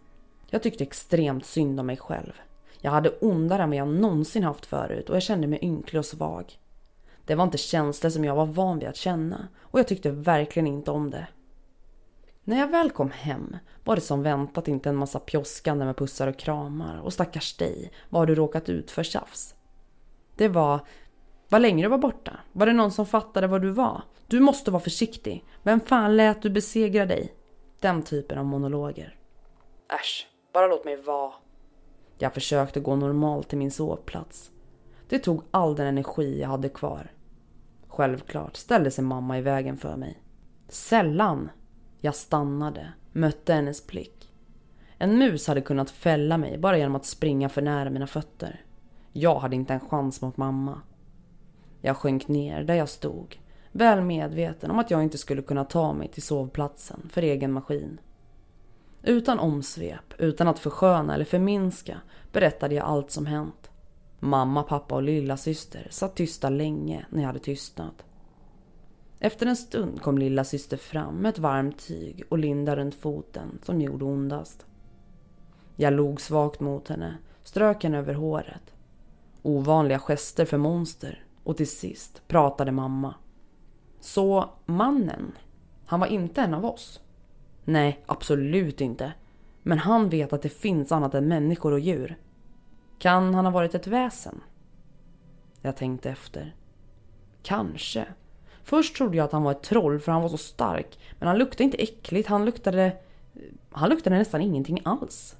Jag 0.51 0.62
tyckte 0.62 0.84
extremt 0.84 1.47
synd 1.47 1.80
om 1.80 1.86
mig 1.86 1.97
själv. 1.97 2.32
Jag 2.80 2.90
hade 2.90 3.11
ondare 3.11 3.62
än 3.62 3.70
vad 3.70 3.78
jag 3.78 3.88
någonsin 3.88 4.45
haft 4.45 4.66
förut 4.66 5.11
och 5.11 5.16
jag 5.16 5.22
kände 5.22 5.47
mig 5.47 5.59
ynklig 5.62 5.99
och 5.99 6.07
svag. 6.07 6.59
Det 7.26 7.34
var 7.34 7.44
inte 7.44 7.58
känslor 7.58 8.10
som 8.10 8.24
jag 8.24 8.34
var 8.34 8.46
van 8.46 8.78
vid 8.78 8.88
att 8.88 8.96
känna 8.96 9.48
och 9.60 9.78
jag 9.78 9.88
tyckte 9.88 10.10
verkligen 10.10 10.66
inte 10.66 10.90
om 10.90 11.10
det. 11.10 11.26
När 12.44 12.58
jag 12.58 12.68
väl 12.68 12.90
kom 12.90 13.10
hem 13.10 13.56
var 13.84 13.94
det 13.94 14.00
som 14.02 14.22
väntat 14.22 14.68
inte 14.68 14.88
en 14.88 14.96
massa 14.96 15.18
pjoskande 15.18 15.84
med 15.84 15.96
pussar 15.96 16.26
och 16.26 16.38
kramar 16.38 17.00
och 17.00 17.12
stackars 17.12 17.56
dig, 17.56 17.92
vad 18.08 18.20
har 18.20 18.26
du 18.26 18.34
råkat 18.34 18.68
ut 18.68 18.90
för 18.90 19.02
tjafs? 19.02 19.54
Det 20.36 20.48
var, 20.48 20.80
vad 21.48 21.62
länge 21.62 21.82
du 21.82 21.88
var 21.88 21.98
borta? 21.98 22.32
Var 22.52 22.66
det 22.66 22.72
någon 22.72 22.92
som 22.92 23.06
fattade 23.06 23.46
var 23.46 23.58
du 23.58 23.70
var? 23.70 24.02
Du 24.26 24.40
måste 24.40 24.70
vara 24.70 24.82
försiktig. 24.82 25.44
Vem 25.62 25.80
fan 25.80 26.16
lät 26.16 26.42
du 26.42 26.50
besegra 26.50 27.06
dig? 27.06 27.34
Den 27.80 28.02
typen 28.02 28.38
av 28.38 28.44
monologer. 28.44 29.16
Äsch, 30.00 30.28
bara 30.52 30.66
låt 30.66 30.84
mig 30.84 30.96
vara. 30.96 31.32
Jag 32.18 32.34
försökte 32.34 32.80
gå 32.80 32.96
normalt 32.96 33.48
till 33.48 33.58
min 33.58 33.70
sovplats. 33.70 34.50
Det 35.08 35.18
tog 35.18 35.42
all 35.50 35.76
den 35.76 35.86
energi 35.86 36.40
jag 36.40 36.48
hade 36.48 36.68
kvar. 36.68 37.13
Självklart 37.97 38.57
ställde 38.57 38.90
sig 38.90 39.05
mamma 39.05 39.38
i 39.38 39.40
vägen 39.40 39.76
för 39.76 39.97
mig. 39.97 40.22
Sällan. 40.68 41.51
Jag 42.01 42.14
stannade, 42.14 42.92
mötte 43.12 43.53
hennes 43.55 43.86
blick. 43.86 44.32
En 44.99 45.18
mus 45.18 45.47
hade 45.47 45.61
kunnat 45.61 45.90
fälla 45.90 46.38
mig 46.38 46.59
bara 46.59 46.78
genom 46.78 46.97
att 46.97 47.05
springa 47.05 47.49
för 47.49 47.62
nära 47.62 47.90
mina 47.90 48.07
fötter. 48.07 48.64
Jag 49.12 49.38
hade 49.38 49.57
inte 49.57 49.74
en 49.74 49.80
chans 49.80 50.22
mot 50.22 50.36
mamma. 50.36 50.80
Jag 51.80 51.97
sjönk 51.97 52.28
ner 52.28 52.64
där 52.64 52.74
jag 52.74 52.88
stod, 52.88 53.38
väl 53.72 54.01
medveten 54.01 54.70
om 54.70 54.78
att 54.78 54.90
jag 54.90 55.03
inte 55.03 55.18
skulle 55.18 55.42
kunna 55.42 55.64
ta 55.64 55.92
mig 55.92 56.09
till 56.09 56.22
sovplatsen 56.22 57.09
för 57.12 57.22
egen 57.22 57.53
maskin. 57.53 58.01
Utan 59.03 59.38
omsvep, 59.38 60.14
utan 60.18 60.49
att 60.49 60.59
försköna 60.59 61.14
eller 61.14 61.24
förminska 61.24 62.01
berättade 62.32 62.74
jag 62.74 62.84
allt 62.84 63.11
som 63.11 63.26
hänt. 63.26 63.70
Mamma, 64.24 64.62
pappa 64.62 64.94
och 64.94 65.02
lilla 65.02 65.36
syster 65.36 65.86
satt 65.90 66.14
tysta 66.14 66.48
länge 66.48 67.06
när 67.10 67.20
jag 67.20 67.26
hade 67.26 67.38
tystnat. 67.38 68.04
Efter 69.18 69.46
en 69.46 69.56
stund 69.56 70.02
kom 70.02 70.18
lilla 70.18 70.44
syster 70.44 70.76
fram 70.76 71.14
med 71.14 71.28
ett 71.28 71.38
varmt 71.38 71.86
tyg 71.86 72.24
och 72.28 72.38
linda 72.38 72.76
runt 72.76 72.94
foten 72.94 73.58
som 73.62 73.80
gjorde 73.80 74.04
ondast. 74.04 74.66
Jag 75.76 75.92
log 75.92 76.20
svagt 76.20 76.60
mot 76.60 76.88
henne, 76.88 77.18
strök 77.42 77.84
henne 77.84 77.98
över 77.98 78.14
håret. 78.14 78.74
Ovanliga 79.42 79.98
gester 79.98 80.44
för 80.44 80.58
monster 80.58 81.24
och 81.42 81.56
till 81.56 81.70
sist 81.70 82.22
pratade 82.28 82.72
mamma. 82.72 83.14
Så 84.00 84.50
mannen, 84.66 85.32
han 85.86 86.00
var 86.00 86.06
inte 86.06 86.42
en 86.42 86.54
av 86.54 86.64
oss? 86.64 87.00
Nej, 87.64 88.04
absolut 88.06 88.80
inte. 88.80 89.12
Men 89.62 89.78
han 89.78 90.08
vet 90.08 90.32
att 90.32 90.42
det 90.42 90.48
finns 90.48 90.92
annat 90.92 91.14
än 91.14 91.28
människor 91.28 91.72
och 91.72 91.80
djur. 91.80 92.16
Kan 93.05 93.34
han 93.34 93.44
ha 93.44 93.52
varit 93.52 93.74
ett 93.74 93.86
väsen? 93.86 94.40
Jag 95.62 95.76
tänkte 95.76 96.11
efter. 96.11 96.57
Kanske. 97.42 98.07
Först 98.62 98.96
trodde 98.96 99.16
jag 99.16 99.24
att 99.24 99.32
han 99.32 99.42
var 99.42 99.52
ett 99.52 99.62
troll 99.62 100.00
för 100.00 100.12
han 100.12 100.22
var 100.22 100.28
så 100.28 100.36
stark. 100.36 100.98
Men 101.18 101.28
han 101.28 101.38
luktade 101.38 101.64
inte 101.64 101.76
äckligt, 101.76 102.28
han 102.28 102.44
luktade... 102.44 102.96
Han 103.70 103.90
luktade 103.90 104.18
nästan 104.18 104.40
ingenting 104.40 104.80
alls. 104.84 105.36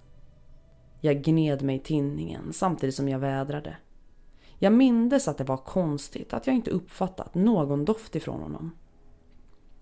Jag 1.01 1.23
gned 1.23 1.62
mig 1.62 1.77
i 1.77 1.79
tinningen 1.79 2.53
samtidigt 2.53 2.95
som 2.95 3.09
jag 3.09 3.19
vädrade. 3.19 3.77
Jag 4.59 4.73
mindes 4.73 5.29
att 5.29 5.39
det 5.39 5.45
var 5.45 5.57
konstigt 5.57 6.35
att 6.35 6.47
jag 6.47 6.57
inte 6.57 6.71
uppfattat 6.71 7.35
någon 7.35 7.85
doft 7.85 8.17
ifrån 8.17 8.41
honom. 8.41 8.73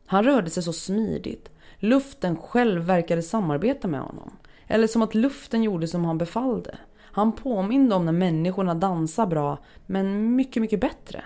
Han 0.06 0.24
rörde 0.24 0.50
sig 0.50 0.62
så 0.62 0.72
smidigt. 0.72 1.50
Luften 1.76 2.36
själv 2.36 2.82
verkade 2.82 3.22
samarbeta 3.22 3.88
med 3.88 4.00
honom. 4.00 4.36
Eller 4.66 4.86
som 4.86 5.02
att 5.02 5.14
luften 5.14 5.62
gjorde 5.62 5.88
som 5.88 6.04
han 6.04 6.18
befallde. 6.18 6.78
Han 7.12 7.32
påminde 7.32 7.94
om 7.94 8.04
när 8.04 8.12
människorna 8.12 8.74
dansar 8.74 9.26
bra, 9.26 9.58
men 9.86 10.36
mycket, 10.36 10.60
mycket 10.62 10.80
bättre. 10.80 11.24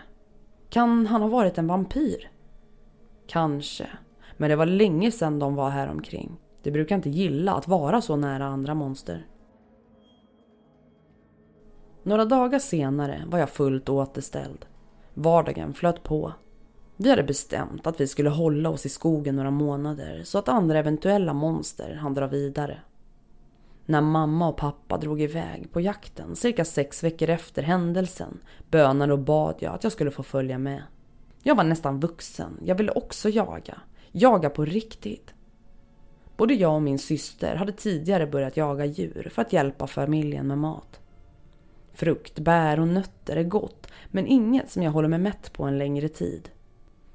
Kan 0.68 1.06
han 1.06 1.22
ha 1.22 1.28
varit 1.28 1.58
en 1.58 1.66
vampyr? 1.66 2.30
Kanske. 3.26 3.88
Men 4.36 4.50
det 4.50 4.56
var 4.56 4.66
länge 4.66 5.10
sedan 5.10 5.38
de 5.38 5.54
var 5.54 5.70
här 5.70 5.88
omkring. 5.88 6.36
De 6.62 6.70
brukar 6.70 6.96
inte 6.96 7.10
gilla 7.10 7.54
att 7.54 7.68
vara 7.68 8.00
så 8.00 8.16
nära 8.16 8.44
andra 8.44 8.74
monster. 8.74 9.26
Några 12.02 12.24
dagar 12.24 12.58
senare 12.58 13.22
var 13.26 13.38
jag 13.38 13.50
fullt 13.50 13.88
återställd. 13.88 14.66
Vardagen 15.14 15.74
flöt 15.74 16.02
på. 16.02 16.32
Vi 16.96 17.10
hade 17.10 17.22
bestämt 17.22 17.86
att 17.86 18.00
vi 18.00 18.06
skulle 18.06 18.30
hålla 18.30 18.70
oss 18.70 18.86
i 18.86 18.88
skogen 18.88 19.36
några 19.36 19.50
månader 19.50 20.22
så 20.24 20.38
att 20.38 20.48
andra 20.48 20.78
eventuella 20.78 21.32
monster 21.32 21.94
hann 21.94 22.14
dra 22.14 22.26
vidare. 22.26 22.80
När 23.88 24.00
mamma 24.00 24.48
och 24.48 24.56
pappa 24.56 24.98
drog 24.98 25.20
iväg 25.20 25.72
på 25.72 25.80
jakten 25.80 26.36
cirka 26.36 26.64
sex 26.64 27.04
veckor 27.04 27.30
efter 27.30 27.62
händelsen 27.62 28.38
bönade 28.70 29.12
och 29.12 29.18
bad 29.18 29.54
jag 29.58 29.74
att 29.74 29.84
jag 29.84 29.92
skulle 29.92 30.10
få 30.10 30.22
följa 30.22 30.58
med. 30.58 30.82
Jag 31.42 31.54
var 31.54 31.64
nästan 31.64 32.00
vuxen, 32.00 32.60
jag 32.64 32.74
ville 32.74 32.92
också 32.92 33.28
jaga. 33.28 33.80
Jaga 34.12 34.50
på 34.50 34.64
riktigt. 34.64 35.34
Både 36.36 36.54
jag 36.54 36.74
och 36.74 36.82
min 36.82 36.98
syster 36.98 37.56
hade 37.56 37.72
tidigare 37.72 38.26
börjat 38.26 38.56
jaga 38.56 38.84
djur 38.84 39.30
för 39.32 39.42
att 39.42 39.52
hjälpa 39.52 39.86
familjen 39.86 40.46
med 40.46 40.58
mat. 40.58 41.00
Frukt, 41.92 42.38
bär 42.38 42.80
och 42.80 42.88
nötter 42.88 43.36
är 43.36 43.42
gott, 43.42 43.86
men 44.08 44.26
inget 44.26 44.70
som 44.70 44.82
jag 44.82 44.90
håller 44.92 45.08
mig 45.08 45.18
mätt 45.18 45.52
på 45.52 45.64
en 45.64 45.78
längre 45.78 46.08
tid. 46.08 46.48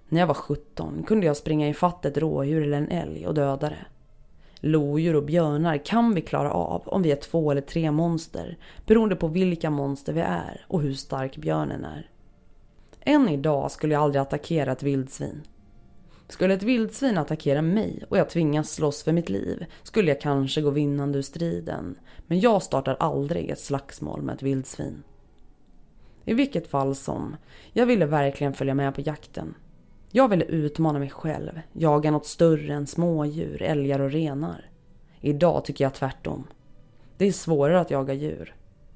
När 0.09 0.19
jag 0.19 0.27
var 0.27 0.33
17 0.33 1.03
kunde 1.03 1.25
jag 1.25 1.37
springa 1.37 1.69
ifatt 1.69 2.05
ett 2.05 2.17
rådjur 2.17 2.63
eller 2.63 2.77
en 2.77 2.89
älg 2.89 3.27
och 3.27 3.33
döda 3.33 3.69
det. 3.69 3.85
Lodjur 4.63 5.15
och 5.15 5.23
björnar 5.23 5.77
kan 5.77 6.15
vi 6.15 6.21
klara 6.21 6.51
av 6.51 6.81
om 6.85 7.01
vi 7.01 7.11
är 7.11 7.15
två 7.15 7.51
eller 7.51 7.61
tre 7.61 7.91
monster 7.91 8.57
beroende 8.85 9.15
på 9.15 9.27
vilka 9.27 9.69
monster 9.69 10.13
vi 10.13 10.21
är 10.21 10.65
och 10.67 10.81
hur 10.81 10.93
stark 10.93 11.37
björnen 11.37 11.85
är. 11.85 12.09
Än 13.01 13.29
idag 13.29 13.71
skulle 13.71 13.93
jag 13.93 14.03
aldrig 14.03 14.21
attackera 14.21 14.71
ett 14.71 14.83
vildsvin. 14.83 15.41
Skulle 16.27 16.53
ett 16.53 16.63
vildsvin 16.63 17.17
attackera 17.17 17.61
mig 17.61 18.03
och 18.09 18.17
jag 18.17 18.29
tvingas 18.29 18.71
slåss 18.71 19.03
för 19.03 19.11
mitt 19.11 19.29
liv 19.29 19.65
skulle 19.83 20.11
jag 20.11 20.21
kanske 20.21 20.61
gå 20.61 20.69
vinnande 20.69 21.17
ur 21.17 21.21
striden. 21.21 21.97
Men 22.27 22.39
jag 22.39 22.63
startar 22.63 22.97
aldrig 22.99 23.49
ett 23.49 23.59
slagsmål 23.59 24.21
med 24.21 24.35
ett 24.35 24.43
vildsvin. 24.43 25.03
I 26.25 26.33
vilket 26.33 26.67
fall 26.67 26.95
som, 26.95 27.35
jag 27.73 27.85
ville 27.85 28.05
verkligen 28.05 28.53
följa 28.53 28.73
med 28.73 28.95
på 28.95 29.01
jakten. 29.01 29.53
Jag 30.13 30.27
ville 30.27 30.45
utmana 30.45 30.99
mig 30.99 31.09
själv, 31.09 31.61
jaga 31.73 32.11
något 32.11 32.25
större 32.25 32.73
än 32.73 32.87
smådjur, 32.87 33.61
älgar 33.61 33.99
och 33.99 34.11
renar. 34.11 34.69
Idag 35.19 35.65
tycker 35.65 35.85
jag 35.85 35.93
tvärtom. 35.93 36.47
Det 37.17 37.25
är 37.25 37.31
svårare 37.31 37.79
att 37.79 37.91
jaga 37.91 38.13
djur. 38.13 38.55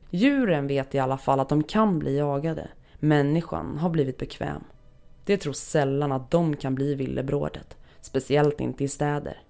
Djuren 0.10 0.68
vet 0.68 0.96
i 0.96 1.00
alla 1.00 1.18
fall 1.18 1.40
att 1.40 1.50
de 1.50 1.64
kan 1.64 2.00
bli 2.00 2.18
jagade. 2.18 2.68
Människan 3.00 3.78
har 3.78 3.90
blivit 3.90 4.18
bekväm. 4.18 4.64
Det 5.26 5.38
tror 5.38 5.54
sällan 5.54 6.12
att 6.12 6.32
de 6.32 6.56
kan 6.56 6.76
bli 6.76 6.96
villebrådet, 6.96 7.78
speciellt 8.02 8.62
inte 8.62 8.84
i 8.84 8.88
städer. 8.88 9.42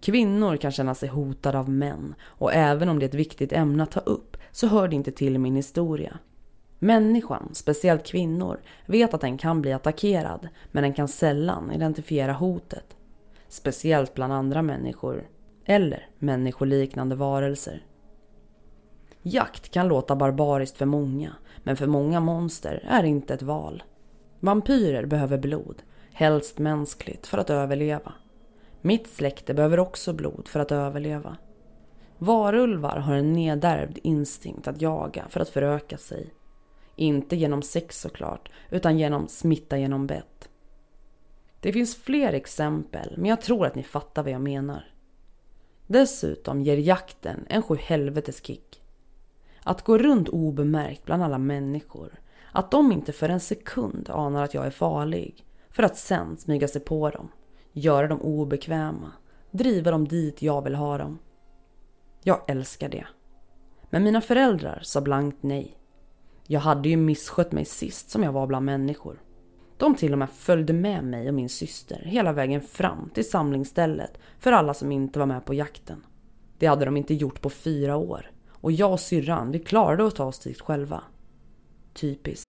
Kvinnor 0.00 0.56
kan 0.56 0.72
känna 0.72 0.94
sig 0.94 1.08
hotade 1.08 1.58
av 1.58 1.68
män 1.68 2.14
och 2.22 2.52
även 2.52 2.88
om 2.88 2.98
det 2.98 3.04
är 3.04 3.08
ett 3.08 3.14
viktigt 3.14 3.52
ämne 3.52 3.82
att 3.82 3.90
ta 3.90 4.00
upp 4.00 4.36
så 4.50 4.66
hör 4.66 4.88
det 4.88 4.96
inte 4.96 5.12
till 5.12 5.38
min 5.38 5.56
historia. 5.56 6.18
Människan, 6.84 7.50
speciellt 7.52 8.06
kvinnor, 8.06 8.60
vet 8.86 9.14
att 9.14 9.20
den 9.20 9.38
kan 9.38 9.62
bli 9.62 9.72
attackerad 9.72 10.48
men 10.72 10.82
den 10.82 10.94
kan 10.94 11.08
sällan 11.08 11.72
identifiera 11.72 12.32
hotet. 12.32 12.96
Speciellt 13.48 14.14
bland 14.14 14.32
andra 14.32 14.62
människor 14.62 15.28
eller 15.64 16.08
människoliknande 16.18 17.16
varelser. 17.16 17.82
Jakt 19.22 19.70
kan 19.70 19.88
låta 19.88 20.16
barbariskt 20.16 20.78
för 20.78 20.86
många 20.86 21.30
men 21.62 21.76
för 21.76 21.86
många 21.86 22.20
monster 22.20 22.84
är 22.88 23.02
det 23.02 23.08
inte 23.08 23.34
ett 23.34 23.42
val. 23.42 23.82
Vampyrer 24.40 25.06
behöver 25.06 25.38
blod, 25.38 25.82
helst 26.12 26.58
mänskligt, 26.58 27.26
för 27.26 27.38
att 27.38 27.50
överleva. 27.50 28.12
Mitt 28.80 29.08
släkte 29.08 29.54
behöver 29.54 29.80
också 29.80 30.12
blod 30.12 30.48
för 30.48 30.60
att 30.60 30.72
överleva. 30.72 31.36
Varulvar 32.18 32.96
har 32.96 33.14
en 33.14 33.32
nedärvd 33.32 33.98
instinkt 34.02 34.68
att 34.68 34.82
jaga 34.82 35.24
för 35.28 35.40
att 35.40 35.48
föröka 35.48 35.98
sig. 35.98 36.32
Inte 36.96 37.36
genom 37.36 37.62
sex 37.62 38.00
såklart, 38.00 38.50
utan 38.70 38.98
genom 38.98 39.28
smitta 39.28 39.78
genom 39.78 40.06
bett. 40.06 40.48
Det 41.60 41.72
finns 41.72 41.96
fler 41.96 42.32
exempel, 42.32 43.14
men 43.16 43.30
jag 43.30 43.40
tror 43.40 43.66
att 43.66 43.74
ni 43.74 43.82
fattar 43.82 44.22
vad 44.22 44.32
jag 44.32 44.40
menar. 44.40 44.84
Dessutom 45.86 46.62
ger 46.62 46.76
jakten 46.76 47.46
en 47.48 47.62
sjuhelvetes 47.62 48.42
kick. 48.42 48.82
Att 49.62 49.82
gå 49.82 49.98
runt 49.98 50.28
obemärkt 50.28 51.04
bland 51.04 51.22
alla 51.22 51.38
människor 51.38 52.20
att 52.56 52.70
de 52.70 52.92
inte 52.92 53.12
för 53.12 53.28
en 53.28 53.40
sekund 53.40 54.10
anar 54.10 54.42
att 54.42 54.54
jag 54.54 54.66
är 54.66 54.70
farlig. 54.70 55.44
För 55.70 55.82
att 55.82 55.96
sen 55.96 56.36
smyga 56.36 56.68
sig 56.68 56.80
på 56.80 57.10
dem. 57.10 57.28
Göra 57.72 58.06
dem 58.06 58.20
obekväma. 58.20 59.12
Driva 59.50 59.90
dem 59.90 60.08
dit 60.08 60.42
jag 60.42 60.62
vill 60.62 60.74
ha 60.74 60.98
dem. 60.98 61.18
Jag 62.22 62.50
älskar 62.50 62.88
det. 62.88 63.06
Men 63.90 64.04
mina 64.04 64.20
föräldrar 64.20 64.80
sa 64.82 65.00
blankt 65.00 65.38
nej. 65.40 65.78
Jag 66.46 66.60
hade 66.60 66.88
ju 66.88 66.96
misskött 66.96 67.52
mig 67.52 67.64
sist 67.64 68.10
som 68.10 68.22
jag 68.22 68.32
var 68.32 68.46
bland 68.46 68.66
människor. 68.66 69.22
De 69.76 69.94
till 69.94 70.12
och 70.12 70.18
med 70.18 70.30
följde 70.30 70.72
med 70.72 71.04
mig 71.04 71.28
och 71.28 71.34
min 71.34 71.48
syster 71.48 72.02
hela 72.04 72.32
vägen 72.32 72.60
fram 72.60 73.10
till 73.14 73.30
samlingsstället 73.30 74.18
för 74.38 74.52
alla 74.52 74.74
som 74.74 74.92
inte 74.92 75.18
var 75.18 75.26
med 75.26 75.44
på 75.44 75.54
jakten. 75.54 76.06
Det 76.58 76.66
hade 76.66 76.84
de 76.84 76.96
inte 76.96 77.14
gjort 77.14 77.40
på 77.40 77.50
fyra 77.50 77.96
år. 77.96 78.30
Och 78.50 78.72
jag 78.72 78.92
och 78.92 79.00
syrran, 79.00 79.50
vi 79.50 79.58
klarade 79.58 80.06
att 80.06 80.16
ta 80.16 80.24
oss 80.24 80.38
dit 80.38 80.60
själva. 80.60 81.02
Typiskt. 81.94 82.44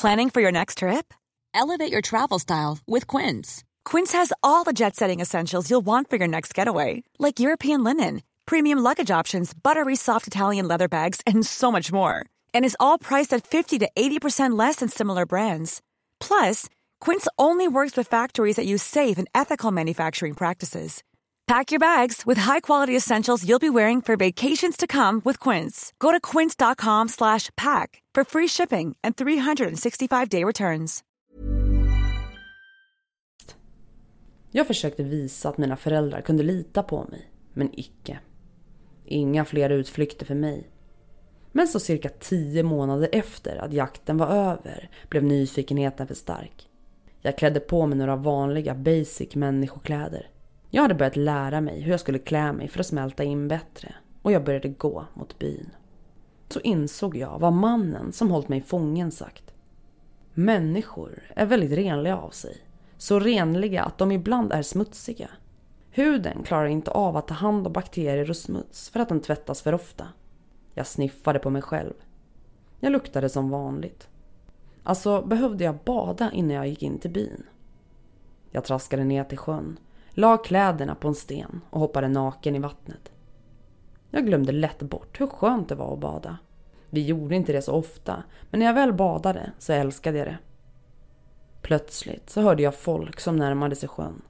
Planning 0.00 0.30
for 0.30 0.42
your 0.42 0.52
next 0.52 0.78
trip? 0.78 1.14
Elevate 1.54 1.92
your 1.92 2.02
travel 2.02 2.40
style 2.40 2.78
with 2.86 3.16
Quince. 3.16 3.64
Quince 3.90 4.12
has 4.12 4.32
all 4.40 4.64
the 4.64 4.72
jet 4.72 4.96
setting 4.96 5.20
essentials 5.20 5.70
you'll 5.70 5.84
want 5.84 6.10
for 6.10 6.18
your 6.18 6.28
next 6.28 6.58
getaway, 6.58 7.02
like 7.18 7.40
European 7.40 7.84
linen, 7.84 8.20
premium 8.46 8.78
luggage 8.78 9.10
options, 9.10 9.52
buttery 9.52 9.96
soft 9.96 10.26
Italian 10.26 10.66
leather 10.66 10.88
bags, 10.88 11.20
and 11.26 11.44
so 11.46 11.70
much 11.70 11.92
more. 11.92 12.24
And 12.54 12.64
is 12.64 12.76
all 12.80 12.98
priced 12.98 13.34
at 13.34 13.46
50 13.46 13.78
to 13.80 13.88
80% 13.94 14.58
less 14.58 14.76
than 14.76 14.88
similar 14.88 15.26
brands. 15.26 15.82
Plus, 16.18 16.68
Quince 17.00 17.28
only 17.38 17.68
works 17.68 17.96
with 17.96 18.08
factories 18.08 18.56
that 18.56 18.66
use 18.66 18.82
safe 18.82 19.18
and 19.18 19.28
ethical 19.34 19.70
manufacturing 19.70 20.34
practices. 20.34 21.02
Pack 21.46 21.70
your 21.70 21.80
bags 21.80 22.22
with 22.24 22.38
high-quality 22.38 22.96
essentials 22.96 23.46
you'll 23.46 23.58
be 23.58 23.68
wearing 23.68 24.00
for 24.00 24.16
vacations 24.16 24.76
to 24.76 24.86
come 24.86 25.20
with 25.24 25.38
Quince. 25.38 25.92
Go 25.98 26.10
to 26.12 26.20
quince.com 26.20 27.08
slash 27.08 27.50
pack 27.56 28.00
for 28.14 28.24
free 28.24 28.48
shipping 28.48 28.96
and 29.04 29.16
365-day 29.16 30.44
returns. 30.44 31.02
Jag 34.50 34.66
försökte 34.66 35.02
visa 35.02 35.48
att 35.48 35.58
mina 35.58 35.76
föräldrar 35.76 36.20
kunde 36.20 36.42
lita 36.42 36.82
på 36.82 37.06
mig, 37.10 37.30
men 37.52 37.70
icke. 37.72 38.20
Inga 39.04 39.44
fler 39.44 39.70
utflykter 39.70 40.26
för 40.26 40.34
mig. 40.34 40.70
Men 41.52 41.68
så 41.68 41.80
cirka 41.80 42.08
tio 42.08 42.62
månader 42.62 43.08
efter 43.12 43.56
att 43.56 43.72
jakten 43.72 44.16
var 44.16 44.26
över 44.26 44.90
blev 45.08 45.24
nyfikenheten 45.24 46.06
för 46.06 46.14
stark. 46.14 46.68
Jag 47.20 47.38
klädde 47.38 47.60
på 47.60 47.86
mig 47.86 47.98
några 47.98 48.16
vanliga 48.16 48.74
basic 48.74 49.34
människokläder 49.34 50.28
jag 50.74 50.82
hade 50.82 50.94
börjat 50.94 51.16
lära 51.16 51.60
mig 51.60 51.80
hur 51.80 51.90
jag 51.90 52.00
skulle 52.00 52.18
klä 52.18 52.52
mig 52.52 52.68
för 52.68 52.80
att 52.80 52.86
smälta 52.86 53.24
in 53.24 53.48
bättre 53.48 53.94
och 54.22 54.32
jag 54.32 54.44
började 54.44 54.68
gå 54.68 55.06
mot 55.14 55.38
byn. 55.38 55.70
Så 56.48 56.60
insåg 56.60 57.16
jag 57.16 57.38
vad 57.38 57.52
mannen 57.52 58.12
som 58.12 58.30
hållit 58.30 58.48
mig 58.48 58.60
fången 58.60 59.12
sagt. 59.12 59.54
Människor 60.34 61.22
är 61.36 61.46
väldigt 61.46 61.78
renliga 61.78 62.16
av 62.16 62.30
sig. 62.30 62.56
Så 62.96 63.20
renliga 63.20 63.82
att 63.82 63.98
de 63.98 64.12
ibland 64.12 64.52
är 64.52 64.62
smutsiga. 64.62 65.30
Huden 65.92 66.42
klarar 66.42 66.66
inte 66.66 66.90
av 66.90 67.16
att 67.16 67.28
ta 67.28 67.34
hand 67.34 67.66
om 67.66 67.72
bakterier 67.72 68.30
och 68.30 68.36
smuts 68.36 68.90
för 68.90 69.00
att 69.00 69.08
den 69.08 69.20
tvättas 69.20 69.62
för 69.62 69.72
ofta. 69.72 70.08
Jag 70.74 70.86
sniffade 70.86 71.38
på 71.38 71.50
mig 71.50 71.62
själv. 71.62 71.94
Jag 72.80 72.92
luktade 72.92 73.28
som 73.28 73.50
vanligt. 73.50 74.08
Alltså 74.82 75.22
behövde 75.22 75.64
jag 75.64 75.78
bada 75.84 76.30
innan 76.32 76.56
jag 76.56 76.68
gick 76.68 76.82
in 76.82 76.98
till 76.98 77.10
byn. 77.10 77.42
Jag 78.50 78.64
traskade 78.64 79.04
ner 79.04 79.24
till 79.24 79.38
sjön 79.38 79.78
la 80.14 80.36
kläderna 80.36 80.94
på 80.94 81.08
en 81.08 81.14
sten 81.14 81.60
och 81.70 81.80
hoppade 81.80 82.08
naken 82.08 82.56
i 82.56 82.58
vattnet. 82.58 83.12
Jag 84.10 84.26
glömde 84.26 84.52
lätt 84.52 84.82
bort 84.82 85.20
hur 85.20 85.26
skönt 85.26 85.68
det 85.68 85.74
var 85.74 85.92
att 85.92 85.98
bada. 85.98 86.38
Vi 86.90 87.06
gjorde 87.06 87.36
inte 87.36 87.52
det 87.52 87.62
så 87.62 87.72
ofta, 87.72 88.22
men 88.50 88.60
när 88.60 88.66
jag 88.66 88.74
väl 88.74 88.92
badade 88.92 89.52
så 89.58 89.72
älskade 89.72 90.18
jag 90.18 90.26
det. 90.26 90.38
Plötsligt 91.62 92.30
så 92.30 92.40
hörde 92.40 92.62
jag 92.62 92.74
folk 92.74 93.20
som 93.20 93.36
närmade 93.36 93.76
sig 93.76 93.88
sjön. 93.88 94.22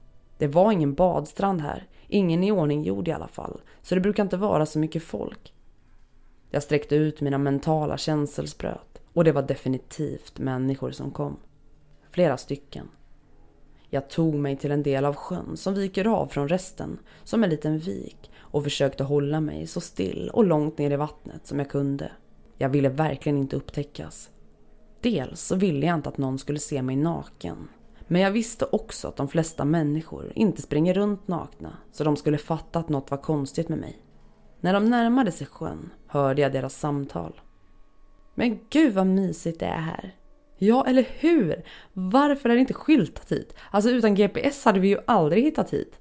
Det 0.43 0.47
var 0.47 0.71
ingen 0.71 0.93
badstrand 0.93 1.61
här, 1.61 1.87
ingen 2.07 2.43
i 2.43 2.51
ordning 2.51 2.83
gjord 2.83 3.07
i 3.07 3.11
alla 3.11 3.27
fall, 3.27 3.61
så 3.81 3.95
det 3.95 4.01
brukar 4.01 4.23
inte 4.23 4.37
vara 4.37 4.65
så 4.65 4.79
mycket 4.79 5.03
folk. 5.03 5.53
Jag 6.49 6.63
sträckte 6.63 6.95
ut 6.95 7.21
mina 7.21 7.37
mentala 7.37 7.97
känselspröt 7.97 9.01
och 9.13 9.23
det 9.23 9.31
var 9.31 9.41
definitivt 9.41 10.39
människor 10.39 10.91
som 10.91 11.11
kom. 11.11 11.37
Flera 12.11 12.37
stycken. 12.37 12.89
Jag 13.89 14.09
tog 14.09 14.35
mig 14.35 14.57
till 14.57 14.71
en 14.71 14.83
del 14.83 15.05
av 15.05 15.15
sjön 15.15 15.57
som 15.57 15.73
viker 15.73 16.07
av 16.07 16.27
från 16.27 16.49
resten, 16.49 16.99
som 17.23 17.43
en 17.43 17.49
liten 17.49 17.79
vik 17.79 18.31
och 18.37 18.63
försökte 18.63 19.03
hålla 19.03 19.39
mig 19.39 19.67
så 19.67 19.81
still 19.81 20.29
och 20.33 20.45
långt 20.45 20.77
ner 20.77 20.91
i 20.91 20.95
vattnet 20.95 21.47
som 21.47 21.59
jag 21.59 21.69
kunde. 21.69 22.11
Jag 22.57 22.69
ville 22.69 22.89
verkligen 22.89 23.37
inte 23.37 23.55
upptäckas. 23.55 24.29
Dels 25.01 25.41
så 25.41 25.55
ville 25.55 25.85
jag 25.85 25.95
inte 25.95 26.09
att 26.09 26.17
någon 26.17 26.39
skulle 26.39 26.59
se 26.59 26.81
mig 26.81 26.95
naken. 26.95 27.67
Men 28.07 28.21
jag 28.21 28.31
visste 28.31 28.65
också 28.65 29.07
att 29.07 29.15
de 29.15 29.27
flesta 29.27 29.65
människor 29.65 30.31
inte 30.35 30.61
springer 30.61 30.93
runt 30.93 31.27
nakna 31.27 31.77
så 31.91 32.03
de 32.03 32.15
skulle 32.15 32.37
fatta 32.37 32.79
att 32.79 32.89
något 32.89 33.11
var 33.11 33.17
konstigt 33.17 33.69
med 33.69 33.79
mig. 33.79 33.99
När 34.61 34.73
de 34.73 34.89
närmade 34.89 35.31
sig 35.31 35.47
sjön 35.47 35.89
hörde 36.07 36.41
jag 36.41 36.51
deras 36.51 36.79
samtal. 36.79 37.41
Men 38.35 38.59
gud 38.69 38.93
vad 38.93 39.07
mysigt 39.07 39.59
det 39.59 39.65
är 39.65 39.81
här. 39.81 40.15
Ja, 40.57 40.85
eller 40.87 41.07
hur? 41.19 41.63
Varför 41.93 42.49
är 42.49 42.53
det 42.53 42.59
inte 42.59 42.73
skyltat 42.73 43.31
hit? 43.31 43.55
Alltså 43.71 43.89
utan 43.89 44.15
GPS 44.15 44.65
hade 44.65 44.79
vi 44.79 44.87
ju 44.87 44.97
aldrig 45.07 45.43
hittat 45.43 45.73
hit. 45.73 45.99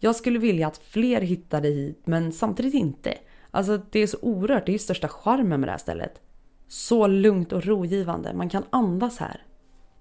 Jag 0.00 0.16
skulle 0.16 0.38
vilja 0.38 0.66
att 0.66 0.78
fler 0.78 1.20
hittade 1.20 1.68
hit, 1.68 2.02
men 2.04 2.32
samtidigt 2.32 2.74
inte. 2.74 3.14
Alltså 3.50 3.80
det 3.90 4.00
är 4.00 4.06
så 4.06 4.18
orört, 4.22 4.66
det 4.66 4.70
är 4.70 4.74
ju 4.74 4.78
största 4.78 5.08
charmen 5.08 5.60
med 5.60 5.68
det 5.68 5.70
här 5.70 5.78
stället. 5.78 6.20
Så 6.68 7.06
lugnt 7.06 7.52
och 7.52 7.66
rogivande, 7.66 8.34
man 8.34 8.48
kan 8.48 8.64
andas 8.70 9.18
här. 9.18 9.42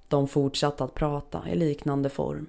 De 0.08 0.28
fortsatte 0.28 0.84
att 0.84 0.94
prata 0.94 1.50
i 1.50 1.56
liknande 1.56 2.10
form. 2.10 2.48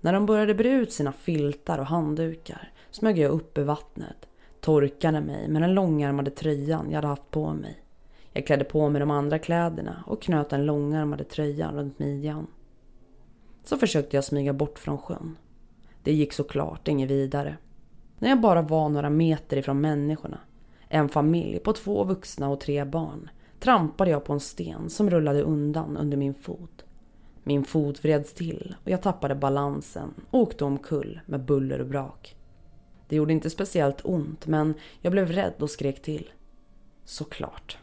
När 0.00 0.12
de 0.12 0.26
började 0.26 0.54
bre 0.54 0.68
ut 0.68 0.92
sina 0.92 1.12
filtar 1.12 1.78
och 1.78 1.86
handdukar 1.86 2.72
smög 2.90 3.18
jag 3.18 3.30
upp 3.30 3.58
i 3.58 3.62
vattnet, 3.62 4.28
torkade 4.60 5.20
mig 5.20 5.48
med 5.48 5.62
den 5.62 5.74
långärmade 5.74 6.30
tröjan 6.30 6.86
jag 6.88 6.94
hade 6.94 7.06
haft 7.06 7.30
på 7.30 7.52
mig. 7.52 7.84
Jag 8.32 8.46
klädde 8.46 8.64
på 8.64 8.88
mig 8.88 9.00
de 9.00 9.10
andra 9.10 9.38
kläderna 9.38 10.04
och 10.06 10.22
knöt 10.22 10.50
den 10.50 10.66
långärmade 10.66 11.24
tröjan 11.24 11.74
runt 11.74 11.98
midjan. 11.98 12.46
Så 13.64 13.76
försökte 13.76 14.16
jag 14.16 14.24
smyga 14.24 14.52
bort 14.52 14.78
från 14.78 14.98
sjön. 14.98 15.36
Det 16.02 16.12
gick 16.12 16.32
såklart 16.32 16.88
inget 16.88 17.10
vidare. 17.10 17.56
När 18.18 18.28
jag 18.28 18.40
bara 18.40 18.62
var 18.62 18.88
några 18.88 19.10
meter 19.10 19.56
ifrån 19.56 19.80
människorna, 19.80 20.38
en 20.88 21.08
familj 21.08 21.58
på 21.58 21.72
två 21.72 22.04
vuxna 22.04 22.48
och 22.48 22.60
tre 22.60 22.84
barn, 22.84 23.30
trampade 23.60 24.10
jag 24.10 24.24
på 24.24 24.32
en 24.32 24.40
sten 24.40 24.90
som 24.90 25.10
rullade 25.10 25.42
undan 25.42 25.96
under 25.96 26.16
min 26.16 26.34
fot. 26.34 26.84
Min 27.42 27.64
fot 27.64 28.04
vreds 28.04 28.34
till 28.34 28.76
och 28.84 28.90
jag 28.90 29.02
tappade 29.02 29.34
balansen 29.34 30.14
och 30.30 30.40
åkte 30.40 30.64
omkull 30.64 31.20
med 31.26 31.44
buller 31.44 31.78
och 31.78 31.86
brak. 31.86 32.36
Det 33.08 33.16
gjorde 33.16 33.32
inte 33.32 33.50
speciellt 33.50 34.00
ont 34.04 34.46
men 34.46 34.74
jag 35.00 35.12
blev 35.12 35.32
rädd 35.32 35.54
och 35.58 35.70
skrek 35.70 36.02
till. 36.02 36.30
Såklart. 37.04 37.78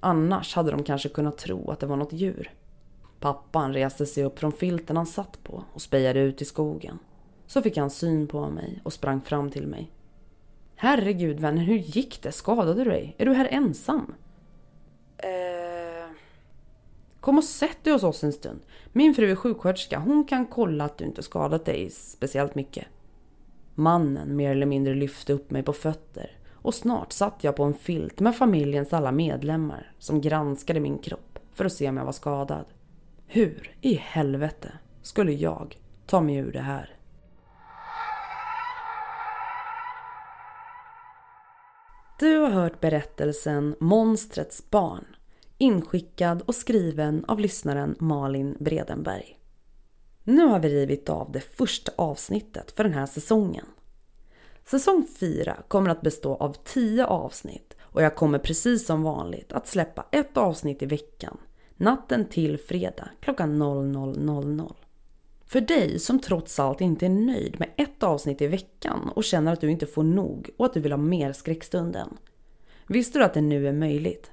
Annars 0.00 0.54
hade 0.54 0.70
de 0.70 0.82
kanske 0.82 1.08
kunnat 1.08 1.38
tro 1.38 1.70
att 1.70 1.80
det 1.80 1.86
var 1.86 1.96
något 1.96 2.12
djur. 2.12 2.52
Pappan 3.20 3.74
reste 3.74 4.06
sig 4.06 4.24
upp 4.24 4.38
från 4.38 4.52
filten 4.52 4.96
han 4.96 5.06
satt 5.06 5.42
på 5.42 5.64
och 5.72 5.82
spejade 5.82 6.20
ut 6.20 6.42
i 6.42 6.44
skogen. 6.44 6.98
Så 7.46 7.62
fick 7.62 7.76
han 7.76 7.90
syn 7.90 8.26
på 8.26 8.50
mig 8.50 8.80
och 8.84 8.92
sprang 8.92 9.20
fram 9.20 9.50
till 9.50 9.66
mig. 9.66 9.90
Herregud 10.74 11.40
vännen, 11.40 11.64
hur 11.64 11.78
gick 11.78 12.22
det? 12.22 12.32
Skadade 12.32 12.84
du 12.84 12.90
dig? 12.90 13.14
Är 13.18 13.26
du 13.26 13.32
här 13.32 13.48
ensam? 13.50 14.14
Eh... 15.18 16.10
Kom 17.20 17.38
och 17.38 17.44
sätt 17.44 17.84
dig 17.84 17.92
hos 17.92 18.02
oss 18.02 18.24
en 18.24 18.32
stund. 18.32 18.60
Min 18.92 19.14
fru 19.14 19.30
är 19.30 19.36
sjuksköterska. 19.36 19.98
Hon 19.98 20.24
kan 20.24 20.46
kolla 20.46 20.84
att 20.84 20.98
du 20.98 21.04
inte 21.04 21.22
skadat 21.22 21.64
dig 21.64 21.90
speciellt 21.90 22.54
mycket. 22.54 22.86
Mannen 23.74 24.36
mer 24.36 24.50
eller 24.50 24.66
mindre 24.66 24.94
lyfte 24.94 25.32
upp 25.32 25.50
mig 25.50 25.62
på 25.62 25.72
fötter 25.72 26.30
och 26.52 26.74
snart 26.74 27.12
satt 27.12 27.44
jag 27.44 27.56
på 27.56 27.64
en 27.64 27.74
filt 27.74 28.20
med 28.20 28.36
familjens 28.36 28.92
alla 28.92 29.12
medlemmar 29.12 29.92
som 29.98 30.20
granskade 30.20 30.80
min 30.80 30.98
kropp 30.98 31.38
för 31.54 31.64
att 31.64 31.72
se 31.72 31.88
om 31.88 31.96
jag 31.96 32.04
var 32.04 32.12
skadad. 32.12 32.64
Hur 33.26 33.76
i 33.80 33.94
helvete 33.94 34.72
skulle 35.02 35.32
jag 35.32 35.76
ta 36.06 36.20
mig 36.20 36.36
ur 36.36 36.52
det 36.52 36.60
här? 36.60 36.95
Du 42.18 42.38
har 42.38 42.50
hört 42.50 42.80
berättelsen 42.80 43.76
Monstrets 43.80 44.70
barn 44.70 45.04
inskickad 45.58 46.42
och 46.42 46.54
skriven 46.54 47.24
av 47.28 47.40
lyssnaren 47.40 47.96
Malin 47.98 48.56
Bredenberg. 48.60 49.38
Nu 50.24 50.46
har 50.46 50.58
vi 50.58 50.68
rivit 50.68 51.08
av 51.08 51.32
det 51.32 51.40
första 51.40 51.92
avsnittet 51.96 52.70
för 52.70 52.84
den 52.84 52.92
här 52.92 53.06
säsongen. 53.06 53.66
Säsong 54.64 55.06
4 55.20 55.56
kommer 55.68 55.90
att 55.90 56.02
bestå 56.02 56.34
av 56.34 56.56
10 56.64 57.06
avsnitt 57.06 57.76
och 57.80 58.02
jag 58.02 58.16
kommer 58.16 58.38
precis 58.38 58.86
som 58.86 59.02
vanligt 59.02 59.52
att 59.52 59.66
släppa 59.66 60.06
ett 60.10 60.36
avsnitt 60.36 60.82
i 60.82 60.86
veckan 60.86 61.38
natten 61.76 62.28
till 62.28 62.58
fredag 62.58 63.08
klockan 63.20 63.62
00.00. 63.62 64.74
För 65.46 65.60
dig 65.60 65.98
som 65.98 66.20
trots 66.20 66.58
allt 66.58 66.80
inte 66.80 67.06
är 67.06 67.10
nöjd 67.10 67.60
med 67.60 67.70
ett 67.76 68.02
avsnitt 68.02 68.42
i 68.42 68.46
veckan 68.46 69.10
och 69.14 69.24
känner 69.24 69.52
att 69.52 69.60
du 69.60 69.70
inte 69.70 69.86
får 69.86 70.02
nog 70.02 70.50
och 70.56 70.66
att 70.66 70.74
du 70.74 70.80
vill 70.80 70.92
ha 70.92 70.96
mer 70.96 71.32
skräckstunden. 71.32 72.16
Visste 72.86 73.18
du 73.18 73.24
att 73.24 73.34
det 73.34 73.40
nu 73.40 73.68
är 73.68 73.72
möjligt? 73.72 74.30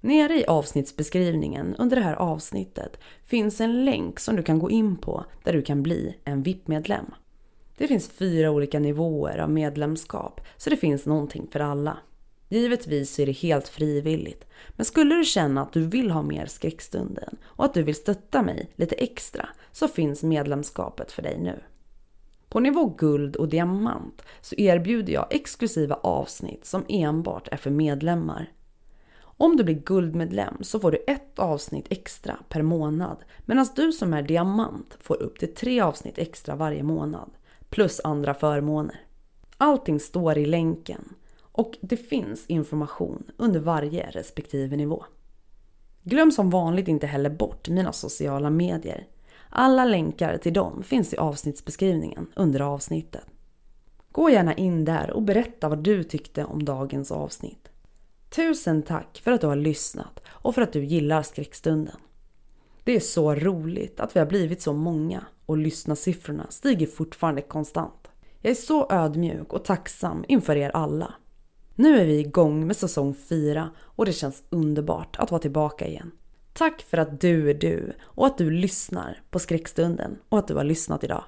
Nere 0.00 0.40
i 0.40 0.46
avsnittsbeskrivningen 0.46 1.74
under 1.78 1.96
det 1.96 2.02
här 2.02 2.14
avsnittet 2.14 3.00
finns 3.24 3.60
en 3.60 3.84
länk 3.84 4.20
som 4.20 4.36
du 4.36 4.42
kan 4.42 4.58
gå 4.58 4.70
in 4.70 4.96
på 4.96 5.24
där 5.44 5.52
du 5.52 5.62
kan 5.62 5.82
bli 5.82 6.16
en 6.24 6.42
VIP-medlem. 6.42 7.06
Det 7.76 7.88
finns 7.88 8.08
fyra 8.08 8.50
olika 8.50 8.78
nivåer 8.78 9.38
av 9.38 9.50
medlemskap 9.50 10.40
så 10.56 10.70
det 10.70 10.76
finns 10.76 11.06
någonting 11.06 11.46
för 11.52 11.60
alla. 11.60 11.98
Givetvis 12.48 13.18
är 13.18 13.26
det 13.26 13.32
helt 13.32 13.68
frivilligt, 13.68 14.46
men 14.70 14.84
skulle 14.84 15.14
du 15.14 15.24
känna 15.24 15.62
att 15.62 15.72
du 15.72 15.86
vill 15.86 16.10
ha 16.10 16.22
mer 16.22 16.46
skräckstunden 16.46 17.36
och 17.44 17.64
att 17.64 17.74
du 17.74 17.82
vill 17.82 17.94
stötta 17.94 18.42
mig 18.42 18.70
lite 18.76 18.94
extra 18.94 19.48
så 19.72 19.88
finns 19.88 20.22
medlemskapet 20.22 21.12
för 21.12 21.22
dig 21.22 21.38
nu. 21.40 21.60
På 22.48 22.60
nivå 22.60 22.94
guld 22.98 23.36
och 23.36 23.48
diamant 23.48 24.22
så 24.40 24.54
erbjuder 24.58 25.12
jag 25.12 25.26
exklusiva 25.30 25.94
avsnitt 25.94 26.64
som 26.64 26.84
enbart 26.88 27.48
är 27.48 27.56
för 27.56 27.70
medlemmar. 27.70 28.52
Om 29.20 29.56
du 29.56 29.64
blir 29.64 29.82
guldmedlem 29.82 30.56
så 30.60 30.80
får 30.80 30.90
du 30.90 31.04
ett 31.06 31.38
avsnitt 31.38 31.86
extra 31.90 32.38
per 32.48 32.62
månad 32.62 33.16
medan 33.46 33.66
du 33.76 33.92
som 33.92 34.14
är 34.14 34.22
diamant 34.22 34.96
får 35.00 35.22
upp 35.22 35.38
till 35.38 35.54
tre 35.54 35.80
avsnitt 35.80 36.18
extra 36.18 36.56
varje 36.56 36.82
månad 36.82 37.30
plus 37.70 38.00
andra 38.04 38.34
förmåner. 38.34 39.00
Allting 39.56 40.00
står 40.00 40.38
i 40.38 40.46
länken 40.46 41.14
och 41.58 41.78
det 41.80 41.96
finns 41.96 42.46
information 42.46 43.30
under 43.36 43.60
varje 43.60 44.10
respektive 44.10 44.76
nivå. 44.76 45.04
Glöm 46.02 46.32
som 46.32 46.50
vanligt 46.50 46.88
inte 46.88 47.06
heller 47.06 47.30
bort 47.30 47.68
mina 47.68 47.92
sociala 47.92 48.50
medier. 48.50 49.06
Alla 49.50 49.84
länkar 49.84 50.36
till 50.36 50.52
dem 50.52 50.82
finns 50.82 51.14
i 51.14 51.16
avsnittsbeskrivningen 51.16 52.26
under 52.36 52.60
avsnittet. 52.60 53.24
Gå 54.12 54.30
gärna 54.30 54.54
in 54.54 54.84
där 54.84 55.10
och 55.10 55.22
berätta 55.22 55.68
vad 55.68 55.78
du 55.78 56.04
tyckte 56.04 56.44
om 56.44 56.64
dagens 56.64 57.12
avsnitt. 57.12 57.68
Tusen 58.30 58.82
tack 58.82 59.20
för 59.24 59.32
att 59.32 59.40
du 59.40 59.46
har 59.46 59.56
lyssnat 59.56 60.20
och 60.28 60.54
för 60.54 60.62
att 60.62 60.72
du 60.72 60.84
gillar 60.84 61.22
skräckstunden. 61.22 61.96
Det 62.84 62.96
är 62.96 63.00
så 63.00 63.34
roligt 63.34 64.00
att 64.00 64.16
vi 64.16 64.20
har 64.20 64.26
blivit 64.26 64.62
så 64.62 64.72
många 64.72 65.24
och 65.46 65.58
lyssnarsiffrorna 65.58 66.46
stiger 66.50 66.86
fortfarande 66.86 67.42
konstant. 67.42 68.08
Jag 68.40 68.50
är 68.50 68.54
så 68.54 68.86
ödmjuk 68.90 69.52
och 69.52 69.64
tacksam 69.64 70.24
inför 70.28 70.56
er 70.56 70.70
alla. 70.70 71.14
Nu 71.80 72.00
är 72.00 72.04
vi 72.04 72.18
igång 72.18 72.66
med 72.66 72.76
säsong 72.76 73.14
4 73.14 73.70
och 73.78 74.06
det 74.06 74.12
känns 74.12 74.42
underbart 74.50 75.16
att 75.18 75.30
vara 75.30 75.40
tillbaka 75.40 75.86
igen. 75.86 76.10
Tack 76.52 76.82
för 76.82 76.98
att 76.98 77.20
du 77.20 77.50
är 77.50 77.54
du 77.54 77.92
och 78.02 78.26
att 78.26 78.38
du 78.38 78.50
lyssnar 78.50 79.22
på 79.30 79.38
skräckstunden 79.38 80.18
och 80.28 80.38
att 80.38 80.48
du 80.48 80.54
har 80.54 80.64
lyssnat 80.64 81.04
idag. 81.04 81.24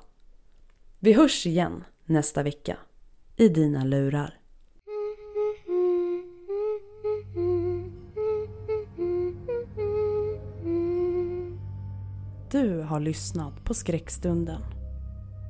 Vi 0.98 1.12
hörs 1.12 1.46
igen 1.46 1.84
nästa 2.04 2.42
vecka 2.42 2.76
i 3.36 3.48
dina 3.48 3.84
lurar. 3.84 4.38
Du 12.50 12.80
har 12.80 13.00
lyssnat 13.00 13.64
på 13.64 13.74
Skräckstunden. 13.74 14.62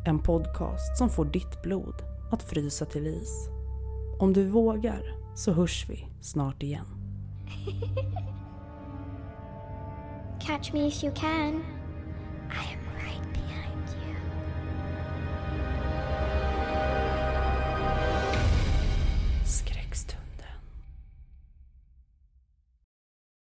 En 0.07 0.19
podcast 0.19 0.99
som 0.99 1.11
får 1.11 1.25
ditt 1.25 1.63
blod 1.63 1.95
att 2.31 2.43
frysa 2.43 2.85
till 2.85 3.07
is. 3.07 3.60
Om 4.21 4.33
du 4.33 4.49
vågar 4.49 5.03
så 5.35 5.53
hörs 5.53 5.87
vi 5.89 6.07
snart 6.21 6.63
igen. 6.63 6.87
Catch 10.41 10.73
me 10.73 10.87
if 10.87 11.05
you 11.05 11.15
can. 11.15 11.63
I 12.51 12.75
am 12.75 12.90